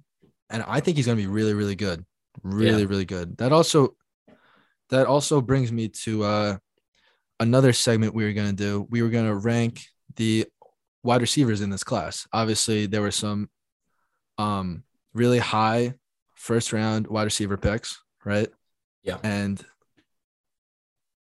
And 0.50 0.64
I 0.68 0.80
think 0.80 0.98
he's 0.98 1.06
gonna 1.06 1.16
be 1.16 1.28
really, 1.28 1.54
really 1.54 1.76
good. 1.76 2.06
Really, 2.44 2.82
yeah. 2.84 2.88
really 2.88 3.06
good. 3.06 3.38
That 3.38 3.52
also 3.52 3.96
that 4.90 5.06
also 5.06 5.42
brings 5.42 5.72
me 5.72 5.90
to 5.90 6.24
uh 6.24 6.58
another 7.40 7.74
segment 7.74 8.16
we 8.16 8.24
were 8.24 8.34
gonna 8.34 8.54
do. 8.54 8.88
We 8.90 9.02
were 9.02 9.10
gonna 9.10 9.36
rank 9.36 9.84
the 10.16 10.48
wide 11.04 11.22
receivers 11.22 11.62
in 11.62 11.70
this 11.70 11.84
class. 11.84 12.28
Obviously, 12.34 12.86
there 12.86 13.02
were 13.02 13.12
some 13.12 13.50
um 14.38 14.84
really 15.14 15.40
high 15.40 15.94
first 16.36 16.74
round 16.74 17.08
wide 17.08 17.24
receiver 17.24 17.58
picks, 17.58 18.02
right? 18.24 18.50
Yeah. 19.04 19.18
And 19.24 19.64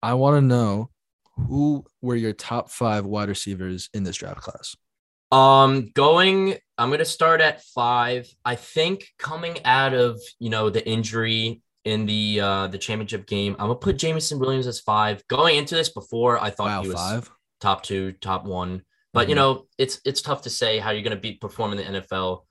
I 0.02 0.14
want 0.14 0.36
to 0.36 0.40
know 0.40 0.90
who 1.36 1.84
were 2.00 2.16
your 2.16 2.32
top 2.32 2.70
five 2.70 3.06
wide 3.06 3.28
receivers 3.28 3.88
in 3.94 4.04
this 4.04 4.16
draft 4.16 4.40
class? 4.40 4.76
Um, 5.30 5.90
going, 5.94 6.56
I'm 6.76 6.90
gonna 6.90 7.04
start 7.04 7.40
at 7.40 7.62
five. 7.62 8.28
I 8.44 8.54
think 8.54 9.06
coming 9.18 9.64
out 9.64 9.94
of 9.94 10.20
you 10.38 10.50
know 10.50 10.68
the 10.68 10.86
injury 10.86 11.62
in 11.84 12.06
the 12.06 12.40
uh 12.40 12.66
the 12.66 12.78
championship 12.78 13.26
game, 13.26 13.54
I'm 13.58 13.68
gonna 13.68 13.76
put 13.76 13.96
Jameson 13.96 14.38
Williams 14.38 14.66
as 14.66 14.80
five. 14.80 15.26
Going 15.28 15.56
into 15.56 15.74
this 15.74 15.88
before, 15.88 16.38
I 16.42 16.50
thought 16.50 16.66
wow, 16.66 16.82
he 16.82 16.88
was 16.88 16.98
five? 16.98 17.30
top 17.60 17.82
two, 17.82 18.12
top 18.12 18.44
one. 18.44 18.82
But 19.14 19.22
mm-hmm. 19.22 19.30
you 19.30 19.34
know, 19.36 19.66
it's 19.78 20.00
it's 20.04 20.20
tough 20.20 20.42
to 20.42 20.50
say 20.50 20.78
how 20.78 20.90
you're 20.90 21.02
gonna 21.02 21.16
be 21.16 21.32
performing 21.34 21.78
in 21.78 21.92
the 21.94 22.00
NFL 22.00 22.42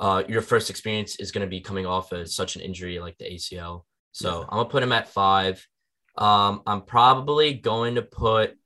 uh, 0.00 0.24
your 0.28 0.42
first 0.42 0.70
experience 0.70 1.16
is 1.16 1.30
going 1.30 1.46
to 1.46 1.50
be 1.50 1.60
coming 1.60 1.86
off 1.86 2.10
of 2.12 2.28
such 2.28 2.56
an 2.56 2.62
injury 2.62 2.98
like 2.98 3.18
the 3.18 3.26
ACL. 3.26 3.84
So 4.12 4.40
yeah. 4.40 4.44
I'm 4.48 4.58
gonna 4.58 4.68
put 4.68 4.82
him 4.82 4.92
at 4.92 5.08
five. 5.08 5.64
Um, 6.16 6.62
I'm 6.66 6.82
probably 6.82 7.54
going 7.54 7.94
to 7.94 8.02
put 8.02 8.56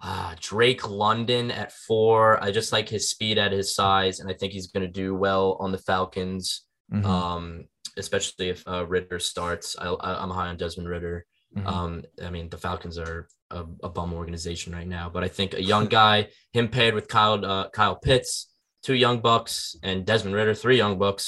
uh, 0.00 0.34
Drake 0.40 0.88
London 0.88 1.50
at 1.50 1.72
four. 1.72 2.42
I 2.42 2.52
just 2.52 2.72
like 2.72 2.88
his 2.88 3.10
speed 3.10 3.36
at 3.36 3.52
his 3.52 3.74
size, 3.74 4.20
and 4.20 4.30
I 4.30 4.34
think 4.34 4.52
he's 4.52 4.68
going 4.68 4.86
to 4.86 4.92
do 4.92 5.14
well 5.14 5.56
on 5.60 5.72
the 5.72 5.78
Falcons. 5.78 6.62
Mm-hmm. 6.90 7.04
Um, 7.04 7.64
especially 7.98 8.48
if 8.48 8.66
uh, 8.66 8.86
Ridder 8.86 9.18
starts. 9.18 9.76
I, 9.78 10.22
am 10.22 10.30
high 10.30 10.48
on 10.48 10.56
Desmond 10.56 10.88
Ridder. 10.88 11.26
Mm-hmm. 11.56 11.66
Um, 11.66 12.04
I 12.24 12.30
mean, 12.30 12.48
the 12.48 12.56
Falcons 12.56 12.96
are 12.96 13.28
a, 13.50 13.64
a, 13.82 13.88
bum 13.88 14.14
organization 14.14 14.72
right 14.72 14.86
now, 14.86 15.10
but 15.12 15.24
I 15.24 15.28
think 15.28 15.54
a 15.54 15.62
young 15.62 15.86
guy, 15.86 16.28
him 16.52 16.68
paired 16.68 16.94
with 16.94 17.08
Kyle 17.08 17.44
uh, 17.44 17.70
Kyle 17.70 17.96
Pitts, 17.96 18.48
two 18.88 18.94
young 19.06 19.20
bucks, 19.20 19.76
and 19.82 20.06
Desmond 20.06 20.34
Ridder, 20.34 20.54
three 20.54 20.78
young 20.78 20.98
bucks. 20.98 21.24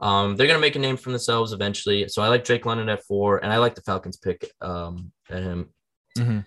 Um, 0.00 0.36
they're 0.36 0.46
gonna 0.46 0.60
make 0.66 0.76
a 0.76 0.78
name 0.86 0.96
for 0.96 1.10
themselves 1.10 1.52
eventually. 1.52 2.08
So 2.08 2.22
I 2.22 2.28
like 2.28 2.44
Drake 2.44 2.64
London 2.66 2.88
at 2.88 3.02
four, 3.04 3.38
and 3.42 3.52
I 3.52 3.58
like 3.58 3.74
the 3.74 3.82
Falcons 3.82 4.16
pick 4.16 4.50
um, 4.60 5.12
at 5.28 5.42
him. 5.42 5.60
Mm-hmm. 6.16 6.38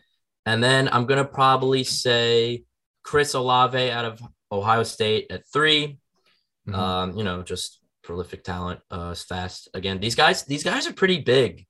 And 0.46 0.64
then 0.64 0.90
I'm 0.92 1.06
gonna 1.06 1.26
probably 1.42 1.84
say 1.84 2.64
Chris 3.04 3.34
Olave 3.34 3.92
out 3.92 4.06
of 4.06 4.22
Ohio 4.52 4.84
State 4.84 5.28
at 5.30 5.44
3 5.52 6.00
Mhm. 6.70 6.76
Um, 6.76 7.18
you 7.18 7.26
know, 7.26 7.44
just 7.44 7.80
prolific 8.04 8.42
talent, 8.46 8.80
uh, 8.90 9.14
fast. 9.16 9.68
Again, 9.74 10.00
these 10.00 10.16
guys, 10.16 10.44
these 10.46 10.64
guys 10.64 10.88
are 10.88 10.94
pretty 10.94 11.20
big, 11.20 11.66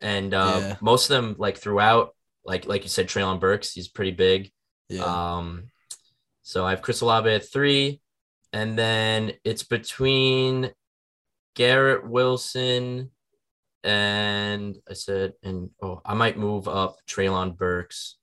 and 0.00 0.32
uh, 0.32 0.58
Yeah. 0.60 0.76
most 0.80 1.10
of 1.10 1.16
them 1.16 1.36
like 1.38 1.58
throughout, 1.58 2.14
like 2.46 2.64
like 2.66 2.82
you 2.82 2.88
said, 2.88 3.08
Treylon 3.08 3.40
Burks, 3.40 3.72
he's 3.72 3.88
pretty 3.88 4.12
big. 4.12 4.50
yeah. 4.88 5.04
Um, 5.04 5.70
so 6.42 6.64
I 6.64 6.70
have 6.70 6.80
Chris 6.80 7.02
Olave 7.02 7.28
at 7.30 7.44
three, 7.52 8.00
and 8.52 8.78
then 8.78 9.32
it's 9.44 9.62
between 9.62 10.70
Garrett 11.54 12.08
Wilson 12.08 13.10
and 13.84 14.76
I 14.88 14.94
said, 14.94 15.34
and 15.42 15.70
oh, 15.82 16.00
I 16.04 16.14
might 16.14 16.38
move 16.38 16.68
up 16.68 16.96
Treylon 17.08 17.56
Burks. 17.56 18.16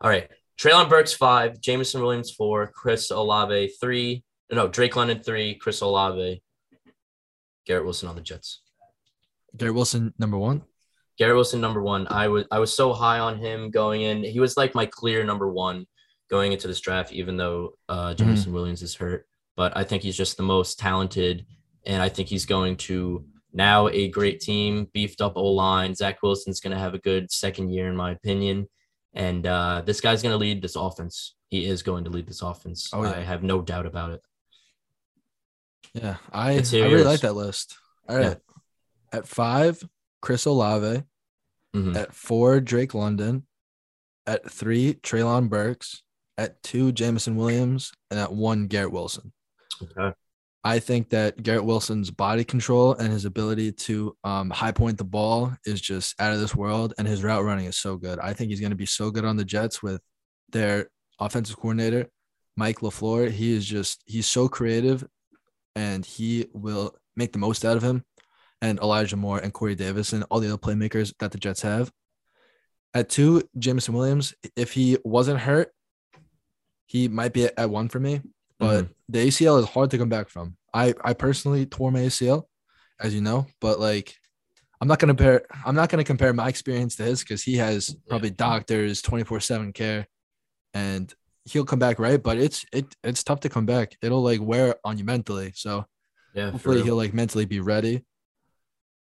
All 0.00 0.10
right, 0.10 0.28
Treylon 0.58 0.88
Burks 0.88 1.12
five, 1.12 1.60
Jameson 1.60 2.02
Williams 2.02 2.30
four, 2.30 2.66
Chris 2.68 3.10
Olave 3.10 3.72
three. 3.80 4.24
No, 4.50 4.68
Drake 4.68 4.96
London 4.96 5.20
three, 5.20 5.54
Chris 5.54 5.80
Olave, 5.80 6.42
Garrett 7.66 7.84
Wilson 7.84 8.08
on 8.08 8.14
the 8.14 8.20
Jets. 8.20 8.60
Garrett 9.56 9.74
Wilson, 9.74 10.12
number 10.18 10.38
one. 10.38 10.62
Garrett 11.18 11.36
Wilson 11.36 11.60
number 11.60 11.82
one. 11.82 12.06
I 12.10 12.28
was 12.28 12.44
I 12.50 12.58
was 12.58 12.74
so 12.74 12.92
high 12.92 13.20
on 13.20 13.38
him 13.38 13.70
going 13.70 14.02
in. 14.02 14.24
He 14.24 14.40
was 14.40 14.56
like 14.56 14.74
my 14.74 14.86
clear 14.86 15.24
number 15.24 15.48
one 15.48 15.86
going 16.28 16.52
into 16.52 16.66
this 16.66 16.80
draft, 16.80 17.12
even 17.12 17.36
though 17.36 17.74
uh, 17.88 18.14
Jameson 18.14 18.52
Williams 18.52 18.82
is 18.82 18.94
hurt. 18.94 19.26
But 19.56 19.76
I 19.76 19.84
think 19.84 20.02
he's 20.02 20.16
just 20.16 20.36
the 20.36 20.42
most 20.42 20.78
talented, 20.78 21.46
and 21.86 22.02
I 22.02 22.08
think 22.08 22.28
he's 22.28 22.46
going 22.46 22.76
to 22.88 23.24
now 23.52 23.88
a 23.88 24.08
great 24.08 24.40
team, 24.40 24.88
beefed 24.92 25.20
up 25.20 25.36
O 25.36 25.52
line. 25.52 25.94
Zach 25.94 26.22
Wilson's 26.22 26.60
going 26.60 26.72
to 26.72 26.78
have 26.78 26.94
a 26.94 26.98
good 26.98 27.30
second 27.30 27.70
year, 27.70 27.88
in 27.88 27.96
my 27.96 28.10
opinion, 28.10 28.68
and 29.12 29.46
uh, 29.46 29.82
this 29.86 30.00
guy's 30.00 30.22
going 30.22 30.32
to 30.32 30.38
lead 30.38 30.60
this 30.60 30.74
offense. 30.76 31.36
He 31.50 31.66
is 31.66 31.82
going 31.82 32.04
to 32.04 32.10
lead 32.10 32.26
this 32.26 32.42
offense. 32.42 32.90
Oh, 32.92 33.04
yeah. 33.04 33.12
I 33.12 33.20
have 33.20 33.44
no 33.44 33.62
doubt 33.62 33.86
about 33.86 34.10
it. 34.10 34.20
Yeah, 35.94 36.16
I, 36.32 36.54
I 36.54 36.62
really 36.72 37.04
like 37.04 37.20
that 37.20 37.34
list. 37.36 37.76
All 38.08 38.18
Yeah. 38.18 38.34
At 39.12 39.28
five, 39.28 39.80
Chris 40.20 40.44
Olave. 40.46 41.04
Mhm. 41.76 41.94
At 41.96 42.12
four, 42.12 42.60
Drake 42.60 42.94
London. 42.94 43.46
At 44.26 44.50
three, 44.50 44.94
Treylon 44.94 45.48
Burks. 45.48 46.02
At 46.36 46.60
two, 46.64 46.90
Jameson 46.90 47.36
Williams. 47.36 47.92
And 48.10 48.18
at 48.18 48.32
one, 48.32 48.66
Garrett 48.66 48.90
Wilson. 48.90 49.32
Okay. 49.82 50.14
I 50.66 50.78
think 50.78 51.10
that 51.10 51.42
Garrett 51.42 51.66
Wilson's 51.66 52.10
body 52.10 52.42
control 52.42 52.94
and 52.94 53.12
his 53.12 53.26
ability 53.26 53.72
to 53.72 54.16
um, 54.24 54.48
high 54.48 54.72
point 54.72 54.96
the 54.96 55.04
ball 55.04 55.52
is 55.66 55.78
just 55.78 56.18
out 56.18 56.32
of 56.32 56.40
this 56.40 56.54
world, 56.54 56.94
and 56.96 57.06
his 57.06 57.22
route 57.22 57.44
running 57.44 57.66
is 57.66 57.76
so 57.76 57.98
good. 57.98 58.18
I 58.18 58.32
think 58.32 58.48
he's 58.48 58.60
going 58.60 58.70
to 58.70 58.76
be 58.76 58.86
so 58.86 59.10
good 59.10 59.26
on 59.26 59.36
the 59.36 59.44
Jets 59.44 59.82
with 59.82 60.00
their 60.48 60.88
offensive 61.20 61.56
coordinator, 61.56 62.08
Mike 62.56 62.80
LaFleur. 62.80 63.30
He 63.30 63.52
is 63.52 63.66
just 63.66 64.02
he's 64.06 64.26
so 64.26 64.48
creative, 64.48 65.06
and 65.76 66.04
he 66.04 66.46
will 66.54 66.96
make 67.14 67.32
the 67.34 67.38
most 67.38 67.62
out 67.66 67.76
of 67.76 67.82
him. 67.82 68.02
And 68.62 68.78
Elijah 68.78 69.16
Moore 69.16 69.40
and 69.40 69.52
Corey 69.52 69.74
Davis 69.74 70.14
and 70.14 70.24
all 70.30 70.40
the 70.40 70.48
other 70.48 70.56
playmakers 70.56 71.12
that 71.18 71.30
the 71.30 71.38
Jets 71.38 71.60
have. 71.60 71.92
At 72.94 73.10
two, 73.10 73.42
Jameson 73.58 73.92
Williams. 73.92 74.34
If 74.56 74.72
he 74.72 74.96
wasn't 75.04 75.40
hurt, 75.40 75.72
he 76.86 77.08
might 77.08 77.34
be 77.34 77.44
at 77.44 77.68
one 77.68 77.90
for 77.90 78.00
me 78.00 78.22
but 78.58 78.84
mm-hmm. 78.84 78.92
the 79.08 79.26
ACL 79.28 79.60
is 79.60 79.68
hard 79.68 79.90
to 79.90 79.98
come 79.98 80.08
back 80.08 80.28
from. 80.28 80.56
I 80.72 80.94
I 81.04 81.14
personally 81.14 81.66
tore 81.66 81.90
my 81.90 82.00
ACL, 82.00 82.44
as 83.00 83.14
you 83.14 83.20
know, 83.20 83.46
but 83.60 83.80
like 83.80 84.16
I'm 84.80 84.88
not 84.88 84.98
gonna 84.98 85.14
compare 85.14 85.46
I'm 85.64 85.74
not 85.74 85.88
gonna 85.88 86.04
compare 86.04 86.32
my 86.32 86.48
experience 86.48 86.96
to 86.96 87.04
his 87.04 87.20
because 87.20 87.42
he 87.42 87.56
has 87.56 87.94
probably 88.08 88.30
doctors 88.30 89.02
24/7 89.02 89.72
care 89.74 90.06
and 90.74 91.12
he'll 91.44 91.64
come 91.64 91.78
back 91.78 91.98
right, 91.98 92.22
but 92.22 92.38
it's 92.38 92.64
it 92.72 92.94
it's 93.02 93.22
tough 93.22 93.40
to 93.40 93.48
come 93.48 93.66
back. 93.66 93.96
It'll 94.02 94.22
like 94.22 94.40
wear 94.40 94.76
on 94.84 94.98
you 94.98 95.04
mentally. 95.04 95.52
So 95.54 95.86
Yeah. 96.34 96.50
hopefully 96.50 96.82
he'll 96.82 96.96
like 96.96 97.14
mentally 97.14 97.44
be 97.44 97.60
ready. 97.60 98.04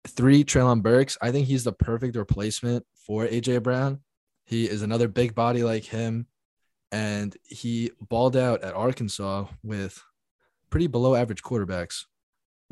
Three, 0.06 0.44
Treylon 0.44 0.82
Burks. 0.82 1.18
I 1.20 1.32
think 1.32 1.48
he's 1.48 1.64
the 1.64 1.72
perfect 1.72 2.16
replacement 2.16 2.86
for 2.94 3.26
AJ 3.26 3.62
Brown. 3.62 4.00
He 4.44 4.68
is 4.68 4.82
another 4.82 5.08
big 5.08 5.34
body 5.34 5.64
like 5.64 5.84
him, 5.84 6.26
and 6.92 7.36
he 7.44 7.90
balled 8.00 8.36
out 8.36 8.62
at 8.62 8.74
Arkansas 8.74 9.46
with 9.62 10.02
pretty 10.70 10.86
below 10.86 11.14
average 11.14 11.42
quarterbacks 11.42 12.04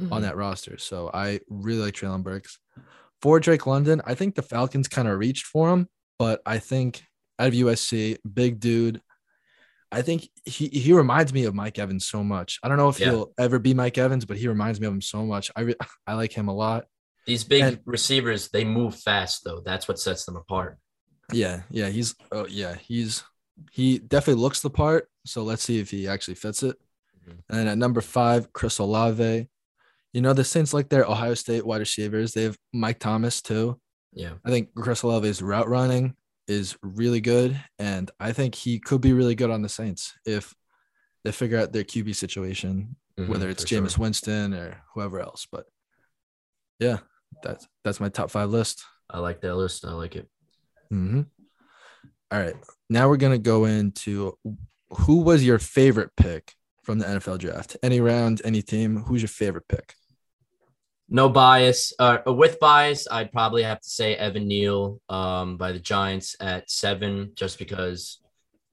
on 0.01 0.09
Mhm. 0.09 0.21
that 0.23 0.37
roster. 0.37 0.79
So 0.79 1.11
I 1.13 1.41
really 1.49 1.83
like 1.83 1.95
Treylon 1.95 2.23
Burks. 2.23 2.59
For 3.23 3.41
Drake 3.41 3.67
London, 3.67 4.03
I 4.05 4.15
think 4.15 4.35
the 4.35 4.43
Falcons 4.43 4.89
kind 4.89 5.09
of 5.09 5.19
reached 5.19 5.47
for 5.47 5.71
him, 5.71 5.89
but 6.19 6.43
I 6.45 6.59
think 6.59 7.05
out 7.39 7.49
of 7.49 7.55
USC, 7.55 8.19
big 8.33 8.61
dude. 8.61 9.01
I 9.91 10.03
think 10.03 10.29
he 10.45 10.69
he 10.69 10.93
reminds 10.93 11.33
me 11.33 11.45
of 11.45 11.55
Mike 11.55 11.79
Evans 11.79 12.07
so 12.07 12.25
much. 12.25 12.59
I 12.63 12.69
don't 12.69 12.77
know 12.77 12.89
if 12.89 12.99
Yeah. 12.99 13.11
he'll 13.11 13.33
ever 13.39 13.59
be 13.61 13.75
Mike 13.75 13.97
Evans, 13.97 14.25
but 14.25 14.37
he 14.37 14.49
reminds 14.49 14.81
me 14.81 14.87
of 14.89 14.93
him 14.93 15.01
so 15.01 15.25
much. 15.25 15.51
I 15.57 15.61
re- 15.63 15.77
I 16.07 16.15
like 16.15 16.33
him 16.33 16.49
a 16.49 16.55
lot. 16.55 16.87
These 17.27 17.45
big 17.45 17.63
And- 17.63 17.81
receivers, 17.87 18.49
they 18.49 18.65
move 18.65 18.97
fast 18.97 19.43
though. 19.45 19.61
That's 19.61 19.87
what 19.89 19.99
sets 20.01 20.25
them 20.27 20.37
apart. 20.37 20.79
Yeah, 21.33 21.63
yeah, 21.71 21.89
he's 21.89 22.15
oh 22.33 22.47
yeah, 22.47 22.75
he's 22.75 23.23
he 23.73 23.99
definitely 23.99 24.43
looks 24.43 24.61
the 24.61 24.71
part. 24.71 25.09
So 25.27 25.43
let's 25.43 25.63
see 25.63 25.79
if 25.81 25.91
he 25.91 26.07
actually 26.09 26.35
fits 26.35 26.63
it. 26.63 26.77
Mhm. 27.27 27.39
And 27.49 27.59
then 27.59 27.69
at 27.69 27.79
number 27.79 28.01
five, 28.01 28.53
Chris 28.53 28.79
Olave. 28.79 29.49
You 30.13 30.21
know 30.21 30.33
the 30.33 30.45
Saints 30.45 30.73
like 30.73 30.89
their 30.91 31.05
Ohio 31.05 31.35
State 31.35 31.67
wide 31.67 31.79
receivers. 31.81 32.33
They 32.35 32.45
have 32.45 32.59
Mike 32.73 33.01
Thomas 33.01 33.43
too. 33.43 33.81
Yeah. 34.13 34.35
I 34.45 34.51
think 34.51 34.73
Chris 34.75 35.03
Olave's 35.03 35.43
route 35.43 35.69
running 35.69 36.15
is 36.47 36.77
really 36.83 37.21
good, 37.21 37.61
and 37.79 38.11
I 38.21 38.33
think 38.33 38.55
he 38.55 38.79
could 38.79 39.01
be 39.01 39.13
really 39.13 39.35
good 39.35 39.51
on 39.51 39.63
the 39.63 39.69
Saints 39.69 40.13
if 40.25 40.55
they 41.25 41.33
figure 41.33 41.59
out 41.59 41.73
their 41.73 41.83
QB 41.85 42.15
situation, 42.15 42.97
Mhm, 43.19 43.29
whether 43.29 43.49
it's 43.49 43.63
for 43.63 43.69
sure. 43.69 43.81
Jameis 43.83 43.99
Winston 43.99 44.53
or 44.55 44.83
whoever 44.95 45.19
else. 45.21 45.47
But 45.51 45.67
yeah, 46.79 46.99
that's 47.43 47.67
that's 47.83 47.99
my 47.99 48.09
top 48.09 48.31
five 48.31 48.51
list. 48.51 48.85
I 49.11 49.19
like 49.19 49.41
that 49.41 49.55
list. 49.57 49.85
I 49.85 49.93
like 49.93 50.17
it. 50.17 50.29
hmm 50.91 51.23
All 52.35 52.41
right, 52.41 52.57
now 52.91 53.09
we're 53.09 53.17
gonna 53.17 53.39
go 53.39 53.65
into 53.65 54.37
who 54.91 55.21
was 55.21 55.47
your 55.47 55.61
favorite 55.61 56.11
pick 56.17 56.55
from 56.83 56.99
the 56.99 57.05
NFL 57.05 57.39
draft? 57.39 57.77
Any 57.81 58.01
round, 58.01 58.43
any 58.45 58.61
team? 58.61 59.05
Who's 59.05 59.23
your 59.23 59.29
favorite 59.29 59.69
pick? 59.69 59.95
No 61.09 61.29
bias. 61.29 61.93
Uh, 61.97 62.19
with 62.27 62.59
bias, 62.59 63.07
I'd 63.09 63.31
probably 63.31 63.63
have 63.63 63.81
to 63.81 63.89
say 63.89 64.17
Evan 64.17 64.49
Neal 64.49 65.01
um, 65.09 65.57
by 65.57 65.71
the 65.71 65.79
Giants 65.79 66.35
at 66.41 66.69
seven, 66.69 67.31
just 67.37 67.57
because 67.57 68.19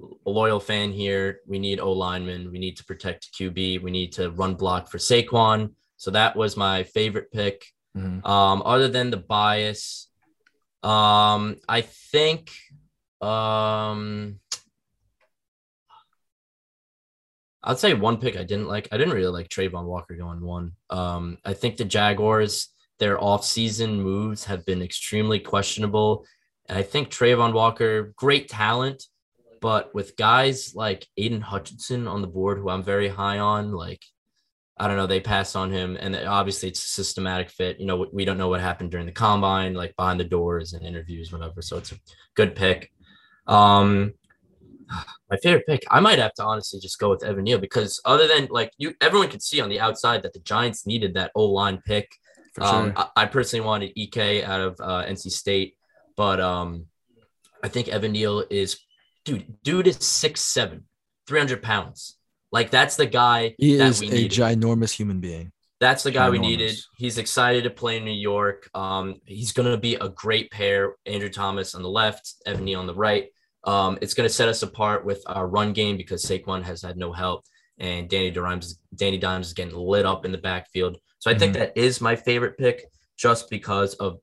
a 0.01 0.29
loyal 0.31 0.59
fan 0.59 0.91
here. 0.91 1.41
We 1.45 1.59
need 1.59 1.79
O 1.79 1.91
lineman. 1.91 2.51
We 2.51 2.57
need 2.57 2.77
to 2.77 2.83
protect 2.83 3.31
QB. 3.39 3.83
We 3.83 3.91
need 3.91 4.13
to 4.13 4.31
run 4.31 4.55
block 4.55 4.89
for 4.89 4.97
Saquon. 4.97 5.73
So 5.97 6.09
that 6.09 6.35
was 6.35 6.57
my 6.57 6.81
favorite 6.81 7.31
pick. 7.31 7.63
Mhm. 7.95 8.25
Um, 8.25 8.63
other 8.65 8.87
than 8.87 9.11
the 9.11 9.17
bias, 9.17 10.07
um, 10.81 11.57
I 11.69 11.81
think 11.81 12.49
um 13.21 14.39
I'd 17.63 17.79
say 17.79 17.93
one 17.93 18.17
pick 18.17 18.37
I 18.37 18.43
didn't 18.43 18.67
like. 18.67 18.87
I 18.91 18.97
didn't 18.97 19.13
really 19.13 19.31
like 19.31 19.49
Travon 19.49 19.85
Walker 19.85 20.15
going 20.15 20.41
one. 20.41 20.71
Um, 20.89 21.37
I 21.45 21.53
think 21.53 21.77
the 21.77 21.85
Jaguars, 21.85 22.69
their 22.97 23.17
offseason 23.17 23.99
moves 23.99 24.45
have 24.45 24.65
been 24.65 24.81
extremely 24.81 25.39
questionable. 25.39 26.25
And 26.67 26.77
I 26.77 26.81
think 26.83 27.09
Travon 27.09 27.53
Walker, 27.53 28.13
great 28.15 28.49
talent, 28.49 29.03
but 29.61 29.93
with 29.93 30.15
guys 30.15 30.73
like 30.73 31.07
Aidan 31.17 31.41
Hutchinson 31.41 32.07
on 32.07 32.21
the 32.21 32.27
board, 32.27 32.57
who 32.57 32.69
I'm 32.69 32.83
very 32.83 33.09
high 33.09 33.37
on, 33.37 33.71
like 33.71 34.01
I 34.77 34.87
don't 34.87 34.97
know, 34.97 35.05
they 35.05 35.19
passed 35.19 35.55
on 35.55 35.69
him, 35.69 35.95
and 35.99 36.15
obviously 36.15 36.69
it's 36.69 36.83
a 36.83 36.87
systematic 36.87 37.51
fit. 37.51 37.79
You 37.79 37.85
know, 37.85 37.97
we- 37.97 38.09
we 38.11 38.25
don't 38.25 38.39
know 38.39 38.47
what 38.49 38.61
happened 38.61 38.89
during 38.89 39.05
the 39.05 39.11
combine, 39.11 39.75
like 39.75 39.95
behind 39.95 40.19
the 40.19 40.23
doors 40.23 40.73
and 40.73 40.83
interviews, 40.83 41.31
whatever. 41.31 41.61
So 41.61 41.77
it's 41.77 41.91
a 41.91 41.99
good 42.33 42.55
pick. 42.55 42.91
Um, 43.47 44.13
my 45.29 45.37
favorite 45.37 45.65
pick, 45.65 45.83
I 45.89 45.99
might 46.01 46.19
have 46.19 46.33
to 46.35 46.43
honestly 46.43 46.79
just 46.79 46.99
go 46.99 47.09
with 47.09 47.23
Evan 47.23 47.45
Neal 47.45 47.59
because 47.59 48.01
other 48.03 48.27
than 48.27 48.47
like 48.49 48.71
you, 48.77 48.93
everyone 48.99 49.29
could 49.29 49.41
see 49.41 49.61
on 49.61 49.69
the 49.69 49.79
outside 49.79 50.23
that 50.23 50.33
the 50.33 50.39
Giants 50.39 50.85
needed 50.85 51.13
that 51.13 51.31
O 51.35 51.45
line 51.45 51.81
pick. 51.85 52.11
Um. 52.59 52.93
I, 52.95 53.07
I 53.15 53.25
personally 53.27 53.65
wanted 53.65 53.93
Ek 53.97 54.43
out 54.43 54.59
of 54.59 54.81
uh, 54.81 55.05
NC 55.05 55.31
State, 55.31 55.77
but 56.17 56.41
um, 56.41 56.87
I 57.63 57.69
think 57.69 57.87
Evan 57.87 58.11
Neal 58.11 58.43
is, 58.49 58.77
dude, 59.23 59.45
dude 59.63 59.87
is 59.87 59.97
6'7", 59.99 60.81
300 61.27 61.61
pounds. 61.61 62.17
Like 62.51 62.69
that's 62.69 62.97
the 62.97 63.05
guy 63.05 63.55
he 63.57 63.77
that 63.77 63.87
is 63.87 64.01
a 64.01 64.05
needed. 64.05 64.31
ginormous 64.31 64.91
human 64.91 65.21
being. 65.21 65.53
That's 65.81 66.03
the 66.03 66.11
guy 66.11 66.29
we 66.29 66.37
needed. 66.37 66.77
He's 66.95 67.17
excited 67.17 67.63
to 67.63 67.71
play 67.71 67.97
in 67.97 68.05
New 68.05 68.11
York. 68.11 68.69
Um, 68.75 69.15
he's 69.25 69.51
going 69.51 69.69
to 69.69 69.79
be 69.79 69.95
a 69.95 70.09
great 70.09 70.51
pair. 70.51 70.95
Andrew 71.07 71.27
Thomas 71.27 71.73
on 71.73 71.81
the 71.81 71.89
left, 71.89 72.35
Evan 72.45 72.65
Neal 72.65 72.81
on 72.81 72.85
the 72.85 72.93
right. 72.93 73.29
Um, 73.63 73.97
it's 73.99 74.13
going 74.13 74.29
to 74.29 74.33
set 74.33 74.47
us 74.47 74.61
apart 74.61 75.03
with 75.03 75.23
our 75.25 75.47
run 75.47 75.73
game 75.73 75.97
because 75.97 76.23
Saquon 76.23 76.61
has 76.61 76.83
had 76.83 76.97
no 76.97 77.11
help. 77.11 77.45
and 77.79 78.07
Danny 78.07 78.29
Dimes 78.29 78.79
Danny 78.93 79.17
Dimes 79.17 79.47
is 79.47 79.53
getting 79.53 79.75
lit 79.75 80.05
up 80.05 80.23
in 80.23 80.31
the 80.31 80.37
backfield. 80.37 80.97
So 81.17 81.31
I 81.31 81.33
mm-hmm. 81.33 81.39
think 81.39 81.53
that 81.55 81.75
is 81.75 81.99
my 81.99 82.15
favorite 82.15 82.59
pick 82.59 82.85
just 83.17 83.49
because 83.49 83.95
of 83.95 84.19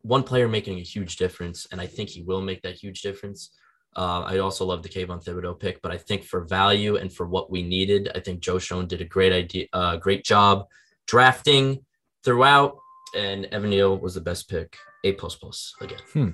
one 0.00 0.22
player 0.22 0.48
making 0.48 0.78
a 0.78 0.82
huge 0.82 1.16
difference, 1.16 1.66
and 1.70 1.82
I 1.82 1.86
think 1.86 2.08
he 2.08 2.22
will 2.22 2.40
make 2.40 2.62
that 2.62 2.76
huge 2.76 3.02
difference. 3.02 3.50
Uh, 3.94 4.22
I 4.22 4.38
also 4.38 4.64
love 4.64 4.82
the 4.82 4.88
Kayvon 4.88 5.22
Thibodeaux 5.22 5.60
pick, 5.60 5.82
but 5.82 5.92
I 5.92 5.98
think 5.98 6.24
for 6.24 6.44
value 6.46 6.96
and 6.96 7.12
for 7.12 7.26
what 7.26 7.50
we 7.50 7.62
needed, 7.62 8.10
I 8.14 8.20
think 8.20 8.40
Joe 8.40 8.58
Schoen 8.58 8.86
did 8.86 9.02
a 9.02 9.04
great 9.04 9.32
idea, 9.34 9.66
uh, 9.74 9.96
great 9.98 10.24
job 10.24 10.66
drafting 11.06 11.84
throughout, 12.24 12.78
and 13.16 13.46
Evan 13.46 13.70
Neal 13.70 13.98
was 13.98 14.14
the 14.14 14.20
best 14.20 14.48
pick, 14.48 14.76
A 15.04 15.12
plus 15.12 15.36
plus 15.36 15.74
again. 15.80 15.98
Hmm. 16.12 16.28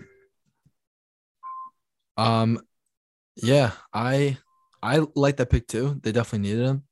Um, 2.16 2.61
yeah, 3.37 3.73
I 3.93 4.39
I 4.83 5.05
like 5.14 5.37
that 5.39 5.51
pick 5.51 5.66
too. 5.66 6.01
They 6.03 6.12
definitely 6.12 6.49
needed 6.49 6.66
him. 6.66 6.83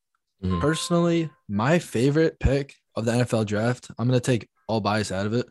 Mm-hmm. 0.42 0.60
Personally, 0.60 1.30
my 1.48 1.78
favorite 1.78 2.38
pick 2.38 2.74
of 2.94 3.04
the 3.04 3.12
NFL 3.12 3.46
draft, 3.46 3.90
I'm 3.98 4.08
gonna 4.08 4.20
take 4.20 4.48
all 4.68 4.80
bias 4.80 5.12
out 5.12 5.26
of 5.26 5.34
it, 5.34 5.46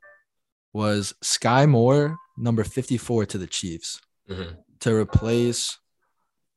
was 0.73 1.13
Skyy 1.23 1.67
Moore, 1.67 2.17
number 2.38 2.63
54 2.63 3.25
to 3.28 3.38
the 3.38 3.47
Chiefs, 3.47 4.01
mm-hmm. 4.30 4.55
to 4.82 4.95
replace 4.95 5.78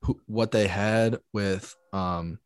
who, 0.01 0.19
what 0.25 0.51
they 0.51 0.67
had 0.67 1.19
with 1.33 1.75
um 1.93 2.39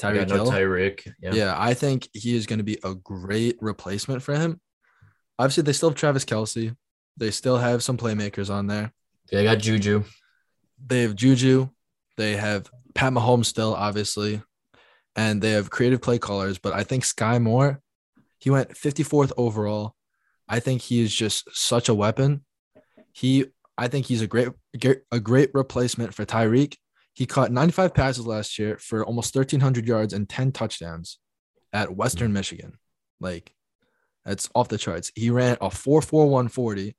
Tyreek 0.00 0.28
no 0.28 0.44
Tyreek. 0.44 1.12
Yeah. 1.20 1.32
yeah, 1.34 1.54
I 1.56 1.74
think 1.74 2.08
he 2.12 2.34
is 2.34 2.46
going 2.46 2.58
to 2.58 2.64
be 2.64 2.78
a 2.82 2.94
great 2.94 3.58
replacement 3.60 4.22
for 4.22 4.34
him. 4.34 4.60
Obviously, 5.38 5.62
they 5.62 5.72
still 5.72 5.90
have 5.90 5.96
Travis 5.96 6.24
Kelce. 6.24 6.74
They 7.16 7.30
still 7.30 7.58
have 7.58 7.82
some 7.82 7.96
playmakers 7.96 8.50
on 8.50 8.66
there. 8.66 8.92
They 9.30 9.44
got 9.44 9.58
Juju. 9.58 10.04
They 10.84 11.02
have 11.02 11.14
Juju. 11.14 11.68
They 12.16 12.36
have 12.36 12.70
Pat 12.94 13.12
Mahomes 13.12 13.46
still, 13.46 13.74
obviously, 13.74 14.42
and 15.16 15.40
they 15.40 15.52
have 15.52 15.70
creative 15.70 16.02
play 16.02 16.18
callers. 16.18 16.58
But 16.58 16.72
I 16.72 16.82
think 16.82 17.04
Skyy 17.04 17.40
Moore, 17.40 17.80
he 18.38 18.50
went 18.50 18.70
54th 18.70 19.32
overall. 19.36 19.94
I 20.48 20.60
think 20.60 20.82
he 20.82 21.02
is 21.02 21.14
just 21.14 21.48
such 21.52 21.88
a 21.88 21.94
weapon. 21.94 22.44
He, 23.12 23.46
I 23.78 23.88
think 23.88 24.06
he's 24.06 24.22
a 24.22 24.26
great, 24.26 24.48
a 25.12 25.20
great 25.20 25.50
replacement 25.54 26.14
for 26.14 26.24
Tyreek. 26.24 26.76
He 27.14 27.26
caught 27.26 27.52
95 27.52 27.94
passes 27.94 28.26
last 28.26 28.58
year 28.58 28.78
for 28.78 29.04
almost 29.04 29.34
1,300 29.34 29.86
yards 29.86 30.12
and 30.12 30.28
10 30.28 30.52
touchdowns 30.52 31.18
at 31.72 31.94
Western. 31.94 32.32
Michigan. 32.32 32.78
Like, 33.20 33.52
that's 34.24 34.48
off 34.54 34.68
the 34.68 34.78
charts. 34.78 35.10
He 35.14 35.30
ran 35.30 35.56
a 35.60 35.68
4.4140 35.68 36.94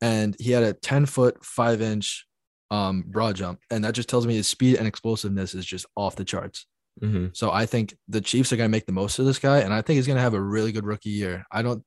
and 0.00 0.36
he 0.38 0.52
had 0.52 0.62
a 0.62 0.72
10 0.72 1.06
foot, 1.06 1.44
five 1.44 1.80
inch 1.80 2.26
um, 2.70 3.04
broad 3.06 3.36
jump. 3.36 3.60
And 3.70 3.84
that 3.84 3.94
just 3.94 4.08
tells 4.08 4.26
me 4.26 4.34
his 4.34 4.48
speed 4.48 4.76
and 4.76 4.86
explosiveness 4.86 5.54
is 5.54 5.66
just 5.66 5.86
off 5.96 6.16
the 6.16 6.24
charts. 6.24 6.66
Mm-hmm. 7.00 7.28
So 7.32 7.50
I 7.50 7.66
think 7.66 7.96
the 8.08 8.20
Chiefs 8.20 8.52
are 8.52 8.56
going 8.56 8.68
to 8.68 8.72
make 8.72 8.86
the 8.86 8.92
most 8.92 9.18
of 9.18 9.26
this 9.26 9.38
guy. 9.38 9.60
And 9.60 9.72
I 9.72 9.82
think 9.82 9.96
he's 9.96 10.06
going 10.06 10.16
to 10.16 10.22
have 10.22 10.34
a 10.34 10.40
really 10.40 10.72
good 10.72 10.86
rookie 10.86 11.10
year. 11.10 11.44
I 11.50 11.62
don't, 11.62 11.82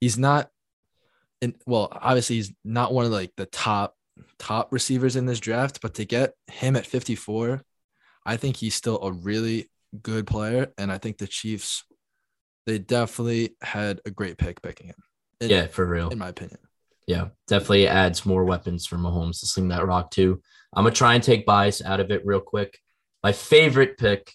he's 0.00 0.18
not, 0.18 0.48
in, 1.40 1.54
well, 1.66 1.88
obviously, 1.92 2.36
he's 2.36 2.52
not 2.64 2.92
one 2.94 3.04
of 3.04 3.12
like 3.12 3.32
the 3.36 3.46
top 3.46 3.94
top 4.38 4.72
receivers 4.72 5.16
in 5.16 5.26
this 5.26 5.40
draft, 5.40 5.80
but 5.80 5.94
to 5.94 6.04
get 6.04 6.34
him 6.46 6.76
at 6.76 6.86
54, 6.86 7.62
I 8.26 8.36
think 8.36 8.56
he's 8.56 8.74
still 8.74 9.02
a 9.02 9.12
really 9.12 9.70
good 10.02 10.26
player. 10.26 10.72
And 10.78 10.90
I 10.90 10.98
think 10.98 11.18
the 11.18 11.26
Chiefs, 11.26 11.84
they 12.66 12.78
definitely 12.78 13.56
had 13.62 14.00
a 14.06 14.10
great 14.10 14.38
pick 14.38 14.62
picking 14.62 14.88
him. 14.88 15.02
In, 15.40 15.50
yeah, 15.50 15.66
for 15.66 15.86
real. 15.86 16.08
In 16.08 16.18
my 16.18 16.28
opinion. 16.28 16.58
Yeah, 17.06 17.28
definitely 17.48 17.86
adds 17.86 18.24
more 18.24 18.44
weapons 18.44 18.86
for 18.86 18.96
Mahomes 18.96 19.40
to 19.40 19.46
sling 19.46 19.68
that 19.68 19.86
rock 19.86 20.10
too. 20.10 20.40
I'm 20.72 20.84
gonna 20.84 20.94
try 20.94 21.14
and 21.14 21.22
take 21.22 21.44
bias 21.44 21.82
out 21.82 22.00
of 22.00 22.10
it 22.10 22.24
real 22.24 22.40
quick. 22.40 22.78
My 23.22 23.32
favorite 23.32 23.98
pick 23.98 24.32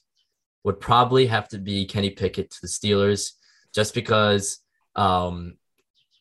would 0.64 0.80
probably 0.80 1.26
have 1.28 1.48
to 1.50 1.58
be 1.58 1.86
Kenny 1.86 2.12
Pickett 2.12 2.52
to 2.52 2.58
the 2.62 2.68
Steelers, 2.68 3.32
just 3.74 3.94
because 3.94 4.60
um, 4.96 5.56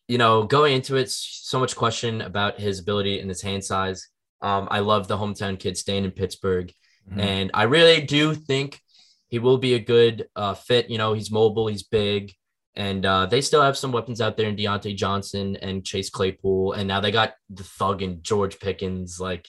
you 0.08 0.18
know, 0.18 0.42
going 0.42 0.74
into 0.74 0.96
it, 0.96 1.10
so 1.10 1.60
much 1.60 1.76
question 1.76 2.22
about 2.22 2.58
his 2.58 2.80
ability 2.80 3.20
and 3.20 3.28
his 3.28 3.42
hand 3.42 3.62
size. 3.62 4.08
Um, 4.40 4.68
I 4.70 4.80
love 4.80 5.06
the 5.06 5.18
hometown 5.18 5.58
kid 5.58 5.76
staying 5.76 6.04
in 6.04 6.10
Pittsburgh, 6.10 6.72
mm-hmm. 7.08 7.20
and 7.20 7.50
I 7.54 7.64
really 7.64 8.00
do 8.00 8.34
think 8.34 8.80
he 9.28 9.38
will 9.38 9.58
be 9.58 9.74
a 9.74 9.78
good 9.78 10.26
uh, 10.34 10.54
fit. 10.54 10.88
You 10.88 10.98
know, 10.98 11.12
he's 11.12 11.30
mobile, 11.30 11.66
he's 11.66 11.82
big, 11.82 12.32
and 12.74 13.04
uh, 13.04 13.26
they 13.26 13.42
still 13.42 13.60
have 13.60 13.76
some 13.76 13.92
weapons 13.92 14.20
out 14.20 14.36
there 14.36 14.48
in 14.48 14.56
Diontae 14.56 14.96
Johnson 14.96 15.56
and 15.56 15.84
Chase 15.84 16.08
Claypool, 16.08 16.72
and 16.72 16.88
now 16.88 17.00
they 17.00 17.10
got 17.10 17.34
the 17.50 17.64
thug 17.64 18.02
and 18.02 18.22
George 18.24 18.58
Pickens, 18.58 19.20
like 19.20 19.46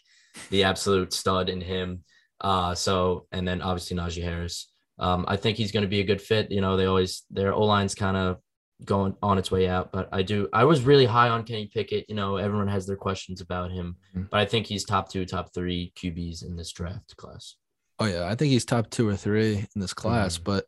the 0.49 0.65
absolute 0.65 1.13
stud 1.13 1.47
in 1.47 1.61
him. 1.61 2.03
Uh, 2.41 2.75
so, 2.75 3.27
and 3.31 3.47
then 3.47 3.61
obviously 3.61 3.95
Najee 3.97 4.23
Harris. 4.23 4.71
Um, 4.97 5.25
I 5.27 5.37
think 5.37 5.57
he's 5.57 5.71
going 5.71 5.83
to 5.83 5.89
be 5.89 6.01
a 6.01 6.05
good 6.05 6.21
fit. 6.21 6.51
You 6.51 6.61
know, 6.61 6.75
they 6.75 6.85
always 6.85 7.23
their 7.29 7.53
O 7.53 7.63
line's 7.63 7.95
kind 7.95 8.17
of 8.17 8.37
going 8.85 9.15
on 9.21 9.37
its 9.37 9.51
way 9.51 9.67
out. 9.67 9.91
But 9.91 10.09
I 10.11 10.21
do, 10.21 10.47
I 10.53 10.63
was 10.63 10.81
really 10.81 11.05
high 11.05 11.29
on 11.29 11.43
Kenny 11.43 11.69
Pickett. 11.73 12.05
You 12.09 12.15
know, 12.15 12.37
everyone 12.37 12.67
has 12.67 12.85
their 12.85 12.95
questions 12.95 13.41
about 13.41 13.71
him, 13.71 13.97
mm-hmm. 14.15 14.27
but 14.31 14.39
I 14.39 14.45
think 14.45 14.67
he's 14.67 14.85
top 14.85 15.11
two, 15.11 15.25
top 15.25 15.53
three 15.53 15.91
QBs 15.95 16.45
in 16.45 16.55
this 16.55 16.71
draft 16.71 17.15
class. 17.17 17.55
Oh 17.99 18.05
yeah, 18.05 18.25
I 18.25 18.35
think 18.35 18.51
he's 18.51 18.65
top 18.65 18.89
two 18.89 19.07
or 19.07 19.15
three 19.15 19.65
in 19.75 19.81
this 19.81 19.93
class. 19.93 20.35
Mm-hmm. 20.35 20.43
But 20.45 20.65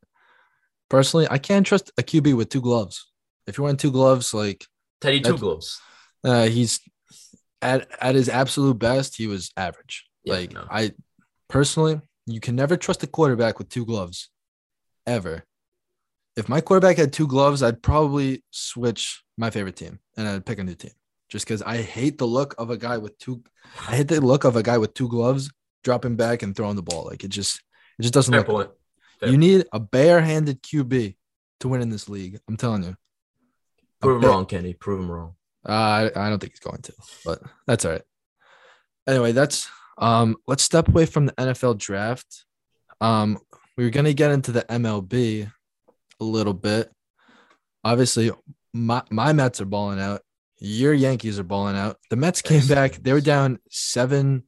personally, 0.89 1.27
I 1.29 1.37
can't 1.37 1.65
trust 1.65 1.91
a 1.97 2.03
QB 2.03 2.35
with 2.35 2.49
two 2.49 2.61
gloves. 2.61 3.07
If 3.47 3.57
you're 3.57 3.63
wearing 3.63 3.77
two 3.77 3.91
gloves, 3.91 4.33
like 4.33 4.65
Teddy 4.99 5.21
two 5.21 5.37
gloves, 5.37 5.79
uh, 6.23 6.45
he's 6.45 6.79
at 7.61 7.87
at 8.01 8.15
his 8.15 8.27
absolute 8.29 8.77
best. 8.77 9.15
He 9.15 9.27
was 9.27 9.51
average. 9.55 10.05
Yeah, 10.23 10.33
like 10.33 10.53
no. 10.53 10.65
I 10.69 10.91
personally, 11.47 12.01
you 12.25 12.39
can 12.39 12.55
never 12.55 12.75
trust 12.75 13.03
a 13.03 13.07
quarterback 13.07 13.57
with 13.57 13.69
two 13.69 13.85
gloves, 13.85 14.29
ever 15.07 15.45
if 16.35 16.47
my 16.47 16.61
quarterback 16.61 16.97
had 16.97 17.13
two 17.13 17.27
gloves, 17.27 17.61
I'd 17.61 17.81
probably 17.81 18.43
switch 18.51 19.23
my 19.37 19.49
favorite 19.49 19.75
team 19.75 19.99
and 20.17 20.27
I'd 20.27 20.45
pick 20.45 20.59
a 20.59 20.63
new 20.63 20.75
team 20.75 20.91
just 21.29 21.45
because 21.45 21.61
I 21.61 21.81
hate 21.81 22.17
the 22.17 22.27
look 22.27 22.55
of 22.57 22.69
a 22.69 22.77
guy 22.77 22.97
with 22.97 23.17
two. 23.17 23.43
I 23.87 23.97
hate 23.97 24.07
the 24.07 24.21
look 24.21 24.43
of 24.43 24.55
a 24.55 24.63
guy 24.63 24.77
with 24.77 24.93
two 24.93 25.07
gloves 25.07 25.51
dropping 25.83 26.15
back 26.15 26.43
and 26.43 26.55
throwing 26.55 26.75
the 26.75 26.83
ball. 26.83 27.05
Like 27.05 27.23
it 27.23 27.29
just, 27.29 27.61
it 27.99 28.03
just 28.03 28.13
doesn't 28.13 28.33
Fair 28.33 28.43
look. 28.43 28.77
You 29.23 29.37
need 29.37 29.65
a 29.71 29.79
bare-handed 29.79 30.63
QB 30.63 31.15
to 31.59 31.67
win 31.67 31.81
in 31.81 31.89
this 31.89 32.09
league. 32.09 32.39
I'm 32.47 32.57
telling 32.57 32.83
you. 32.83 32.95
Prove 34.01 34.23
him 34.23 34.29
wrong, 34.29 34.45
Kenny. 34.45 34.73
Prove 34.73 34.99
him 34.99 35.11
wrong. 35.11 35.35
Uh, 35.67 35.71
I 35.71 36.11
I 36.15 36.29
don't 36.29 36.39
think 36.39 36.53
he's 36.53 36.59
going 36.59 36.81
to, 36.81 36.93
but 37.23 37.39
that's 37.67 37.85
all 37.85 37.91
right. 37.91 38.01
Anyway, 39.07 39.31
that's 39.31 39.69
um. 39.99 40.37
Let's 40.47 40.63
step 40.63 40.87
away 40.87 41.05
from 41.05 41.27
the 41.27 41.33
NFL 41.33 41.77
draft. 41.77 42.45
Um, 42.99 43.37
we 43.77 43.83
were 43.83 43.91
gonna 43.91 44.13
get 44.13 44.31
into 44.31 44.51
the 44.51 44.63
MLB, 44.63 45.51
a 46.21 46.23
little 46.23 46.53
bit. 46.53 46.91
Obviously, 47.83 48.31
my, 48.73 49.03
my 49.09 49.33
Mets 49.33 49.59
are 49.59 49.65
balling 49.65 49.99
out. 49.99 50.21
Your 50.59 50.93
Yankees 50.93 51.39
are 51.39 51.43
balling 51.43 51.75
out. 51.75 51.97
The 52.09 52.15
Mets 52.15 52.41
came 52.41 52.65
back. 52.67 52.93
They 52.93 53.11
were 53.11 53.21
down 53.21 53.59
seven. 53.69 54.43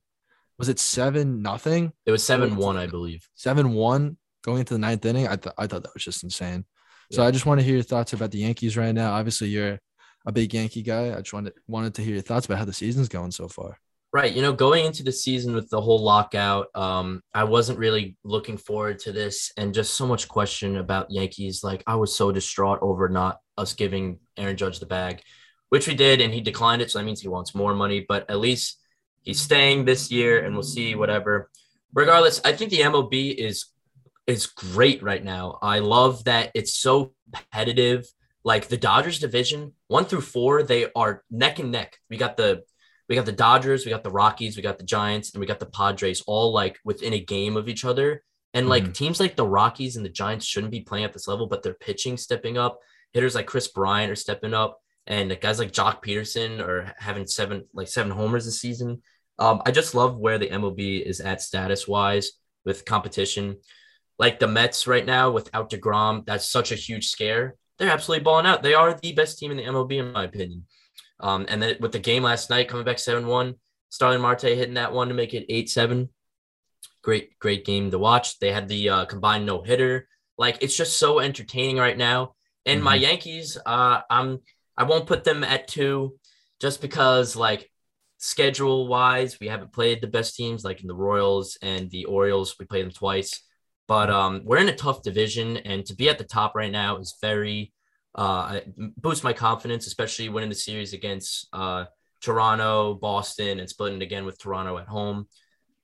Was 0.60 0.70
it 0.70 0.80
seven 0.80 1.42
nothing? 1.42 1.92
It 2.06 2.12
was 2.12 2.24
seven 2.24 2.56
one, 2.56 2.78
I 2.78 2.86
believe. 2.86 3.28
Seven 3.34 3.74
one 3.74 4.18
going 4.44 4.60
into 4.60 4.76
the 4.76 4.80
ninth 4.80 5.04
inning. 5.06 5.28
I 5.28 5.36
thought 5.36 5.56
I 5.58 5.66
thought 5.66 5.84
that 5.84 5.94
was 5.94 6.04
just 6.04 6.24
insane. 6.24 6.66
Yeah. 7.10 7.16
So 7.16 7.24
I 7.24 7.32
just 7.32 7.48
want 7.48 7.60
to 7.60 7.66
hear 7.66 7.74
your 7.74 7.84
thoughts 7.84 8.14
about 8.14 8.30
the 8.30 8.38
Yankees 8.38 8.78
right 8.78 8.94
now. 8.94 9.14
Obviously, 9.14 9.48
you're 9.48 9.80
a 10.26 10.32
big 10.32 10.54
Yankee 10.54 10.84
guy. 10.84 11.12
I 11.12 11.18
just 11.18 11.34
wanted 11.34 11.54
wanted 11.68 11.96
to 11.96 12.04
hear 12.04 12.14
your 12.14 12.22
thoughts 12.22 12.46
about 12.46 12.60
how 12.60 12.66
the 12.66 12.74
season's 12.74 13.10
going 13.10 13.32
so 13.32 13.48
far. 13.48 13.80
Right. 14.14 14.32
You 14.32 14.44
know, 14.44 14.54
going 14.54 14.86
into 14.86 15.02
the 15.02 15.12
season 15.12 15.56
with 15.56 15.72
the 15.72 15.82
whole 15.82 16.04
lockout, 16.04 16.68
um, 16.76 17.24
I 17.34 17.46
wasn't 17.46 17.80
really 17.80 18.16
looking 18.24 18.58
forward 18.58 19.00
to 19.00 19.12
this 19.12 19.52
and 19.58 19.74
just 19.74 19.96
so 19.96 20.06
much 20.06 20.28
question 20.28 20.78
about 20.78 21.10
Yankees. 21.10 21.64
Like, 21.64 21.84
I 21.88 21.96
was 21.96 22.16
so 22.16 22.32
distraught 22.32 22.78
over 22.84 23.10
not 23.10 23.40
us 23.58 23.74
giving 23.74 24.20
Aaron 24.38 24.56
Judge 24.56 24.80
the 24.80 24.86
bag, 24.86 25.24
which 25.70 25.88
we 25.88 25.96
did, 25.96 26.22
and 26.22 26.32
he 26.32 26.42
declined 26.42 26.84
it. 26.84 26.92
So 26.92 27.00
that 27.00 27.06
means 27.06 27.22
he 27.22 27.28
wants 27.28 27.56
more 27.56 27.74
money, 27.74 28.06
but 28.08 28.30
at 28.30 28.38
least 28.38 28.80
he's 29.24 29.42
staying 29.42 29.86
this 29.86 30.12
year 30.12 30.46
and 30.46 30.54
we'll 30.54 30.62
see 30.62 30.94
whatever. 30.94 31.50
Regardless, 31.92 32.40
I 32.46 32.54
think 32.54 32.70
the 32.70 32.82
MLB 32.82 33.34
is 33.36 33.66
is 34.28 34.46
great 34.46 35.02
right 35.02 35.24
now. 35.24 35.58
I 35.62 35.80
love 35.80 36.26
that 36.26 36.52
it's 36.54 36.76
so 36.76 37.14
competitive. 37.34 38.06
Like 38.44 38.68
the 38.68 38.78
Dodgers 38.78 39.20
division, 39.20 39.74
one 39.88 40.06
through 40.06 40.22
four, 40.22 40.62
they 40.62 40.88
are 40.96 41.24
neck 41.32 41.58
and 41.58 41.72
neck. 41.72 41.98
We 42.10 42.18
got 42.18 42.38
the 42.38 42.64
we 43.10 43.16
got 43.16 43.26
the 43.26 43.32
Dodgers, 43.32 43.86
we 43.86 43.92
got 43.92 44.04
the 44.04 44.12
Rockies, 44.12 44.56
we 44.56 44.64
got 44.64 44.78
the 44.78 44.86
Giants, 44.86 45.34
and 45.34 45.40
we 45.40 45.46
got 45.46 45.60
the 45.60 45.66
Padres 45.66 46.22
all 46.26 46.54
like 46.54 46.80
within 46.86 47.14
a 47.14 47.20
game 47.20 47.58
of 47.58 47.68
each 47.68 47.86
other. 47.86 48.24
And 48.54 48.70
like 48.70 48.84
mm-hmm. 48.84 48.92
teams 48.94 49.20
like 49.20 49.36
the 49.36 49.48
Rockies 49.48 49.96
and 49.96 50.06
the 50.06 50.10
Giants 50.10 50.46
shouldn't 50.46 50.72
be 50.72 50.82
playing 50.82 51.06
at 51.06 51.14
this 51.14 51.28
level, 51.28 51.48
but 51.48 51.64
they're 51.64 51.74
pitching 51.74 52.18
stepping 52.18 52.58
up. 52.58 52.80
Hitters 53.12 53.36
like 53.36 53.48
Kris 53.48 53.68
Bryant 53.68 54.12
are 54.12 54.16
stepping 54.16 54.54
up, 54.54 54.80
and 55.06 55.38
guys 55.42 55.60
like 55.60 55.72
Joc 55.72 56.04
Pederson 56.04 56.60
are 56.60 56.94
having 56.98 57.28
seven 57.28 57.66
like 57.74 57.88
seven 57.88 58.12
homers 58.12 58.46
this 58.46 58.60
season. 58.60 59.02
Um, 59.40 59.62
I 59.66 59.72
just 59.72 59.96
love 59.96 60.18
where 60.18 60.38
the 60.38 60.50
MLB 60.50 61.02
is 61.02 61.20
at 61.20 61.42
status 61.42 61.88
wise 61.88 62.32
with 62.66 62.86
competition. 62.86 63.58
Like 64.20 64.40
the 64.40 64.48
Mets 64.48 64.88
right 64.88 65.06
now 65.06 65.32
without 65.32 65.70
DeGrom, 65.70 66.26
that's 66.26 66.50
such 66.50 66.72
a 66.72 66.76
huge 66.76 67.08
scare. 67.08 67.56
They're 67.78 67.90
absolutely 67.90 68.24
balling 68.24 68.46
out. 68.46 68.62
They 68.62 68.76
are 68.76 68.94
the 68.94 69.14
best 69.14 69.40
team 69.40 69.52
in 69.52 69.58
the 69.58 69.64
MLB, 69.64 69.94
in 70.00 70.12
my 70.12 70.26
opinion. 70.26 70.66
Um, 71.24 71.46
and 71.48 71.64
then 71.64 71.78
with 71.80 71.94
the 71.94 72.00
game 72.00 72.24
last 72.24 72.50
night 72.50 72.68
coming 72.68 72.86
back 72.86 73.00
7 73.00 73.26
1, 73.26 73.56
Starling 73.90 74.22
Marte 74.22 74.42
hitting 74.42 74.74
that 74.74 74.94
one 74.94 75.08
to 75.08 75.14
make 75.14 75.34
it 75.34 75.46
8 75.48 75.70
7. 75.70 76.10
great, 77.02 77.40
great 77.40 77.66
game 77.66 77.90
to 77.92 77.98
watch. 77.98 78.40
They 78.40 78.52
had 78.52 78.68
the 78.68 78.90
uh, 78.90 79.06
combined 79.06 79.46
no 79.46 79.64
hitter. 79.64 80.08
Like 80.38 80.58
it's 80.62 80.76
just 80.76 81.00
so 81.00 81.20
entertaining 81.20 81.78
right 81.78 81.98
now. 81.98 82.36
And 82.66 82.78
mm-hmm. 82.78 82.86
my 82.86 82.96
Yankees, 82.96 83.58
uh, 83.66 84.02
I'm 84.10 84.40
I 84.76 84.84
won't 84.84 85.08
put 85.08 85.24
them 85.24 85.44
at 85.44 85.68
two, 85.68 86.18
just 86.60 86.82
because 86.82 87.36
like 87.36 87.70
schedule 88.18 88.88
wise, 88.88 89.40
we 89.40 89.48
haven't 89.48 89.74
played 89.74 90.02
the 90.02 90.08
best 90.08 90.36
teams 90.36 90.64
like 90.64 90.82
in 90.82 90.88
the 90.88 90.96
Royals 90.96 91.58
and 91.62 91.90
the 91.90 92.06
Orioles. 92.06 92.56
We 92.60 92.66
played 92.66 92.86
them 92.86 92.92
twice, 92.92 93.42
but 93.88 94.10
um, 94.10 94.42
we're 94.44 94.58
in 94.58 94.70
a 94.70 94.76
tough 94.76 95.04
division, 95.04 95.58
and 95.58 95.86
to 95.86 95.96
be 95.96 96.10
at 96.10 96.18
the 96.18 96.24
top 96.24 96.56
right 96.56 96.72
now 96.72 96.98
is 96.98 97.16
very 97.22 97.72
uh, 98.16 98.60
boost 98.98 99.24
my 99.24 99.34
confidence, 99.34 99.88
especially 99.88 100.30
winning 100.30 100.50
the 100.50 100.56
series 100.56 100.94
against 100.94 101.48
uh, 101.54 101.86
Toronto, 102.22 102.94
Boston, 102.96 103.60
and 103.60 103.70
splitting 103.70 104.02
again 104.02 104.26
with 104.26 104.40
Toronto 104.40 104.78
at 104.78 104.88
home. 104.88 105.28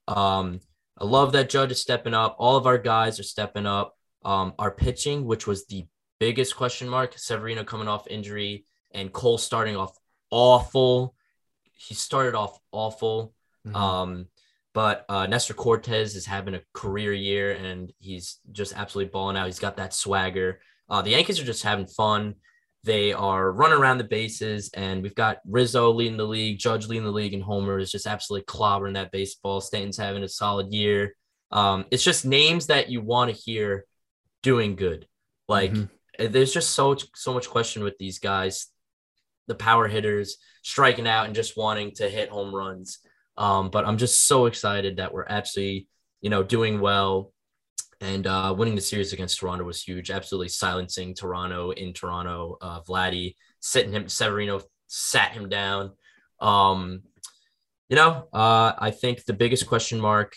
Um, 0.08 0.60
I 0.98 1.04
love 1.04 1.32
that 1.32 1.50
Judge 1.50 1.72
is 1.72 1.80
stepping 1.80 2.14
up. 2.14 2.36
All 2.38 2.56
of 2.56 2.66
our 2.66 2.78
guys 2.78 3.18
are 3.18 3.24
stepping 3.24 3.66
up. 3.66 3.96
Um, 4.24 4.52
our 4.58 4.70
pitching, 4.70 5.24
which 5.24 5.46
was 5.46 5.66
the 5.66 5.86
biggest 6.18 6.56
question 6.56 6.88
mark, 6.88 7.16
Severino 7.16 7.64
coming 7.64 7.88
off 7.88 8.06
injury 8.08 8.64
and 8.92 9.12
Cole 9.12 9.38
starting 9.38 9.76
off 9.76 9.96
awful. 10.30 11.14
He 11.72 11.94
started 11.94 12.34
off 12.34 12.58
awful. 12.70 13.34
Mm-hmm. 13.66 13.76
Um, 13.76 14.26
but 14.72 15.04
uh, 15.08 15.26
Nestor 15.26 15.54
Cortes 15.54 16.14
is 16.14 16.26
having 16.26 16.54
a 16.54 16.62
career 16.72 17.12
year 17.12 17.52
and 17.52 17.92
he's 17.98 18.38
just 18.52 18.76
absolutely 18.76 19.10
balling 19.10 19.36
out. 19.36 19.46
He's 19.46 19.58
got 19.58 19.78
that 19.78 19.94
swagger. 19.94 20.60
Uh, 20.90 21.02
the 21.02 21.10
Yankees 21.10 21.40
are 21.40 21.44
just 21.44 21.62
having 21.62 21.86
fun. 21.86 22.34
They 22.82 23.12
are 23.12 23.52
running 23.52 23.78
around 23.78 23.98
the 23.98 24.04
bases, 24.04 24.70
and 24.74 25.02
we've 25.02 25.14
got 25.14 25.38
Rizzo 25.46 25.90
leading 25.92 26.16
the 26.16 26.26
league, 26.26 26.58
Judge 26.58 26.88
leading 26.88 27.04
the 27.04 27.10
league, 27.10 27.34
and 27.34 27.42
Homer 27.42 27.78
is 27.78 27.92
just 27.92 28.06
absolutely 28.06 28.46
clobbering 28.46 28.94
that 28.94 29.12
baseball. 29.12 29.60
Stanton's 29.60 29.98
having 29.98 30.24
a 30.24 30.28
solid 30.28 30.72
year. 30.72 31.14
Um, 31.52 31.84
it's 31.90 32.02
just 32.02 32.24
names 32.24 32.66
that 32.66 32.90
you 32.90 33.00
want 33.00 33.34
to 33.34 33.36
hear 33.36 33.84
doing 34.42 34.76
good. 34.76 35.06
Like 35.46 35.72
mm-hmm. 35.72 35.84
Eh, 36.20 36.28
there's 36.28 36.52
just 36.52 36.70
so 36.70 36.96
so 37.14 37.32
much 37.32 37.48
question 37.48 37.82
with 37.82 37.98
these 37.98 38.18
guys, 38.18 38.66
the 39.46 39.54
power 39.54 39.88
hitters 39.88 40.36
striking 40.62 41.08
out 41.08 41.26
and 41.26 41.34
just 41.34 41.56
wanting 41.56 41.92
to 41.92 42.08
hit 42.08 42.28
home 42.28 42.54
runs. 42.54 42.98
Um, 43.36 43.70
but 43.70 43.86
I'm 43.86 43.96
just 43.96 44.26
so 44.26 44.46
excited 44.46 44.98
that 44.98 45.14
we're 45.14 45.26
actually, 45.26 45.88
you 46.20 46.30
know, 46.30 46.42
doing 46.42 46.80
well. 46.80 47.32
And 48.00 48.26
uh, 48.26 48.54
winning 48.56 48.74
the 48.74 48.80
series 48.80 49.12
against 49.12 49.38
Toronto 49.38 49.64
was 49.64 49.82
huge. 49.82 50.10
Absolutely 50.10 50.48
silencing 50.48 51.14
Toronto 51.14 51.70
in 51.70 51.92
Toronto. 51.92 52.56
Uh, 52.60 52.80
Vladdy 52.80 53.34
sitting 53.60 53.92
him, 53.92 54.08
Severino 54.08 54.62
sat 54.86 55.32
him 55.32 55.48
down. 55.48 55.92
Um, 56.40 57.02
you 57.90 57.96
know, 57.96 58.28
uh, 58.32 58.72
I 58.78 58.90
think 58.90 59.24
the 59.24 59.32
biggest 59.32 59.66
question 59.66 60.00
mark 60.00 60.34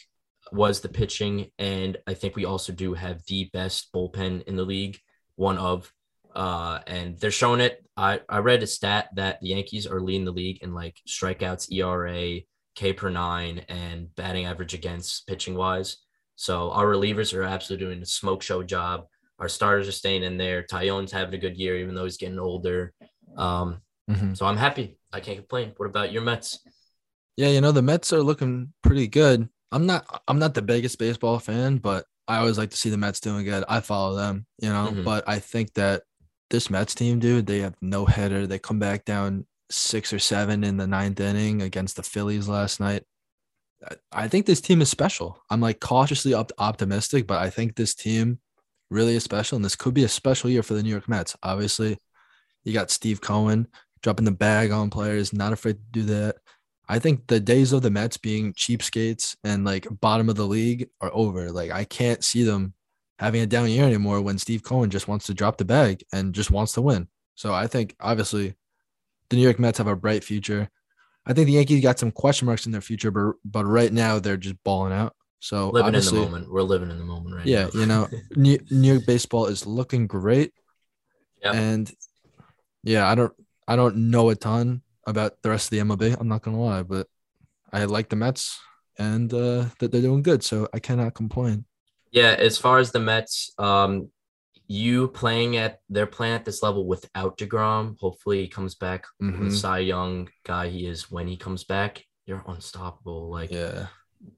was 0.51 0.81
the 0.81 0.89
pitching, 0.89 1.51
and 1.57 1.97
I 2.05 2.13
think 2.13 2.35
we 2.35 2.45
also 2.45 2.73
do 2.73 2.93
have 2.93 3.21
the 3.27 3.49
best 3.53 3.93
bullpen 3.93 4.43
in 4.43 4.55
the 4.55 4.63
league, 4.63 4.99
one 5.35 5.57
of, 5.57 5.91
uh, 6.35 6.79
and 6.85 7.17
they're 7.17 7.31
showing 7.31 7.59
it. 7.59 7.83
I, 7.95 8.21
I 8.27 8.39
read 8.39 8.63
a 8.63 8.67
stat 8.67 9.09
that 9.15 9.39
the 9.39 9.49
Yankees 9.49 9.87
are 9.87 10.01
leading 10.01 10.25
the 10.25 10.31
league 10.31 10.61
in 10.61 10.73
like 10.73 10.99
strikeouts, 11.07 11.71
ERA, 11.71 12.41
K 12.75 12.93
per 12.93 13.09
nine, 13.09 13.65
and 13.69 14.13
batting 14.15 14.45
average 14.45 14.73
against 14.73 15.27
pitching 15.27 15.55
wise. 15.55 15.97
So 16.35 16.71
our 16.71 16.85
relievers 16.85 17.33
are 17.33 17.43
absolutely 17.43 17.87
doing 17.87 18.01
a 18.01 18.05
smoke 18.05 18.41
show 18.41 18.63
job. 18.63 19.05
Our 19.39 19.49
starters 19.49 19.87
are 19.87 19.93
staying 19.93 20.23
in 20.23 20.37
there. 20.37 20.63
Taillon's 20.63 21.11
having 21.11 21.33
a 21.33 21.37
good 21.37 21.57
year, 21.57 21.77
even 21.77 21.95
though 21.95 22.05
he's 22.05 22.17
getting 22.17 22.39
older. 22.39 22.93
Um, 23.37 23.81
mm-hmm. 24.09 24.33
So 24.33 24.45
I'm 24.45 24.57
happy. 24.57 24.97
I 25.11 25.19
can't 25.19 25.37
complain. 25.37 25.73
What 25.77 25.89
about 25.89 26.11
your 26.11 26.21
Mets? 26.21 26.59
Yeah, 27.35 27.49
you 27.49 27.61
know 27.61 27.71
the 27.71 27.81
Mets 27.81 28.13
are 28.13 28.21
looking 28.21 28.73
pretty 28.83 29.07
good. 29.07 29.49
I'm 29.71 29.85
not 29.85 30.23
I'm 30.27 30.39
not 30.39 30.53
the 30.53 30.61
biggest 30.61 30.99
baseball 30.99 31.39
fan, 31.39 31.77
but 31.77 32.05
I 32.27 32.37
always 32.37 32.57
like 32.57 32.69
to 32.69 32.77
see 32.77 32.89
the 32.89 32.97
Mets 32.97 33.19
doing 33.19 33.43
good. 33.43 33.63
I 33.67 33.79
follow 33.79 34.15
them, 34.15 34.45
you 34.59 34.69
know, 34.69 34.89
mm-hmm. 34.91 35.03
but 35.03 35.27
I 35.27 35.39
think 35.39 35.73
that 35.73 36.03
this 36.49 36.69
Mets 36.69 36.93
team, 36.93 37.19
dude, 37.19 37.47
they 37.47 37.59
have 37.59 37.75
no 37.81 38.05
header. 38.05 38.45
They 38.45 38.59
come 38.59 38.79
back 38.79 39.03
down 39.03 39.45
six 39.69 40.13
or 40.13 40.19
seven 40.19 40.63
in 40.63 40.77
the 40.77 40.87
ninth 40.87 41.19
inning 41.19 41.63
against 41.63 41.95
the 41.95 42.03
Phillies 42.03 42.47
last 42.47 42.79
night. 42.79 43.03
I 44.11 44.27
think 44.27 44.45
this 44.45 44.61
team 44.61 44.81
is 44.81 44.89
special. 44.89 45.41
I'm 45.49 45.61
like 45.61 45.79
cautiously 45.79 46.33
op- 46.33 46.51
optimistic, 46.57 47.27
but 47.27 47.41
I 47.41 47.49
think 47.49 47.75
this 47.75 47.93
team 47.93 48.39
really 48.89 49.15
is 49.15 49.23
special, 49.23 49.55
and 49.55 49.65
this 49.65 49.75
could 49.75 49.93
be 49.93 50.03
a 50.03 50.09
special 50.09 50.49
year 50.49 50.63
for 50.63 50.73
the 50.73 50.83
New 50.83 50.89
York 50.89 51.09
Mets. 51.09 51.35
Obviously, 51.43 51.97
you 52.63 52.73
got 52.73 52.91
Steve 52.91 53.21
Cohen 53.21 53.67
dropping 54.01 54.25
the 54.25 54.31
bag 54.31 54.71
on 54.71 54.89
players, 54.89 55.33
not 55.33 55.53
afraid 55.53 55.77
to 55.77 55.83
do 55.91 56.03
that. 56.03 56.35
I 56.87 56.99
think 56.99 57.27
the 57.27 57.39
days 57.39 57.71
of 57.71 57.81
the 57.81 57.89
Mets 57.89 58.17
being 58.17 58.53
cheapskates 58.53 59.35
and 59.43 59.63
like 59.63 59.87
bottom 60.01 60.29
of 60.29 60.35
the 60.35 60.45
league 60.45 60.89
are 61.01 61.11
over. 61.13 61.51
Like 61.51 61.71
I 61.71 61.85
can't 61.85 62.23
see 62.23 62.43
them 62.43 62.73
having 63.19 63.41
a 63.41 63.45
down 63.45 63.69
year 63.69 63.85
anymore 63.85 64.21
when 64.21 64.37
Steve 64.37 64.63
Cohen 64.63 64.89
just 64.89 65.07
wants 65.07 65.25
to 65.27 65.33
drop 65.33 65.57
the 65.57 65.65
bag 65.65 66.03
and 66.11 66.33
just 66.33 66.51
wants 66.51 66.73
to 66.73 66.81
win. 66.81 67.07
So 67.35 67.53
I 67.53 67.67
think 67.67 67.95
obviously 67.99 68.55
the 69.29 69.37
New 69.37 69.43
York 69.43 69.59
Mets 69.59 69.77
have 69.77 69.87
a 69.87 69.95
bright 69.95 70.23
future. 70.23 70.69
I 71.25 71.33
think 71.33 71.47
the 71.47 71.53
Yankees 71.53 71.81
got 71.81 71.99
some 71.99 72.11
question 72.11 72.45
marks 72.45 72.65
in 72.65 72.71
their 72.71 72.81
future, 72.81 73.11
but 73.11 73.35
but 73.45 73.65
right 73.65 73.91
now 73.91 74.19
they're 74.19 74.37
just 74.37 74.61
balling 74.63 74.93
out. 74.93 75.15
So 75.39 75.69
living 75.69 75.93
in 75.93 76.01
the 76.01 76.13
moment, 76.13 76.51
we're 76.51 76.61
living 76.61 76.89
in 76.89 76.97
the 76.97 77.03
moment 77.03 77.35
right 77.35 77.45
yeah, 77.45 77.65
now. 77.73 77.79
you 77.79 77.85
know, 77.85 78.09
New, 78.35 78.59
New 78.71 78.93
York 78.93 79.05
baseball 79.05 79.47
is 79.47 79.65
looking 79.65 80.07
great, 80.07 80.53
yep. 81.41 81.55
and 81.55 81.91
yeah, 82.83 83.07
I 83.09 83.15
don't 83.15 83.33
I 83.67 83.75
don't 83.75 84.09
know 84.09 84.29
a 84.29 84.35
ton 84.35 84.81
about 85.05 85.41
the 85.41 85.49
rest 85.49 85.67
of 85.67 85.71
the 85.71 85.79
MLB. 85.79 86.17
I'm 86.19 86.27
not 86.27 86.43
gonna 86.43 86.61
lie, 86.61 86.83
but 86.83 87.07
I 87.71 87.85
like 87.85 88.09
the 88.09 88.15
Mets 88.15 88.59
and 88.97 89.33
uh, 89.33 89.65
that 89.79 89.91
they're 89.91 90.01
doing 90.01 90.23
good, 90.23 90.43
so 90.43 90.67
I 90.73 90.79
cannot 90.79 91.13
complain. 91.13 91.65
Yeah, 92.11 92.35
as 92.37 92.57
far 92.57 92.77
as 92.77 92.91
the 92.91 92.99
Mets, 92.99 93.53
um, 93.57 94.09
you 94.73 95.07
playing 95.07 95.55
at 95.57 95.79
they're 95.87 96.07
playing 96.07 96.33
at 96.33 96.45
this 96.45 96.63
level 96.63 96.87
without 96.87 97.37
Degrom. 97.37 97.97
Hopefully, 97.99 98.41
he 98.41 98.47
comes 98.47 98.73
back. 98.73 99.05
Mm-hmm. 99.21 99.49
The 99.49 99.55
Cy 99.55 99.79
Young 99.79 100.29
guy 100.43 100.69
he 100.69 100.87
is 100.87 101.11
when 101.11 101.27
he 101.27 101.37
comes 101.37 101.63
back, 101.63 102.03
you're 102.25 102.43
unstoppable. 102.47 103.29
Like 103.29 103.51
yeah. 103.51 103.87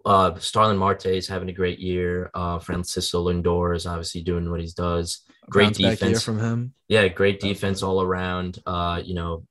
Uh, 0.03 0.37
Starling 0.39 0.77
Marte 0.77 1.05
is 1.05 1.27
having 1.27 1.47
a 1.47 1.53
great 1.53 1.79
year. 1.79 2.31
Uh, 2.33 2.57
Francisco 2.59 3.27
Lindor 3.27 3.75
is 3.75 3.85
obviously 3.85 4.23
doing 4.23 4.49
what 4.49 4.59
he 4.59 4.67
does. 4.75 5.21
Great 5.47 5.75
defense 5.75 6.23
from 6.23 6.39
him. 6.39 6.73
Yeah, 6.87 7.07
great 7.07 7.39
defense 7.39 7.83
all 7.83 8.01
around. 8.01 8.59
Uh, 8.65 9.01
you 9.05 9.13
know, 9.13 9.45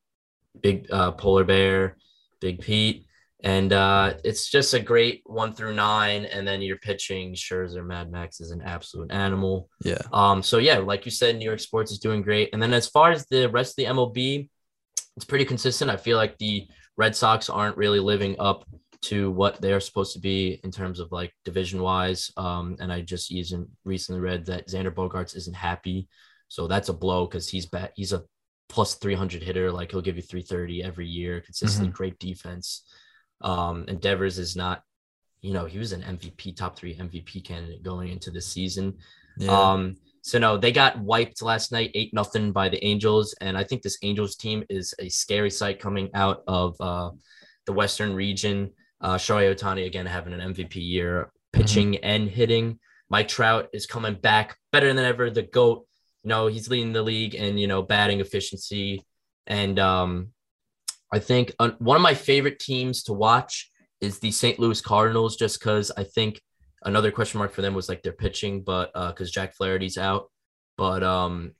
big 0.61 0.89
uh, 0.91 1.13
polar 1.13 1.45
bear, 1.45 1.97
big 2.41 2.61
Pete, 2.61 3.07
and 3.45 3.75
uh, 3.75 4.15
it's 4.25 4.49
just 4.49 4.73
a 4.73 4.81
great 4.81 5.21
one 5.27 5.53
through 5.53 5.75
nine. 5.75 6.25
And 6.25 6.49
then 6.49 6.63
you're 6.63 6.79
pitching 6.79 7.35
Scherzer, 7.35 7.85
Mad 7.85 8.11
Max 8.11 8.41
is 8.41 8.51
an 8.51 8.63
absolute 8.63 9.13
animal. 9.13 9.69
Yeah. 9.85 10.01
Um. 10.13 10.43
So 10.43 10.57
yeah, 10.57 10.79
like 10.79 11.05
you 11.05 11.11
said, 11.11 11.37
New 11.37 11.45
York 11.45 11.61
sports 11.61 11.93
is 11.93 11.99
doing 11.99 12.23
great. 12.23 12.51
And 12.55 12.63
then 12.63 12.73
as 12.73 12.89
far 12.89 13.13
as 13.13 13.27
the 13.27 13.51
rest 13.51 13.73
of 13.73 13.77
the 13.77 13.93
MLB, 13.93 14.49
it's 15.17 15.27
pretty 15.27 15.45
consistent. 15.45 15.91
I 15.91 15.99
feel 15.99 16.17
like 16.17 16.39
the 16.39 16.67
Red 16.97 17.15
Sox 17.15 17.51
aren't 17.51 17.77
really 17.77 18.01
living 18.01 18.35
up 18.39 18.65
to 19.03 19.31
what 19.31 19.61
they 19.61 19.75
are 19.75 19.81
supposed 19.81 20.15
to 20.15 20.21
be 20.21 20.59
in 20.65 20.71
terms 20.71 20.99
of 20.99 21.13
like 21.13 21.31
division 21.45 21.83
wise. 21.83 22.33
Um, 22.39 22.77
and 22.81 22.91
I 22.91 23.03
just 23.03 23.31
even 23.31 23.69
recently 23.85 24.23
read 24.23 24.47
that 24.47 24.69
Xander 24.69 24.93
Bogaerts 24.93 25.37
isn't 25.37 25.55
happy, 25.55 26.09
so 26.49 26.67
that's 26.67 26.89
a 26.89 26.95
blow 26.95 27.27
because 27.27 27.47
he's 27.47 27.67
bet 27.67 27.93
he's 27.95 28.15
a 28.15 28.25
plus 28.71 28.95
300 28.95 29.43
hitter. 29.43 29.71
Like 29.71 29.91
he'll 29.91 30.01
give 30.01 30.17
you 30.17 30.23
330 30.23 30.83
every 30.83 31.07
year, 31.07 31.43
consistently 31.43 31.91
mm-hmm. 31.91 31.97
great 31.97 32.19
defense. 32.19 32.85
Um, 33.45 33.85
and 33.87 34.01
Devers 34.01 34.39
is 34.39 34.57
not, 34.57 34.83
you 35.43 35.53
know, 35.53 35.67
he 35.67 35.79
was 35.79 35.93
an 35.93 36.03
MVP, 36.03 36.57
top 36.57 36.77
three 36.77 36.97
MVP 36.97 37.45
candidate 37.45 37.83
going 37.83 38.09
into 38.09 38.31
the 38.31 38.41
season. 38.41 38.95
Yeah. 39.39 39.51
Um, 39.51 39.97
so 40.23 40.39
no, 40.39 40.57
they 40.57 40.73
got 40.73 40.99
wiped 40.99 41.43
last 41.43 41.71
night, 41.71 41.91
eight 41.95 42.15
nothing 42.15 42.51
by 42.51 42.71
the 42.71 42.83
Angels, 42.83 43.35
and 43.43 43.59
I 43.59 43.63
think 43.63 43.83
this 43.83 43.99
Angels 44.03 44.37
team 44.37 44.65
is 44.71 44.95
a 44.99 45.11
scary 45.11 45.51
sight 45.51 45.79
coming 45.79 46.09
out 46.15 46.43
of 46.49 46.77
uh, 46.81 47.11
the 47.67 47.75
Western 47.75 48.15
region. 48.15 48.71
Uh, 49.03 49.17
Shohei 49.17 49.55
Ohtani 49.55 49.85
again 49.85 50.07
having 50.07 50.33
an 50.33 50.55
MVP 50.55 50.77
year, 50.77 51.31
pitching 51.53 51.93
mm-hmm. 51.93 52.05
and 52.05 52.31
hitting. 52.31 52.79
Mike 53.11 53.29
Trout 53.29 53.69
is 53.75 53.85
coming 53.85 54.15
back 54.15 54.57
better 54.73 54.93
than 54.95 55.05
ever. 55.05 55.29
The 55.29 55.43
goat, 55.43 55.87
you 56.23 56.31
know, 56.31 56.47
he's 56.47 56.71
leading 56.71 56.95
the 56.95 57.03
league 57.03 57.35
and 57.35 57.61
you 57.61 57.67
know 57.67 57.83
batting 57.83 58.21
efficiency. 58.21 59.05
And 59.47 59.79
um, 59.79 60.29
I 61.15 61.21
think 61.21 61.55
uh, 61.61 61.71
one 61.79 61.95
of 61.95 62.03
my 62.03 62.15
favorite 62.15 62.59
teams 62.59 63.05
to 63.05 63.13
watch 63.13 63.71
is 64.01 64.19
the 64.19 64.33
St. 64.33 64.59
Louis 64.59 64.81
Cardinals, 64.81 65.37
just 65.37 65.61
because 65.61 65.93
I 65.97 66.03
think 66.03 66.43
another 66.83 67.13
question 67.13 67.39
mark 67.39 67.53
for 67.53 67.63
them 67.63 67.73
was 67.73 67.89
like 67.89 68.03
their 68.03 68.13
pitching, 68.13 68.63
but 68.65 68.93
because 68.93 69.29
uh, 69.29 69.33
Jack 69.33 69.55
Flaherty's 69.55 69.97
out, 69.97 70.29
but 70.77 71.05
um, 71.05 71.53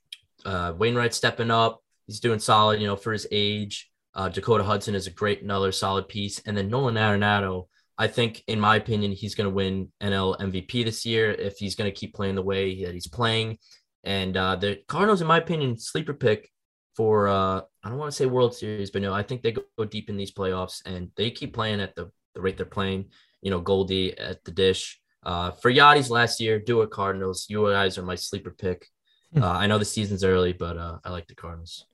uh, 0.43 0.73
Wainwright 0.77 1.13
stepping 1.13 1.51
up, 1.51 1.79
he's 2.05 2.19
doing 2.19 2.39
solid, 2.39 2.81
you 2.81 2.87
know, 2.87 2.97
for 2.97 3.13
his 3.13 3.27
age. 3.31 3.89
Uh, 4.13 4.27
Dakota 4.27 4.65
Hudson 4.65 4.93
is 4.93 5.07
a 5.07 5.11
great, 5.11 5.41
another 5.41 5.71
solid 5.71 6.09
piece. 6.09 6.39
And 6.39 6.57
then 6.57 6.67
Nolan 6.67 6.95
Arenado, 6.95 7.67
I 7.97 8.07
think, 8.07 8.43
in 8.47 8.59
my 8.59 8.75
opinion, 8.75 9.13
he's 9.13 9.35
going 9.35 9.49
to 9.49 9.55
win 9.55 9.89
NL 10.03 10.37
MVP 10.37 10.83
this 10.83 11.05
year 11.05 11.31
if 11.31 11.55
he's 11.59 11.75
going 11.75 11.89
to 11.89 11.97
keep 11.97 12.13
playing 12.13 12.35
the 12.35 12.41
way 12.41 12.83
that 12.83 12.93
he's 12.93 13.07
playing. 13.07 13.59
And 14.03 14.35
uh, 14.35 14.57
the 14.57 14.81
Cardinals, 14.89 15.21
in 15.21 15.27
my 15.27 15.37
opinion, 15.37 15.77
sleeper 15.77 16.13
pick 16.13 16.49
for, 16.95 17.27
uh, 17.27 17.61
I 17.83 17.89
don't 17.89 17.97
want 17.97 18.11
to 18.11 18.15
say 18.15 18.25
World 18.25 18.55
Series, 18.55 18.91
but 18.91 19.01
no, 19.01 19.13
I 19.13 19.23
think 19.23 19.41
they 19.41 19.51
go, 19.51 19.63
go 19.77 19.85
deep 19.85 20.09
in 20.09 20.17
these 20.17 20.31
playoffs 20.31 20.81
and 20.85 21.11
they 21.15 21.31
keep 21.31 21.53
playing 21.53 21.81
at 21.81 21.95
the, 21.95 22.11
the 22.33 22.41
rate 22.41 22.57
they're 22.57 22.65
playing. 22.65 23.09
You 23.41 23.51
know, 23.51 23.59
Goldie 23.59 24.17
at 24.17 24.43
the 24.43 24.51
dish. 24.51 24.99
Uh, 25.23 25.51
for 25.51 25.71
Yadi's 25.71 26.09
last 26.09 26.39
year, 26.39 26.59
do 26.59 26.81
it 26.81 26.91
Cardinals. 26.91 27.47
You 27.49 27.69
guys 27.69 27.97
are 27.97 28.03
my 28.03 28.15
sleeper 28.15 28.51
pick. 28.51 28.87
Uh, 29.35 29.51
I 29.51 29.67
know 29.67 29.77
the 29.77 29.83
season's 29.83 30.23
early, 30.23 30.53
but 30.53 30.77
uh, 30.77 30.99
I 31.03 31.09
like 31.09 31.27
the 31.27 31.35
Cardinals. 31.35 31.87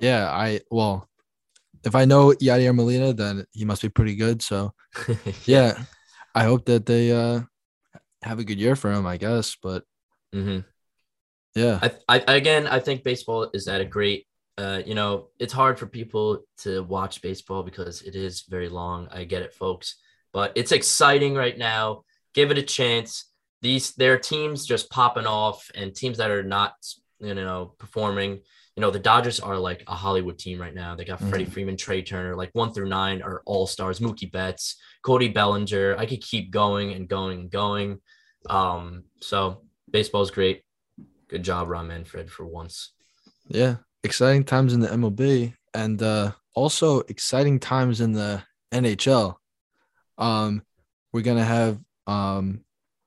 Yeah, 0.00 0.28
I 0.28 0.60
well, 0.72 1.08
if 1.84 1.94
I 1.94 2.04
know 2.04 2.32
Yadier 2.32 2.74
Molina, 2.74 3.12
then 3.12 3.46
he 3.52 3.64
must 3.64 3.82
be 3.82 3.88
pretty 3.88 4.16
good. 4.16 4.42
So 4.42 4.74
yeah, 5.46 5.78
I 6.34 6.44
hope 6.44 6.64
that 6.66 6.86
they 6.86 7.12
uh 7.12 7.42
have 8.22 8.40
a 8.40 8.44
good 8.44 8.58
year 8.58 8.74
for 8.74 8.90
him. 8.90 9.06
I 9.06 9.18
guess, 9.18 9.56
but 9.62 9.84
hmm 10.32 10.60
yeah, 11.54 11.78
I, 11.82 11.90
I 12.26 12.34
again, 12.34 12.66
I 12.66 12.78
think 12.80 13.04
baseball 13.04 13.50
is 13.52 13.68
at 13.68 13.80
a 13.80 13.84
great. 13.84 14.26
Uh, 14.58 14.82
you 14.84 14.94
know, 14.94 15.28
it's 15.38 15.52
hard 15.52 15.78
for 15.78 15.86
people 15.86 16.44
to 16.58 16.82
watch 16.84 17.22
baseball 17.22 17.62
because 17.62 18.02
it 18.02 18.14
is 18.14 18.42
very 18.48 18.68
long. 18.68 19.08
I 19.10 19.24
get 19.24 19.42
it, 19.42 19.54
folks, 19.54 19.96
but 20.32 20.52
it's 20.54 20.72
exciting 20.72 21.34
right 21.34 21.56
now. 21.56 22.02
Give 22.34 22.50
it 22.50 22.58
a 22.58 22.62
chance. 22.62 23.30
These 23.62 23.94
there 23.94 24.14
are 24.14 24.18
teams 24.18 24.66
just 24.66 24.90
popping 24.90 25.26
off, 25.26 25.70
and 25.74 25.94
teams 25.94 26.18
that 26.18 26.30
are 26.30 26.42
not, 26.42 26.74
you 27.20 27.34
know, 27.34 27.74
performing. 27.78 28.40
You 28.76 28.80
know, 28.80 28.90
the 28.90 28.98
Dodgers 28.98 29.38
are 29.38 29.58
like 29.58 29.84
a 29.86 29.94
Hollywood 29.94 30.38
team 30.38 30.58
right 30.58 30.74
now. 30.74 30.96
They 30.96 31.04
got 31.04 31.20
Freddie 31.20 31.44
Freeman, 31.44 31.76
Trea 31.76 32.02
Turner, 32.02 32.34
like 32.34 32.50
one 32.54 32.72
through 32.72 32.88
nine 32.88 33.20
are 33.20 33.42
all 33.44 33.66
stars. 33.66 34.00
Mookie 34.00 34.32
Betts, 34.32 34.76
Cody 35.02 35.28
Bellinger. 35.28 35.96
I 35.98 36.06
could 36.06 36.22
keep 36.22 36.50
going 36.50 36.92
and 36.92 37.06
going 37.06 37.40
and 37.40 37.50
going. 37.50 38.00
Um, 38.48 39.04
so 39.20 39.62
baseball 39.90 40.22
is 40.22 40.30
great. 40.30 40.62
Good 41.32 41.42
job, 41.44 41.68
Ron 41.70 41.88
Manfred, 41.88 42.30
for 42.30 42.44
once. 42.46 42.92
yeah, 43.48 43.76
exciting 44.04 44.44
times 44.44 44.72
in 44.74 44.80
the 44.80 44.88
MLB 44.88 45.54
and 45.74 46.00
uh 46.02 46.32
also 46.54 47.00
exciting 47.08 47.58
times 47.58 48.00
in 48.02 48.12
the 48.12 48.42
NHL. 48.72 49.36
Um, 50.18 50.62
we're 51.12 51.22
gonna 51.22 51.42
have 51.44 51.80
um 52.06 52.60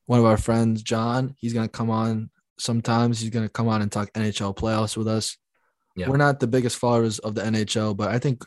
one 0.08 0.20
of 0.20 0.26
our 0.26 0.38
friends, 0.38 0.82
John. 0.82 1.36
He's 1.38 1.54
gonna 1.54 1.68
come 1.68 1.92
on 1.92 2.32
sometimes. 2.58 3.20
He's 3.20 3.30
gonna 3.30 3.48
come 3.50 3.68
on 3.68 3.84
and 3.84 3.92
talk 3.92 4.12
NHL 4.14 4.56
playoffs 4.56 4.98
with 4.98 5.08
us. 5.08 5.38
Yeah. 5.96 6.10
We're 6.10 6.18
not 6.18 6.40
the 6.40 6.48
biggest 6.48 6.78
followers 6.78 7.20
of 7.20 7.36
the 7.36 7.42
NHL, 7.44 7.96
but 7.96 8.10
I 8.10 8.18
think 8.20 8.44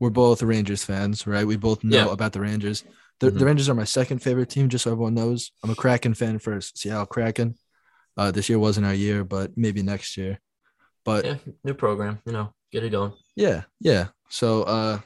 we're 0.00 0.10
both 0.10 0.42
Rangers 0.42 0.84
fans, 0.84 1.26
right? 1.26 1.44
We 1.46 1.56
both 1.56 1.82
know 1.82 2.06
Yeah. 2.06 2.12
about 2.12 2.32
the 2.32 2.40
Rangers. 2.40 2.84
The, 3.18 3.32
the 3.32 3.40
Mhm. 3.40 3.46
Rangers 3.46 3.68
are 3.68 3.74
my 3.74 3.82
second 3.84 4.20
favorite 4.20 4.48
team, 4.48 4.68
just 4.68 4.84
so 4.84 4.92
everyone 4.92 5.14
knows. 5.14 5.50
I'm 5.64 5.70
a 5.70 5.74
Kraken 5.74 6.14
fan 6.14 6.38
first, 6.38 6.78
Seattle 6.78 7.04
Kraken. 7.06 7.56
Uh, 8.18 8.30
this 8.32 8.48
year 8.48 8.58
wasn't 8.58 8.84
our 8.84 8.92
year, 8.94 9.24
but 9.24 9.56
maybe 9.56 9.80
next 9.82 10.16
year. 10.16 10.40
But 11.04 11.24
Yeah, 11.24 11.36
new 11.64 11.74
program. 11.74 12.18
You 12.26 12.32
know, 12.32 12.52
get 12.72 12.82
it 12.84 12.90
going. 12.90 13.12
yeah, 13.36 13.62
yeah. 13.80 14.08
So, 14.28 14.64
uh, 14.64 14.98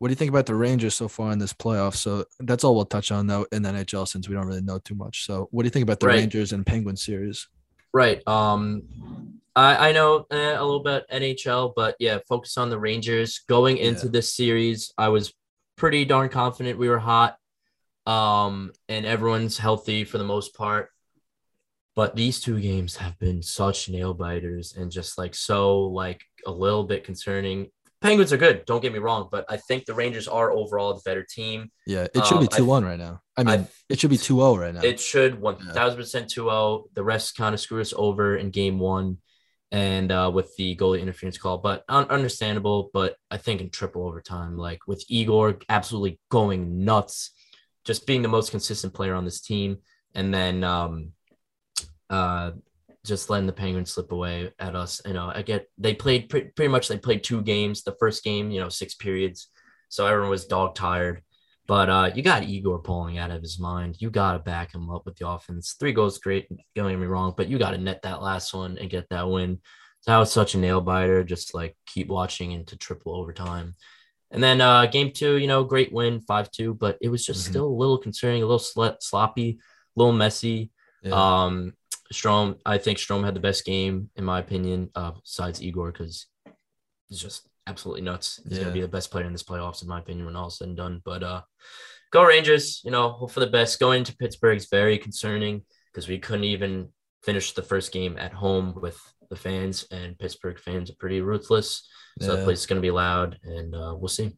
what 0.00 0.08
do 0.08 0.12
you 0.12 0.16
think 0.16 0.30
about 0.30 0.44
the 0.46 0.54
Rangers 0.56 0.94
so 0.94 1.06
far 1.08 1.32
in 1.32 1.38
this 1.38 1.54
playoff? 1.54 1.94
So 1.94 2.24
that's 2.40 2.64
all 2.64 2.74
we'll 2.74 2.84
touch 2.84 3.10
on 3.12 3.26
though 3.28 3.46
in 3.52 3.62
the 3.62 3.70
NHL 3.70 4.06
since 4.06 4.28
we 4.28 4.34
don't 4.34 4.46
really 4.48 4.60
know 4.60 4.78
too 4.80 4.96
much. 4.96 5.24
So, 5.24 5.48
what 5.52 5.62
do 5.62 5.66
you 5.66 5.70
think 5.70 5.84
about 5.84 6.00
the 6.00 6.08
Right. 6.08 6.16
Rangers 6.18 6.52
and 6.52 6.66
Penguin 6.66 6.96
series? 6.96 7.46
Right. 7.94 8.20
Um, 8.26 8.82
I 9.56 9.90
I 9.90 9.92
know 9.92 10.26
eh, 10.32 10.56
a 10.58 10.64
little 10.64 10.82
bit 10.82 11.06
NHL, 11.12 11.72
but 11.76 11.94
yeah, 12.00 12.18
focus 12.28 12.58
on 12.58 12.68
the 12.68 12.78
Rangers. 12.78 13.42
Going 13.48 13.76
into 13.78 14.06
Yeah. 14.06 14.12
this 14.12 14.34
series, 14.34 14.92
I 14.98 15.08
was 15.08 15.32
pretty 15.76 16.04
darn 16.04 16.28
confident 16.28 16.78
we 16.78 16.88
were 16.88 16.98
hot. 16.98 17.36
Um, 18.06 18.72
and 18.88 19.06
everyone's 19.06 19.56
healthy 19.56 20.04
for 20.04 20.18
the 20.18 20.24
most 20.24 20.54
part. 20.54 20.90
But 21.96 22.16
these 22.16 22.40
two 22.40 22.60
games 22.60 22.96
have 22.96 23.18
been 23.18 23.42
such 23.42 23.88
nail 23.88 24.14
biters 24.14 24.74
and 24.76 24.90
just 24.90 25.16
like 25.16 25.34
so 25.34 25.82
like 25.82 26.22
a 26.46 26.50
little 26.50 26.84
bit 26.84 27.04
concerning. 27.04 27.68
Penguins 28.00 28.32
are 28.32 28.36
good, 28.36 28.64
don't 28.66 28.82
get 28.82 28.92
me 28.92 28.98
wrong, 28.98 29.28
but 29.32 29.46
I 29.48 29.56
think 29.56 29.86
the 29.86 29.94
Rangers 29.94 30.28
are 30.28 30.50
overall 30.52 30.92
the 30.92 31.00
better 31.06 31.22
team. 31.24 31.70
Yeah, 31.86 32.06
it 32.14 32.26
should 32.26 32.36
Um, 32.36 32.42
be 32.42 32.48
two 32.48 32.64
one 32.66 32.84
right 32.84 32.98
now. 32.98 33.22
I 33.36 33.44
mean, 33.44 33.60
I- 33.60 33.68
it 33.88 33.98
should 33.98 34.10
be 34.10 34.18
2-0 34.18 34.56
right 34.60 34.74
now. 34.74 34.82
It 34.82 35.00
should 35.00 35.40
1000% 35.40 36.28
2 36.28 36.42
0. 36.44 36.84
The 36.94 37.02
rest 37.02 37.36
kind 37.36 37.54
of 37.54 37.60
screwed 37.60 37.80
us 37.80 37.94
over 37.96 38.36
in 38.36 38.50
game 38.50 38.78
one 38.78 39.18
and 39.72 40.12
uh, 40.12 40.30
with 40.32 40.54
the 40.56 40.76
goalie 40.76 41.00
interference 41.00 41.38
call, 41.38 41.58
but 41.58 41.82
un- 41.88 42.08
understandable. 42.10 42.90
But 42.92 43.16
I 43.30 43.38
think 43.38 43.60
in 43.62 43.70
triple 43.70 44.06
overtime, 44.06 44.56
like 44.58 44.86
with 44.86 45.02
Igor 45.08 45.58
absolutely 45.68 46.20
going 46.30 46.84
nuts, 46.84 47.30
just 47.84 48.06
being 48.06 48.20
the 48.22 48.28
most 48.28 48.50
consistent 48.50 48.92
player 48.94 49.14
on 49.14 49.24
this 49.24 49.40
team. 49.40 49.78
And 50.14 50.32
then 50.32 50.62
um, 50.62 51.12
uh, 52.10 52.52
just 53.04 53.28
letting 53.30 53.46
the 53.46 53.52
Penguins 53.52 53.92
slip 53.92 54.12
away 54.12 54.52
at 54.58 54.74
us. 54.74 55.00
You 55.06 55.12
know, 55.12 55.30
I 55.34 55.42
get 55.42 55.66
they 55.78 55.94
played 55.94 56.28
pre- 56.28 56.44
pretty 56.56 56.68
much, 56.68 56.88
they 56.88 56.98
played 56.98 57.22
two 57.22 57.42
games. 57.42 57.82
The 57.82 57.96
first 57.98 58.24
game, 58.24 58.50
you 58.50 58.60
know, 58.60 58.68
six 58.68 58.94
periods. 58.94 59.48
So 59.88 60.06
everyone 60.06 60.30
was 60.30 60.46
dog 60.46 60.74
tired. 60.74 61.22
But 61.66 61.88
uh, 61.88 62.10
you 62.14 62.22
got 62.22 62.44
Igor 62.44 62.80
pulling 62.80 63.16
out 63.16 63.30
of 63.30 63.40
his 63.40 63.58
mind. 63.58 63.96
You 63.98 64.10
got 64.10 64.32
to 64.34 64.38
back 64.38 64.74
him 64.74 64.90
up 64.90 65.06
with 65.06 65.16
the 65.16 65.26
offense. 65.28 65.76
Three 65.80 65.92
goals, 65.92 66.18
great. 66.18 66.46
Don't 66.74 66.90
get 66.90 66.98
me 66.98 67.06
wrong, 67.06 67.32
but 67.36 67.48
you 67.48 67.58
got 67.58 67.70
to 67.70 67.78
net 67.78 68.02
that 68.02 68.20
last 68.20 68.52
one 68.52 68.76
and 68.78 68.90
get 68.90 69.08
that 69.08 69.28
win. 69.30 69.60
That 70.06 70.18
was 70.18 70.30
such 70.30 70.54
a 70.54 70.58
nail 70.58 70.82
biter. 70.82 71.24
Just 71.24 71.54
like 71.54 71.74
keep 71.86 72.08
watching 72.08 72.52
into 72.52 72.76
triple 72.76 73.16
overtime. 73.16 73.76
And 74.30 74.42
then 74.42 74.60
uh, 74.60 74.84
game 74.86 75.12
two, 75.12 75.36
you 75.36 75.46
know, 75.46 75.64
great 75.64 75.90
win, 75.92 76.20
5 76.20 76.50
2, 76.50 76.74
but 76.74 76.98
it 77.00 77.08
was 77.08 77.24
just 77.24 77.46
Mhm. 77.46 77.50
still 77.50 77.66
a 77.66 77.78
little 77.80 77.98
concerning, 77.98 78.42
a 78.42 78.46
little 78.46 78.58
sl- 78.58 78.98
sloppy, 79.00 79.58
a 79.96 79.98
little 80.00 80.12
messy. 80.12 80.70
yeah. 81.02 81.12
Um, 81.44 81.72
Strome, 82.14 82.58
I 82.64 82.78
think 82.78 82.98
Strome 82.98 83.24
had 83.24 83.34
the 83.34 83.40
best 83.40 83.64
game, 83.64 84.10
in 84.16 84.24
my 84.24 84.38
opinion, 84.38 84.90
uh, 84.94 85.12
besides 85.12 85.62
Igor, 85.62 85.92
because 85.92 86.26
he's 87.08 87.18
just 87.20 87.48
absolutely 87.66 88.02
nuts. 88.02 88.40
He's 88.48 88.58
Yeah. 88.58 88.64
gonna 88.64 88.74
be 88.74 88.80
the 88.80 88.88
best 88.88 89.10
player 89.10 89.24
in 89.26 89.32
this 89.32 89.42
playoffs, 89.42 89.82
in 89.82 89.88
my 89.88 89.98
opinion, 89.98 90.26
when 90.26 90.36
all 90.36 90.48
is 90.48 90.58
said 90.58 90.68
and 90.68 90.76
done. 90.76 91.02
But 91.04 91.22
uh, 91.22 91.42
go 92.10 92.24
Rangers. 92.24 92.80
You 92.84 92.90
know, 92.90 93.10
hope 93.10 93.30
for 93.30 93.40
the 93.40 93.46
best. 93.46 93.78
Going 93.80 94.00
into 94.00 94.16
Pittsburgh 94.16 94.56
is 94.56 94.66
very 94.66 94.98
concerning 94.98 95.62
because 95.92 96.08
we 96.08 96.18
couldn't 96.18 96.44
even 96.44 96.92
finish 97.22 97.52
the 97.52 97.62
first 97.62 97.92
game 97.92 98.16
at 98.18 98.32
home 98.32 98.74
with 98.80 98.98
the 99.30 99.36
fans, 99.36 99.86
and 99.90 100.18
Pittsburgh 100.18 100.58
fans 100.58 100.90
are 100.90 100.96
pretty 100.98 101.20
ruthless. 101.20 101.88
So 102.20 102.26
Yeah. 102.30 102.36
that 102.36 102.44
place 102.44 102.60
is 102.60 102.66
gonna 102.66 102.80
be 102.80 102.90
loud, 102.90 103.38
and 103.42 103.74
uh, 103.74 103.94
we'll 103.98 104.08
see. 104.08 104.36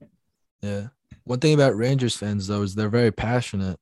Yeah. 0.62 0.88
One 1.24 1.40
thing 1.40 1.54
about 1.54 1.76
Rangers 1.76 2.16
fans 2.16 2.46
though 2.46 2.62
is 2.62 2.74
they're 2.74 2.88
very 2.88 3.10
passionate. 3.12 3.78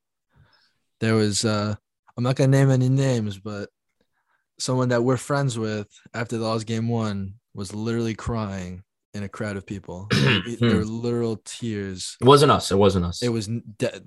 There 1.01 1.15
was 1.15 1.45
uh 1.45 1.75
I'm 2.17 2.25
not 2.25 2.37
gonna 2.37 2.49
name 2.57 2.71
any 2.71 2.89
names, 2.89 3.39
but 3.39 3.69
someone 4.59 4.89
that 4.91 5.03
we're 5.03 5.17
friends 5.17 5.59
with 5.59 5.89
after 6.13 6.39
the 6.39 6.45
lost 6.45 6.67
game 6.67 6.89
one 6.89 7.35
was 7.55 7.75
literally 7.75 8.15
crying 8.15 8.83
in 9.13 9.23
a 9.23 9.29
crowd 9.29 9.57
of 9.57 9.67
people. 9.67 10.09
There 10.61 10.77
were 10.77 10.85
literal 10.85 11.41
tears. 11.45 12.17
It 12.21 12.27
wasn't 12.27 12.53
us. 12.53 12.71
It 12.71 12.77
wasn't 12.77 13.07
us. 13.07 13.23
It 13.23 13.29
was 13.31 13.47
de- 13.47 14.01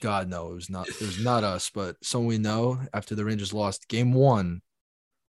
God 0.00 0.28
no, 0.28 0.50
it 0.50 0.54
was 0.54 0.70
not 0.70 0.88
it 0.88 1.00
was 1.00 1.22
not 1.22 1.44
us, 1.44 1.70
but 1.70 1.96
someone 2.02 2.28
we 2.28 2.38
know 2.38 2.80
after 2.92 3.14
the 3.14 3.24
Rangers 3.24 3.52
lost 3.52 3.88
game 3.88 4.12
one, 4.12 4.62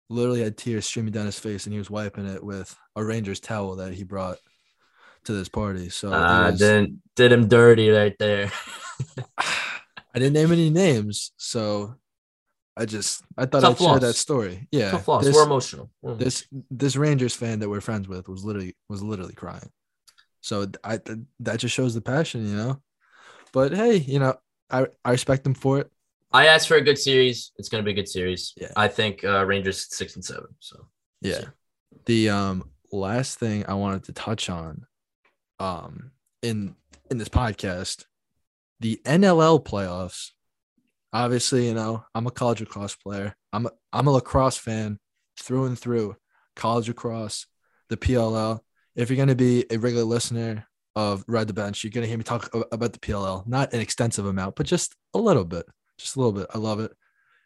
literally 0.09 0.41
had 0.41 0.57
tears 0.57 0.85
streaming 0.85 1.13
down 1.13 1.25
his 1.25 1.39
face 1.39 1.65
and 1.65 1.73
he 1.73 1.79
was 1.79 1.89
wiping 1.89 2.27
it 2.27 2.43
with 2.43 2.75
a 2.95 3.03
Rangers 3.03 3.39
towel 3.39 3.77
that 3.77 3.93
he 3.93 4.03
brought 4.03 4.37
to 5.25 5.33
this 5.33 5.49
party. 5.49 5.89
So 5.89 6.11
I 6.11 6.47
uh, 6.47 6.51
was- 6.51 6.59
did 6.59 6.99
did 7.15 7.31
him 7.31 7.47
dirty 7.47 7.89
right 7.89 8.15
there. 8.19 8.51
I 9.37 10.19
didn't 10.19 10.33
name 10.33 10.51
any 10.51 10.69
names, 10.69 11.31
so 11.37 11.95
I 12.75 12.85
just 12.85 13.23
I 13.37 13.45
thought 13.45 13.61
Tough 13.61 13.81
I'd 13.81 13.85
share 13.85 13.99
that 13.99 14.15
story. 14.15 14.67
Yeah, 14.71 14.91
Tough 14.91 15.07
loss. 15.07 15.23
this, 15.25 15.35
We're 15.35 15.43
emotional. 15.43 15.91
We're 16.01 16.15
this 16.15 16.47
this 16.71 16.95
Rangers 16.95 17.35
fan 17.35 17.59
that 17.59 17.69
we're 17.69 17.81
friends 17.81 18.07
with 18.07 18.27
was 18.27 18.43
literally 18.43 18.75
was 18.89 19.03
literally 19.03 19.35
crying. 19.35 19.69
So 20.41 20.67
I 20.83 20.99
that 21.41 21.59
just 21.59 21.73
shows 21.73 21.93
the 21.93 22.01
passion, 22.01 22.47
you 22.47 22.55
know. 22.55 22.81
But 23.53 23.73
hey, 23.73 23.97
you 23.97 24.19
know, 24.19 24.35
I 24.69 24.87
I 25.05 25.11
respect 25.11 25.43
them 25.43 25.53
for 25.53 25.79
it. 25.79 25.91
I 26.31 26.47
asked 26.47 26.67
for 26.67 26.77
a 26.77 26.81
good 26.81 26.97
series. 26.97 27.51
It's 27.57 27.69
going 27.69 27.83
to 27.83 27.85
be 27.85 27.91
a 27.91 27.95
good 27.95 28.09
series. 28.09 28.53
Yeah. 28.57 28.71
I 28.75 28.87
think 28.87 29.23
uh, 29.23 29.45
Rangers 29.45 29.95
six 29.95 30.15
and 30.15 30.25
seven. 30.25 30.47
So 30.59 30.87
Yeah. 31.21 31.45
The 32.05 32.29
um 32.29 32.71
last 32.91 33.37
thing 33.39 33.65
I 33.67 33.75
wanted 33.75 34.05
to 34.05 34.13
touch 34.13 34.49
on 34.49 34.85
um 35.59 36.11
in 36.41 36.75
in 37.11 37.19
this 37.19 37.29
podcast, 37.29 38.05
the 38.79 38.99
NLL 39.05 39.63
playoffs. 39.63 40.31
Obviously, 41.13 41.67
you 41.67 41.75
know, 41.75 42.03
I'm 42.15 42.25
a 42.25 42.31
college 42.31 42.59
lacrosse 42.59 42.95
player. 42.95 43.35
I'm 43.53 43.67
a, 43.67 43.71
I'm 43.93 44.07
a 44.07 44.11
lacrosse 44.11 44.57
fan 44.57 44.97
through 45.39 45.65
and 45.65 45.77
through. 45.77 46.15
College 46.55 46.87
lacrosse, 46.87 47.45
the 47.89 47.97
PLL. 47.97 48.59
If 48.95 49.09
you're 49.09 49.17
going 49.17 49.27
to 49.29 49.35
be 49.35 49.65
a 49.69 49.77
regular 49.77 50.05
listener 50.05 50.67
of 50.95 51.23
Ride 51.27 51.47
the 51.47 51.53
Bench, 51.53 51.83
you're 51.83 51.91
going 51.91 52.03
to 52.03 52.07
hear 52.07 52.17
me 52.17 52.23
talk 52.23 52.49
about 52.71 52.93
the 52.93 52.99
PLL, 52.99 53.45
not 53.47 53.73
an 53.73 53.79
extensive 53.79 54.25
amount, 54.25 54.55
but 54.55 54.65
just 54.65 54.95
a 55.13 55.19
little 55.19 55.45
bit. 55.45 55.65
Just 55.99 56.15
a 56.15 56.19
little 56.19 56.33
bit. 56.33 56.47
I 56.53 56.57
love 56.57 56.79
it. 56.79 56.91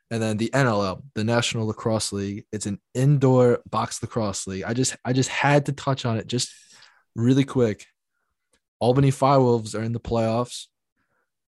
And 0.10 0.22
then 0.22 0.38
the 0.38 0.50
NLL, 0.54 1.04
the 1.16 1.26
National 1.26 1.68
Lacrosse 1.68 2.14
League. 2.14 2.46
It's 2.54 2.66
an 2.66 2.80
indoor 2.94 3.60
box 3.70 4.02
lacrosse 4.02 4.48
league. 4.48 4.64
I 4.64 4.74
just 4.74 4.96
I 5.04 5.12
just 5.12 5.30
had 5.30 5.66
to 5.66 5.74
touch 5.74 6.06
on 6.06 6.18
it 6.18 6.28
just 6.28 6.50
really 7.16 7.44
quick. 7.44 7.86
Albany 8.80 9.12
Firewolves 9.12 9.78
are 9.78 9.84
in 9.84 9.92
the 9.92 10.00
playoffs 10.00 10.68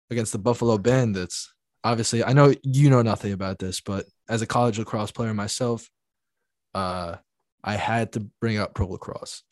against 0.09 0.33
the 0.33 0.39
Buffalo 0.39 0.77
Bandits. 0.77 1.53
Obviously, 1.83 2.23
I 2.23 2.33
know 2.33 2.53
you 2.63 2.89
know 2.89 3.01
nothing 3.01 3.33
about 3.33 3.59
this, 3.59 3.81
but 3.81 4.05
as 4.29 4.41
a 4.41 4.47
college 4.47 4.77
lacrosse 4.77 5.11
player 5.11 5.33
myself, 5.33 5.89
uh, 6.75 7.15
I 7.63 7.75
had 7.75 8.13
to 8.13 8.21
bring 8.39 8.57
up 8.57 8.73
pro 8.73 8.87
lacrosse. 8.87 9.43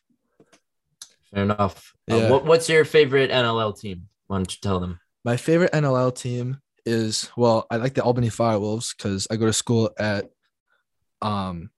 fair 1.34 1.44
enough. 1.44 1.94
Uh, 2.10 2.28
what, 2.28 2.46
what's 2.46 2.70
your 2.70 2.86
favorite 2.86 3.32
NLL 3.32 3.80
team? 3.80 4.08
Why 4.28 4.38
don't 4.38 4.52
you 4.52 4.60
tell 4.62 4.80
them? 4.80 5.00
My 5.26 5.38
favorite 5.38 5.72
NLL 5.72 6.16
team 6.16 6.62
is 6.86 7.30
well, 7.36 7.66
I 7.70 7.78
like 7.78 7.94
the 7.94 8.04
Albany 8.04 8.30
Firewolves 8.30 8.96
because 8.96 9.28
I 9.30 9.36
go 9.36 9.46
to 9.46 9.54
school 9.54 9.92
at 9.98 10.30
um 11.22 11.70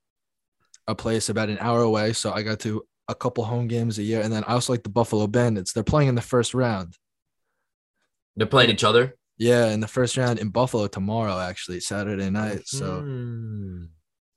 a 0.88 0.96
place 0.96 1.30
about 1.30 1.50
an 1.50 1.58
hour 1.60 1.82
away, 1.82 2.14
so 2.14 2.32
I 2.32 2.42
got 2.42 2.60
to 2.62 2.84
a 3.08 3.16
couple 3.16 3.44
home 3.44 3.68
games 3.68 4.00
a 4.00 4.04
year, 4.04 4.22
and 4.22 4.32
then 4.32 4.44
I 4.46 4.54
also 4.54 4.74
like 4.74 4.84
the 4.84 4.90
Buffalo 4.90 5.28
Bandits. 5.28 5.74
They're 5.74 5.84
playing 5.84 6.10
in 6.10 6.16
the 6.16 6.22
first 6.22 6.54
round. 6.54 6.98
They're 8.36 8.48
playing 8.48 8.70
each 8.70 8.84
other. 8.84 9.16
Yeah, 9.42 9.70
in 9.72 9.80
the 9.80 9.88
first 9.88 10.18
round 10.18 10.38
in 10.38 10.50
Buffalo 10.50 10.86
tomorrow, 10.86 11.40
actually 11.40 11.80
Saturday 11.80 12.30
night. 12.30 12.68
So 12.68 13.02
Hmm. 13.02 13.86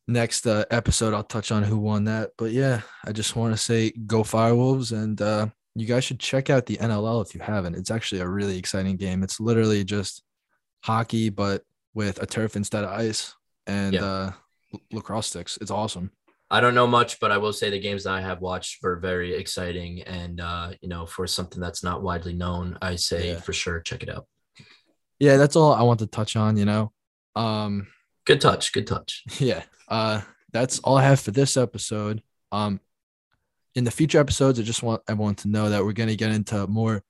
next 0.08 0.46
uh, 0.46 0.64
episode, 0.70 1.12
I'll 1.12 1.22
touch 1.22 1.52
on 1.52 1.62
who 1.62 1.76
won 1.76 2.04
that. 2.04 2.30
But 2.38 2.52
yeah, 2.52 2.80
I 3.04 3.12
just 3.12 3.36
want 3.36 3.52
to 3.54 3.58
say 3.62 3.90
go 4.06 4.22
Firewolves, 4.22 4.92
and 4.92 5.20
uh, 5.20 5.48
you 5.74 5.86
guys 5.86 6.04
should 6.04 6.20
check 6.20 6.48
out 6.48 6.64
the 6.64 6.78
NLL 6.78 7.20
if 7.26 7.34
you 7.34 7.42
haven't. 7.42 7.74
It's 7.74 7.90
actually 7.90 8.22
a 8.22 8.28
really 8.28 8.56
exciting 8.56 8.96
game. 8.96 9.22
It's 9.22 9.40
literally 9.40 9.84
just 9.84 10.22
hockey, 10.82 11.28
but 11.28 11.64
with 11.92 12.22
a 12.22 12.26
turf 12.26 12.56
instead 12.56 12.84
of 12.84 12.90
ice 12.90 13.34
and 13.66 13.92
Yeah. 13.94 14.04
uh, 14.04 14.32
lacrosse 14.90 15.26
sticks. 15.28 15.58
It's 15.60 15.70
awesome. 15.70 16.12
I 16.50 16.60
don't 16.60 16.74
know 16.74 16.86
much, 16.86 17.20
but 17.20 17.30
I 17.30 17.36
will 17.38 17.52
say 17.52 17.68
the 17.68 17.78
games 17.78 18.04
that 18.04 18.14
I 18.14 18.22
have 18.22 18.40
watched 18.40 18.82
were 18.82 18.96
very 18.96 19.34
exciting. 19.34 20.02
And, 20.02 20.40
uh, 20.40 20.72
you 20.80 20.88
know, 20.88 21.04
for 21.06 21.26
something 21.26 21.60
that's 21.60 21.82
not 21.84 22.02
widely 22.02 22.32
known, 22.32 22.78
I 22.80 22.96
say 22.96 23.32
Yeah. 23.32 23.40
for 23.40 23.52
sure 23.52 23.80
check 23.80 24.02
it 24.02 24.08
out. 24.08 24.26
Yeah, 25.18 25.36
that's 25.36 25.56
all 25.56 25.72
I 25.72 25.82
want 25.82 26.00
to 26.00 26.06
touch 26.06 26.36
on. 26.36 26.56
You 26.56 26.64
know, 26.64 26.92
um, 27.36 27.86
Good 28.24 28.40
touch. 28.40 28.72
Good 28.72 28.86
touch. 28.86 29.22
yeah 29.38 29.62
uh 29.88 30.20
that's 30.52 30.78
all 30.80 30.96
i 30.96 31.02
have 31.02 31.20
for 31.20 31.30
this 31.30 31.56
episode 31.56 32.22
um 32.52 32.80
in 33.74 33.84
the 33.84 33.90
future 33.90 34.18
episodes 34.18 34.58
i 34.58 34.62
just 34.62 34.82
want 34.82 35.02
everyone 35.08 35.34
to 35.34 35.48
know 35.48 35.68
that 35.68 35.84
we're 35.84 35.92
going 35.92 36.08
to 36.08 36.16
get 36.16 36.30
into 36.30 36.66
more 36.66 37.02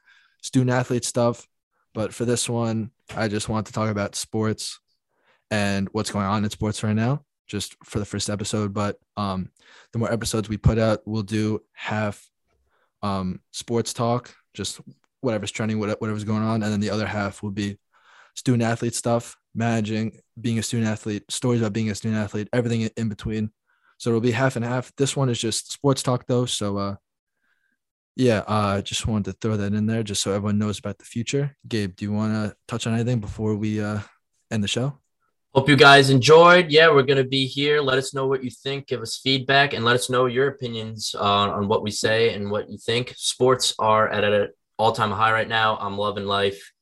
student 0.43 0.71
athlete 0.71 1.05
stuff 1.05 1.47
but 1.93 2.13
for 2.13 2.25
this 2.25 2.49
one 2.49 2.91
i 3.15 3.29
just 3.29 3.49
want 3.49 3.67
to 3.67 3.73
talk 3.73 3.91
about 3.91 4.17
sports 4.17 4.81
and 5.51 5.89
what's 5.93 6.11
going 6.11 6.27
on 6.27 6.43
in 6.43 6.51
sports 6.51 6.83
right 6.83 6.97
now 6.97 7.23
just 7.47 7.77
for 7.85 7.99
the 7.99 8.05
first 8.05 8.29
episode 8.29 8.73
but 8.75 8.97
um 9.17 9.51
the 9.93 9.99
more 9.99 10.13
episodes 10.13 10.49
we 10.49 10.57
put 10.57 10.79
out 10.79 11.01
we'll 11.05 11.23
do 11.23 11.61
half 11.75 12.29
um 13.03 13.41
sports 13.53 13.93
talk 13.93 14.35
just 14.53 14.81
whatever's 15.21 15.53
trending 15.53 15.79
whatever's 15.79 16.25
going 16.25 16.43
on 16.43 16.63
and 16.63 16.73
then 16.73 16.81
the 16.81 16.91
other 16.91 17.07
half 17.07 17.43
will 17.43 17.51
be 17.51 17.79
student 18.35 18.63
athlete 18.63 18.95
stuff 18.95 19.37
managing 19.55 20.19
being 20.41 20.59
a 20.59 20.63
student 20.63 20.91
athlete, 20.91 21.25
stories 21.31 21.61
about 21.61 21.73
being 21.73 21.91
a 21.91 21.95
student 21.95 22.21
athlete, 22.21 22.49
everything 22.53 22.91
in- 22.97 23.09
between. 23.09 23.51
So 23.99 24.11
it'll 24.11 24.21
be 24.21 24.33
half 24.33 24.57
and 24.57 24.65
half. 24.65 24.93
This 24.97 25.17
one 25.17 25.29
is 25.29 25.39
just 25.39 25.73
sports 25.73 26.03
talk 26.03 26.27
though. 26.27 26.47
So 26.47 26.77
uh 26.77 26.97
yeah, 28.17 28.39
uh 28.47 28.83
just 28.83 29.07
wanted 29.07 29.33
to 29.33 29.39
throw 29.41 29.57
that 29.57 29.73
in 29.73 29.87
there 29.87 30.03
just 30.03 30.23
so 30.23 30.33
everyone 30.33 30.59
knows 30.59 30.79
about 30.79 30.99
the 30.99 31.05
future. 31.05 31.57
Gabe, 31.67 31.95
do 31.97 32.05
you 32.05 32.13
want 32.13 32.33
to 32.33 32.57
touch 32.69 32.87
on 32.87 32.95
anything 32.95 33.21
before 33.21 33.55
we 33.55 33.81
uh 33.81 34.01
end 34.51 34.63
the 34.63 34.69
show? 34.69 34.99
Hope 35.55 35.69
you 35.69 35.77
guys 35.77 36.11
enjoyed. 36.11 36.73
Yeah, 36.73 36.89
we're 36.89 37.05
going 37.05 37.23
to 37.23 37.29
be 37.29 37.47
here. 37.47 37.81
Let 37.81 37.97
us 37.97 38.13
know 38.13 38.27
what 38.27 38.43
you 38.43 38.51
think. 38.51 38.89
Give 38.89 39.01
us 39.01 39.21
feedback 39.23 39.73
and 39.73 39.85
let 39.85 39.95
us 39.95 40.11
know 40.11 40.27
your 40.27 40.49
opinions 40.49 41.15
on, 41.15 41.49
on 41.49 41.69
what 41.69 41.85
we 41.85 41.93
say 41.93 42.35
and 42.35 42.51
what 42.51 42.69
you 42.69 42.77
think. 42.77 43.15
Sports 43.17 43.73
are 43.79 44.09
at 44.09 44.25
an 44.25 44.49
all 44.81 44.91
time 44.91 45.13
high 45.13 45.31
right 45.31 45.49
now. 45.49 45.77
I'm 45.81 45.97
loving 45.97 46.25
life. 46.25 46.73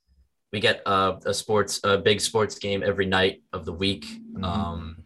We 0.53 0.61
get 0.61 0.83
uh, 0.87 1.17
a 1.25 1.33
sports, 1.33 1.81
a 1.83 1.97
big 1.97 2.21
sports 2.21 2.59
game 2.59 2.83
every 2.85 3.07
night 3.07 3.43
of 3.55 3.65
the 3.65 3.73
week. 3.73 4.05
Mhm. 4.35 4.45
Um, 4.45 4.97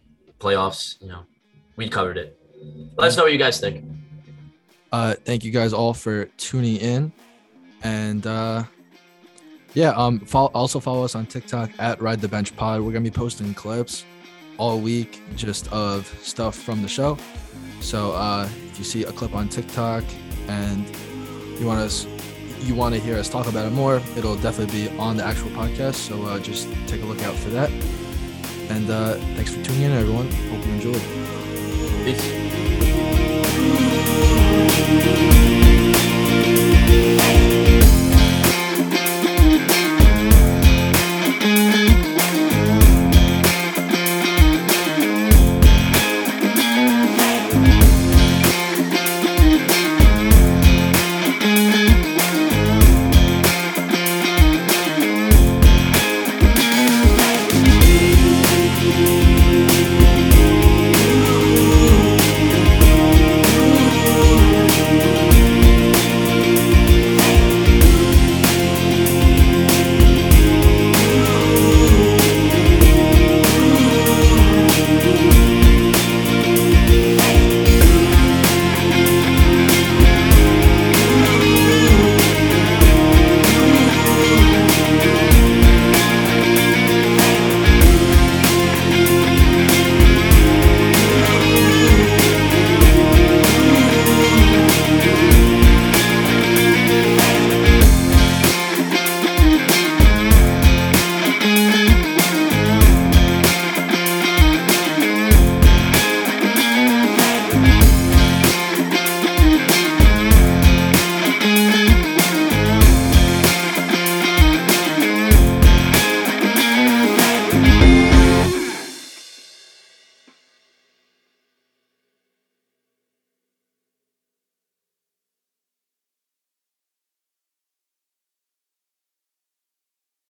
playoffs, 0.41 1.01
you 1.01 1.09
know, 1.09 1.23
we 1.77 1.89
covered 1.89 2.19
it. 2.19 2.39
Let 2.99 3.09
us 3.09 3.17
know 3.17 3.23
what 3.25 3.33
you 3.33 3.39
guys 3.39 3.61
think. 3.61 3.85
Uh 4.93 5.15
thank 5.25 5.45
you 5.45 5.51
guys 5.51 5.73
all 5.73 5.93
for 5.93 6.27
tuning 6.37 6.77
in. 6.77 7.13
And 7.83 8.25
uh 8.27 8.65
yeah, 9.75 9.91
um 9.91 10.21
follow, 10.21 10.51
also 10.55 10.79
follow 10.81 11.05
us 11.05 11.15
on 11.17 11.27
TikTok 11.27 11.71
at 11.79 12.01
Ride 12.01 12.21
the 12.21 12.29
Bench 12.29 12.55
Pod. 12.57 12.81
We're 12.81 12.93
gonna 12.93 13.03
be 13.03 13.11
posting 13.11 13.53
clips 13.53 14.05
all 14.59 14.79
week 14.79 15.21
just 15.35 15.71
of 15.73 16.07
stuff 16.23 16.55
from 16.55 16.83
the 16.83 16.89
show. 16.89 17.19
So 17.81 18.13
uh 18.13 18.49
if 18.71 18.79
you 18.79 18.85
see 18.85 19.03
a 19.05 19.13
clip 19.13 19.35
on 19.35 19.49
TikTok 19.49 20.05
and 20.49 20.87
you 21.59 21.67
want 21.67 21.81
us 21.81 22.07
you 22.63 22.75
want 22.75 22.95
to 22.95 23.01
hear 23.01 23.19
us 23.19 23.29
talk 23.29 23.47
about 23.47 23.67
it 23.67 23.73
more, 23.73 23.97
it'll 24.17 24.37
definitely 24.37 24.89
be 24.89 24.99
on 24.99 25.17
the 25.17 25.25
actual 25.25 25.51
podcast. 25.51 25.95
So 25.95 26.23
uh, 26.25 26.39
just 26.39 26.69
take 26.87 27.03
a 27.03 27.07
look 27.07 27.23
out 27.23 27.35
for 27.35 27.51
that. 27.51 27.71
And 28.69 28.91
uh, 28.91 29.15
thanks 29.35 29.55
for 29.55 29.63
tuning 29.63 29.83
in, 29.83 29.93
everyone. 29.93 30.31
Hope 30.31 30.67
you 30.67 30.73
enjoyed. 30.73 31.03
Peace. 32.05 32.47